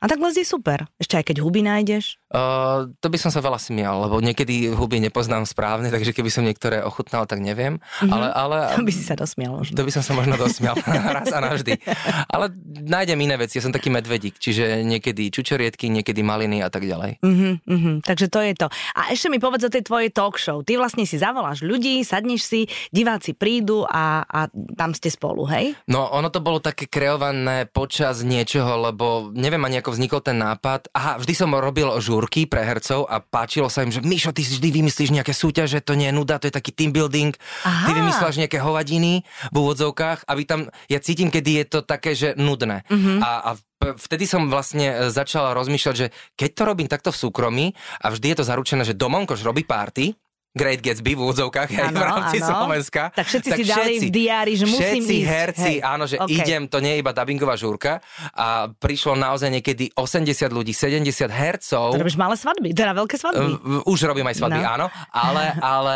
A 0.03 0.11
tak 0.11 0.19
les 0.19 0.35
je 0.35 0.43
super. 0.43 0.83
Ešte 0.99 1.15
aj 1.15 1.25
keď 1.31 1.39
huby 1.39 1.63
nájdeš. 1.63 2.19
Uh, 2.27 2.91
to 2.99 3.07
by 3.07 3.15
som 3.15 3.31
sa 3.31 3.39
veľa 3.39 3.55
smial, 3.55 4.03
lebo 4.03 4.19
niekedy 4.19 4.75
huby 4.75 4.99
nepoznám 4.99 5.47
správne, 5.47 5.87
takže 5.87 6.11
keby 6.11 6.27
som 6.27 6.43
niektoré 6.43 6.83
ochutnal, 6.83 7.23
tak 7.23 7.39
neviem. 7.39 7.79
Mm-hmm. 7.79 8.11
Ale, 8.11 8.27
ale, 8.35 8.57
to 8.75 8.83
by 8.83 8.91
si 8.91 8.99
sa 8.99 9.15
dosmial 9.15 9.55
možno. 9.55 9.79
To 9.79 9.87
by 9.87 9.93
som 9.95 10.03
sa 10.03 10.11
možno 10.11 10.35
dosmial 10.35 10.75
raz 11.15 11.31
a 11.31 11.39
navždy. 11.39 11.79
Ale 12.27 12.51
nájdem 12.83 13.15
iné 13.23 13.39
veci, 13.39 13.61
ja 13.61 13.63
som 13.63 13.71
taký 13.71 13.87
medvedík, 13.87 14.35
čiže 14.35 14.83
niekedy 14.83 15.31
čučoriedky, 15.31 15.87
niekedy 15.87 16.19
maliny 16.19 16.59
a 16.59 16.67
tak 16.67 16.83
ďalej. 16.83 17.23
Uh-huh, 17.23 17.55
uh-huh. 17.63 17.95
Takže 18.03 18.27
to 18.27 18.43
je 18.43 18.53
to. 18.59 18.67
A 18.99 19.15
ešte 19.15 19.31
mi 19.31 19.39
povedz 19.39 19.63
o 19.63 19.71
tej 19.71 19.87
tvojej 19.87 20.11
talk 20.11 20.35
show. 20.35 20.59
Ty 20.67 20.83
vlastne 20.83 21.07
si 21.07 21.15
zavoláš 21.15 21.63
ľudí, 21.63 22.03
sadneš 22.03 22.43
si, 22.43 22.61
diváci 22.91 23.31
prídu 23.31 23.87
a, 23.87 24.27
a 24.27 24.51
tam 24.75 24.91
ste 24.91 25.07
spolu, 25.07 25.47
hej? 25.47 25.79
No 25.87 26.11
ono 26.11 26.27
to 26.27 26.43
bolo 26.43 26.59
také 26.59 26.91
kreované 26.91 27.71
počas 27.71 28.25
niečoho, 28.25 28.91
lebo 28.91 29.31
neviem 29.31 29.63
ani 29.63 29.79
ako 29.79 29.92
vznikol 29.93 30.19
ten 30.25 30.41
nápad. 30.41 30.89
Aha, 30.91 31.21
vždy 31.21 31.33
som 31.37 31.53
robil 31.53 31.87
žúrky 32.01 32.49
pre 32.49 32.65
hercov 32.65 33.05
a 33.05 33.21
páčilo 33.21 33.69
sa 33.69 33.85
im, 33.85 33.93
že 33.93 34.01
Mišo, 34.01 34.33
ty 34.33 34.41
si 34.41 34.57
vždy 34.57 34.83
vymyslíš 34.83 35.13
nejaké 35.13 35.31
súťaže, 35.31 35.79
to 35.85 35.93
nie 35.93 36.09
je 36.09 36.15
nuda, 36.17 36.41
to 36.41 36.49
je 36.49 36.53
taký 36.53 36.73
team 36.73 36.91
building. 36.91 37.31
Aha. 37.63 37.87
Ty 37.87 37.91
vymysláš 37.93 38.41
nejaké 38.41 38.57
hovadiny 38.57 39.21
v 39.53 39.55
úvodzovkách, 39.55 40.25
aby 40.25 40.41
tam, 40.43 40.59
ja 40.89 40.99
cítim, 40.99 41.29
kedy 41.29 41.63
je 41.63 41.65
to 41.69 41.79
také, 41.85 42.17
že 42.17 42.33
nudné. 42.33 42.83
Uh-huh. 42.89 43.21
A, 43.21 43.53
a 43.53 43.91
vtedy 43.91 44.23
som 44.23 44.47
vlastne 44.47 44.87
e, 44.87 44.95
začal 45.11 45.51
rozmýšľať, 45.51 45.95
že 45.95 46.07
keď 46.39 46.49
to 46.55 46.63
robím 46.63 46.87
takto 46.87 47.11
v 47.11 47.19
súkromí 47.19 47.65
a 47.99 48.09
vždy 48.09 48.33
je 48.33 48.37
to 48.39 48.47
zaručené, 48.47 48.87
že 48.87 48.95
Domonkoš 48.95 49.43
robí 49.43 49.67
párty, 49.67 50.15
Great 50.53 50.85
Gatsby 50.85 51.17
v 51.17 51.21
úvodzovkách 51.25 51.65
aj 51.65 51.89
v 51.89 51.97
rámci 51.97 52.37
ano. 52.37 52.47
Slovenska. 52.53 53.09
Tak 53.09 53.25
všetci 53.25 53.49
tak 53.49 53.57
si 53.57 53.63
všetci, 53.65 53.73
dali 53.73 53.93
v 53.97 54.09
diári, 54.13 54.53
že 54.53 54.65
musím 54.69 55.01
všetci 55.01 55.15
ísť. 55.17 55.25
herci, 55.25 55.73
Hej. 55.77 55.77
áno, 55.81 56.03
že 56.05 56.15
okay. 56.21 56.37
idem, 56.45 56.61
to 56.69 56.77
nie 56.77 56.93
je 56.93 56.99
iba 57.01 57.09
dubbingová 57.09 57.57
žúrka. 57.57 58.05
A 58.37 58.69
prišlo 58.69 59.17
naozaj 59.17 59.49
niekedy 59.49 59.89
80 59.97 60.29
ľudí, 60.53 60.69
70 60.69 61.09
hercov. 61.25 61.97
To 61.97 62.05
robíš 62.05 62.21
malé 62.21 62.37
svadby, 62.37 62.69
teda 62.69 62.93
veľké 62.93 63.15
svadby. 63.17 63.45
Už 63.89 63.99
robím 64.05 64.29
aj 64.29 64.37
svadby, 64.37 64.61
no. 64.61 64.69
áno. 64.69 64.85
Ale, 65.09 65.57
ale 65.81 65.95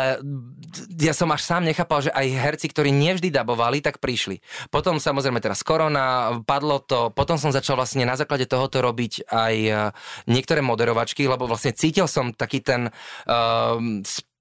ja 0.98 1.14
som 1.14 1.30
až 1.30 1.46
sám 1.46 1.62
nechápal, 1.62 2.02
že 2.02 2.10
aj 2.10 2.26
herci, 2.26 2.66
ktorí 2.66 2.90
nevždy 2.90 3.30
dabovali, 3.30 3.78
tak 3.78 4.02
prišli. 4.02 4.42
Potom 4.74 4.98
samozrejme 4.98 5.38
teraz 5.38 5.62
korona, 5.62 6.34
padlo 6.42 6.82
to, 6.82 7.14
potom 7.14 7.38
som 7.38 7.54
začal 7.54 7.78
vlastne 7.78 8.02
na 8.02 8.18
základe 8.18 8.50
tohoto 8.50 8.82
robiť 8.82 9.30
aj 9.30 9.54
uh, 9.70 9.78
niektoré 10.26 10.66
moderovačky, 10.66 11.30
lebo 11.30 11.46
vlastne 11.46 11.70
cítil 11.70 12.10
som 12.10 12.34
taký 12.34 12.58
ten 12.58 12.90
uh, 12.90 13.78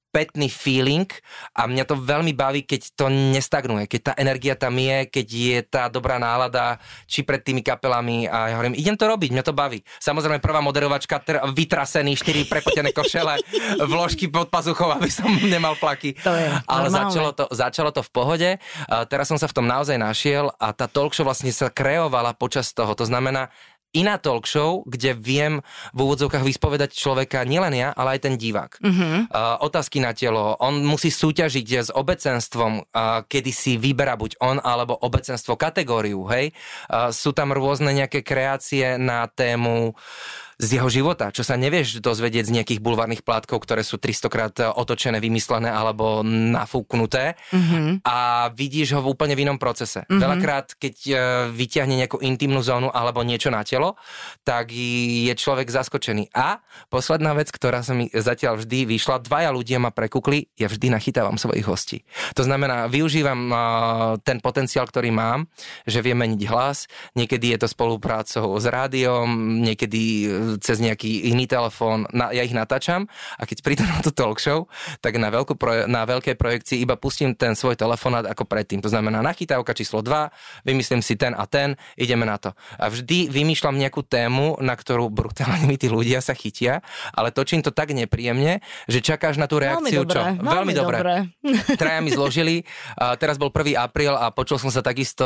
spätný 0.08 0.48
feeling 0.48 1.06
a 1.52 1.67
mňa 1.67 1.84
to 1.84 2.00
veľmi 2.00 2.32
baví, 2.32 2.63
keď 2.63 2.96
to 2.96 3.12
nestagnuje, 3.12 3.91
keď 3.91 4.00
tá 4.02 4.13
energia 4.15 4.56
tam 4.56 4.80
je, 4.80 5.04
keď 5.12 5.28
je 5.28 5.60
tá 5.67 5.84
dobrá 5.91 6.15
nálada, 6.15 6.80
či 7.06 7.28
pred 7.28 7.43
tými 7.43 7.60
kapelami 7.60 8.24
a 8.26 8.50
ja 8.50 8.56
hovorím, 8.56 8.80
idem 8.80 8.96
to 8.96 9.06
robiť, 9.06 9.30
mňa 9.36 9.43
to 9.46 9.54
baví. 9.54 9.84
Samozrejme 10.00 10.39
prvá 10.39 10.63
moderovačka, 10.63 11.20
tr- 11.20 11.43
vytrasený, 11.52 12.15
štyri 12.15 12.48
prepotené 12.48 12.96
košele, 12.96 13.43
vložky 13.84 14.32
pod 14.32 14.48
pazuchou, 14.48 14.96
aby 14.96 15.12
som 15.12 15.28
nemal 15.54 15.76
plaky. 15.76 16.15
To 16.24 16.32
je 16.32 16.48
Ale 16.65 16.88
začalo 16.88 17.36
to, 17.36 17.46
začalo 17.52 17.91
to 17.91 18.02
v 18.02 18.10
pohode, 18.10 18.50
a 18.88 19.04
teraz 19.06 19.28
som 19.28 19.38
sa 19.38 19.52
v 19.52 19.54
tom 19.60 19.67
naozaj 19.67 20.00
našiel 20.00 20.56
a 20.56 20.72
tá 20.72 20.88
talk 20.88 21.12
show 21.12 21.28
vlastne 21.28 21.52
sa 21.52 21.67
kreovala 21.67 22.32
počas 22.32 22.72
toho, 22.72 22.96
to 22.96 23.04
znamená, 23.04 23.52
iná 23.98 24.22
talk 24.22 24.46
show, 24.46 24.86
kde 24.86 25.18
viem 25.18 25.66
v 25.92 26.00
úvodzovkách 26.06 26.46
vyspovedať 26.46 26.94
človeka 26.94 27.42
nielen 27.42 27.74
ja, 27.74 27.90
ale 27.98 28.18
aj 28.18 28.30
ten 28.30 28.36
divák. 28.38 28.78
Mm-hmm. 28.78 29.34
Uh, 29.34 29.58
otázky 29.66 29.98
na 29.98 30.14
telo. 30.14 30.54
On 30.62 30.78
musí 30.86 31.10
súťažiť 31.10 31.66
s 31.66 31.90
obecenstvom, 31.90 32.86
uh, 32.86 33.26
kedy 33.26 33.50
si 33.50 33.82
vyberá 33.82 34.14
buď 34.14 34.38
on 34.38 34.62
alebo 34.62 34.94
obecenstvo 34.94 35.58
kategóriu, 35.58 36.30
hej. 36.30 36.54
Uh, 36.88 37.10
sú 37.10 37.34
tam 37.34 37.50
rôzne 37.50 37.90
nejaké 37.90 38.22
kreácie 38.22 39.02
na 39.02 39.26
tému 39.26 39.92
uh, 39.92 40.47
z 40.58 40.82
jeho 40.82 40.89
života, 40.89 41.30
čo 41.30 41.46
sa 41.46 41.54
nevieš 41.54 42.02
dozvedieť 42.02 42.50
z 42.50 42.56
nejakých 42.58 42.82
bulvárnych 42.82 43.22
plátkov, 43.22 43.62
ktoré 43.62 43.86
sú 43.86 44.02
300 44.02 44.34
krát 44.34 44.56
otočené, 44.74 45.22
vymyslené 45.22 45.70
alebo 45.70 46.26
nafúknuté 46.26 47.38
mm-hmm. 47.54 48.02
a 48.02 48.50
vidíš 48.50 48.98
ho 48.98 49.06
v 49.06 49.13
úplne 49.13 49.38
v 49.38 49.46
inom 49.46 49.62
procese. 49.62 50.02
Mm-hmm. 50.10 50.17
Veľakrát, 50.17 50.67
keď 50.82 50.96
e, 51.06 51.13
vyťahne 51.54 51.96
nejakú 52.02 52.17
intimnú 52.26 52.65
zónu 52.65 52.89
alebo 52.89 53.22
niečo 53.22 53.54
na 53.54 53.62
telo, 53.62 54.02
tak 54.41 54.74
je 54.74 55.30
človek 55.38 55.70
zaskočený. 55.70 56.34
A 56.34 56.58
posledná 56.89 57.38
vec, 57.38 57.54
ktorá 57.54 57.86
sa 57.86 57.93
mi 57.93 58.10
zatiaľ 58.10 58.58
vždy 58.58 58.89
vyšla, 58.98 59.22
dvaja 59.30 59.54
ľudia 59.54 59.78
ma 59.78 59.93
prekukli, 59.93 60.50
ja 60.58 60.65
vždy 60.74 60.89
nachytávam 60.89 61.38
svojich 61.38 61.70
hostí. 61.70 62.02
To 62.34 62.41
znamená, 62.41 62.89
využívam 62.89 63.41
e, 63.46 63.56
ten 64.26 64.41
potenciál, 64.41 64.89
ktorý 64.89 65.13
mám, 65.13 65.46
že 65.86 66.02
viem 66.02 66.17
meniť 66.17 66.41
hlas, 66.50 66.89
niekedy 67.13 67.54
je 67.54 67.62
to 67.62 67.67
spoluprácou 67.70 68.58
s 68.58 68.65
rádiom, 68.65 69.62
niekedy 69.62 70.26
cez 70.64 70.80
nejaký 70.80 71.28
iný 71.28 71.44
telefón, 71.52 72.08
na, 72.16 72.32
ja 72.32 72.48
ich 72.48 72.56
natáčam 72.56 73.12
a 73.36 73.44
keď 73.44 73.58
prídu 73.60 73.84
na 73.84 74.00
tú 74.00 74.16
talk 74.16 74.40
show, 74.40 74.72
tak 75.04 75.20
na, 75.20 75.28
veľkú 75.28 75.60
proje, 75.60 75.84
na 75.92 76.08
veľkej 76.08 76.40
projekcii 76.40 76.80
iba 76.80 76.96
pustím 76.96 77.36
ten 77.36 77.54
svoj 77.60 77.76
telefonát 77.76 78.24
ako 78.24 78.48
predtým. 78.48 78.80
To 78.80 78.90
znamená 78.90 79.20
nachytávka 79.20 79.76
číslo 79.76 80.00
2, 80.00 80.32
vymyslím 80.64 81.04
si 81.04 81.20
ten 81.20 81.36
a 81.36 81.44
ten, 81.44 81.76
ideme 82.00 82.24
na 82.24 82.40
to. 82.40 82.56
A 82.80 82.88
vždy 82.88 83.28
vymýšľam 83.28 83.76
nejakú 83.76 84.08
tému, 84.08 84.64
na 84.64 84.80
ktorú 84.80 85.12
brutálne 85.12 85.68
mi 85.68 85.76
tí 85.76 85.92
ľudia 85.92 86.24
sa 86.24 86.32
chytia, 86.32 86.80
ale 87.12 87.36
točím 87.36 87.66
to 87.66 87.76
tak 87.76 87.92
nepríjemne, 87.92 88.64
že 88.88 89.04
čakáš 89.04 89.36
na 89.42 89.50
tú 89.50 89.60
reakciu, 89.60 90.06
veľmi 90.06 90.14
čo? 90.14 90.22
Dobré, 90.22 90.46
veľmi 90.46 90.74
dobre. 90.74 90.98
Traja 91.82 92.00
mi 92.00 92.14
zložili. 92.14 92.64
A 92.96 93.18
teraz 93.18 93.42
bol 93.42 93.50
1. 93.50 93.74
apríl 93.78 94.14
a 94.14 94.30
počul 94.30 94.62
som 94.62 94.70
sa 94.70 94.86
takisto 94.86 95.26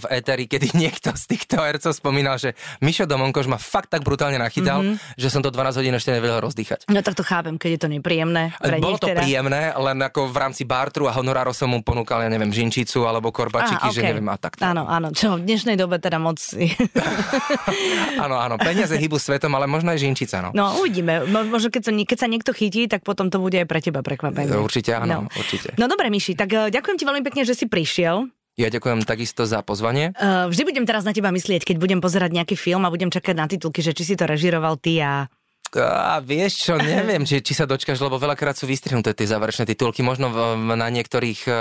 v 0.00 0.04
éteri, 0.20 0.46
kedy 0.46 0.74
niekto 0.82 1.10
z 1.14 1.24
týchto 1.34 1.58
hercov 1.58 1.92
spomínal, 1.96 2.38
že 2.38 2.54
Mišo 2.78 3.08
Domonkoš 3.08 3.50
ma 3.50 3.58
fakt 3.58 3.90
tak 3.90 4.06
brutálne 4.06 4.38
nachytal, 4.54 4.80
mm-hmm. 4.86 5.18
že 5.18 5.28
som 5.30 5.42
to 5.42 5.50
12 5.50 5.78
hodín 5.82 5.94
ešte 5.98 6.14
nevedel 6.14 6.38
rozdýchať. 6.38 6.86
No 6.86 7.02
tak 7.02 7.18
to 7.18 7.26
chápem, 7.26 7.58
keď 7.58 7.70
je 7.74 7.80
to 7.82 7.88
nepríjemné. 7.90 8.54
Pre 8.54 8.78
Bolo 8.78 9.02
to 9.02 9.10
teda. 9.10 9.26
príjemné, 9.26 9.74
len 9.74 9.98
ako 9.98 10.30
v 10.30 10.36
rámci 10.38 10.62
bartru 10.62 11.10
a 11.10 11.12
honoráro 11.18 11.50
som 11.50 11.66
mu 11.66 11.82
ponúkal, 11.82 12.22
ja 12.22 12.30
neviem, 12.30 12.54
žinčicu 12.54 13.02
alebo 13.02 13.34
korbačiky, 13.34 13.90
okay. 13.90 13.94
že 13.94 14.00
neviem 14.06 14.28
a 14.30 14.38
tak. 14.38 14.62
Áno, 14.62 14.86
áno, 14.86 15.10
čo 15.10 15.34
v 15.34 15.42
dnešnej 15.42 15.74
dobe 15.74 15.98
teda 15.98 16.22
moc... 16.22 16.38
áno, 18.24 18.36
áno, 18.38 18.54
peniaze 18.62 18.94
hýbu 18.94 19.18
svetom, 19.18 19.50
ale 19.58 19.66
možno 19.66 19.90
aj 19.90 19.98
žinčica, 19.98 20.38
no. 20.38 20.54
No, 20.54 20.78
uvidíme. 20.78 21.26
Možno 21.26 21.74
keď 21.74 21.90
sa, 21.90 21.92
keď 21.92 22.18
sa 22.18 22.28
niekto 22.30 22.50
chytí, 22.54 22.86
tak 22.86 23.02
potom 23.02 23.26
to 23.32 23.42
bude 23.42 23.58
aj 23.58 23.66
pre 23.66 23.82
teba 23.82 24.06
prekvapenie. 24.06 24.54
Určite 24.54 24.94
áno, 24.94 25.26
no. 25.26 25.34
určite. 25.34 25.74
No 25.74 25.90
dobre, 25.90 26.06
Miši, 26.12 26.38
tak 26.38 26.50
uh, 26.54 26.70
ďakujem 26.70 26.96
ti 27.00 27.04
veľmi 27.04 27.22
pekne, 27.26 27.42
že 27.42 27.58
si 27.58 27.66
prišiel. 27.66 28.30
Ja 28.54 28.70
ďakujem 28.70 29.02
takisto 29.02 29.42
za 29.50 29.66
pozvanie. 29.66 30.14
Uh, 30.14 30.46
vždy 30.46 30.62
budem 30.62 30.86
teraz 30.86 31.02
na 31.02 31.10
teba 31.10 31.34
myslieť, 31.34 31.66
keď 31.66 31.76
budem 31.82 31.98
pozerať 31.98 32.30
nejaký 32.30 32.54
film 32.54 32.86
a 32.86 32.92
budem 32.92 33.10
čakať 33.10 33.34
na 33.34 33.50
titulky, 33.50 33.82
že 33.82 33.90
či 33.90 34.06
si 34.06 34.14
to 34.14 34.30
režiroval 34.30 34.78
ty 34.78 35.02
a 35.02 35.26
a 35.74 36.22
vieš 36.22 36.70
čo, 36.70 36.78
neviem, 36.78 37.24
či, 37.28 37.42
či 37.42 37.50
sa 37.50 37.66
dočkaš, 37.66 37.98
lebo 37.98 38.14
veľakrát 38.14 38.54
sú 38.54 38.70
vystrihnuté 38.70 39.10
tie 39.10 39.26
záverečné 39.26 39.66
titulky, 39.66 40.06
možno 40.06 40.30
v, 40.30 40.38
na 40.70 40.86
niektorých 40.86 41.40
uh, 41.50 41.56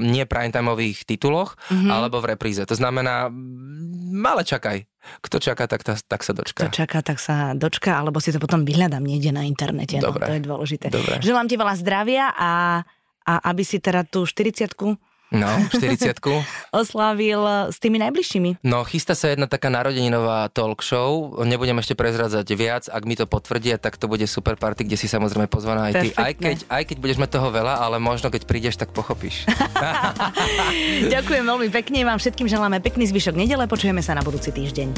nie 0.00 0.24
primetimeových 0.24 1.04
tituloch, 1.04 1.60
mm-hmm. 1.68 1.92
alebo 1.92 2.24
v 2.24 2.32
repríze. 2.32 2.64
To 2.64 2.72
znamená, 2.72 3.28
ale 4.24 4.42
čakaj. 4.48 4.88
Kto 5.20 5.36
čaká, 5.40 5.64
tak, 5.68 5.84
ta, 5.84 5.96
tak 5.96 6.24
sa 6.24 6.32
dočká. 6.32 6.68
Kto 6.68 6.72
čaká, 6.72 7.00
tak 7.00 7.20
sa 7.20 7.52
dočká, 7.56 8.00
alebo 8.00 8.20
si 8.20 8.32
to 8.32 8.40
potom 8.40 8.64
vyhľadám 8.64 9.04
niekde 9.04 9.32
na 9.32 9.44
internete. 9.44 10.00
No, 10.00 10.12
Dobre. 10.12 10.24
No, 10.24 10.28
to 10.28 10.36
je 10.36 10.42
dôležité. 10.44 10.86
Dobre. 10.92 11.20
Želám 11.20 11.48
ti 11.48 11.56
veľa 11.56 11.74
zdravia 11.80 12.32
a, 12.32 12.80
a 13.28 13.32
aby 13.48 13.64
si 13.64 13.80
teda 13.80 14.04
tú 14.04 14.24
40 14.24 14.72
No, 15.30 15.46
40 15.70 16.18
Oslávil 16.82 17.70
s 17.70 17.78
tými 17.78 18.02
najbližšími. 18.02 18.66
No, 18.66 18.82
chystá 18.82 19.14
sa 19.14 19.30
jedna 19.30 19.46
taká 19.46 19.70
narodeninová 19.70 20.50
talk 20.50 20.82
show. 20.82 21.38
Nebudem 21.46 21.78
ešte 21.78 21.94
prezradzať 21.94 22.46
viac. 22.58 22.84
Ak 22.90 23.06
mi 23.06 23.14
to 23.14 23.30
potvrdia, 23.30 23.78
tak 23.78 23.94
to 23.94 24.10
bude 24.10 24.26
super 24.26 24.58
party, 24.58 24.82
kde 24.90 24.98
si 24.98 25.06
samozrejme 25.06 25.46
pozvaná 25.46 25.90
aj 25.90 25.94
ty. 26.02 26.08
Aj 26.18 26.32
keď, 26.34 26.66
aj 26.66 26.82
keď 26.90 26.96
budeš 26.98 27.18
mať 27.22 27.30
toho 27.38 27.48
veľa, 27.54 27.78
ale 27.78 28.02
možno 28.02 28.26
keď 28.26 28.42
prídeš, 28.42 28.74
tak 28.74 28.90
pochopíš. 28.90 29.46
Ďakujem 31.14 31.44
veľmi 31.46 31.68
pekne. 31.70 32.02
Vám 32.02 32.18
všetkým 32.18 32.50
želáme 32.50 32.82
pekný 32.82 33.06
zvyšok 33.06 33.38
nedele. 33.38 33.70
Počujeme 33.70 34.02
sa 34.02 34.18
na 34.18 34.26
budúci 34.26 34.50
týždeň. 34.50 34.88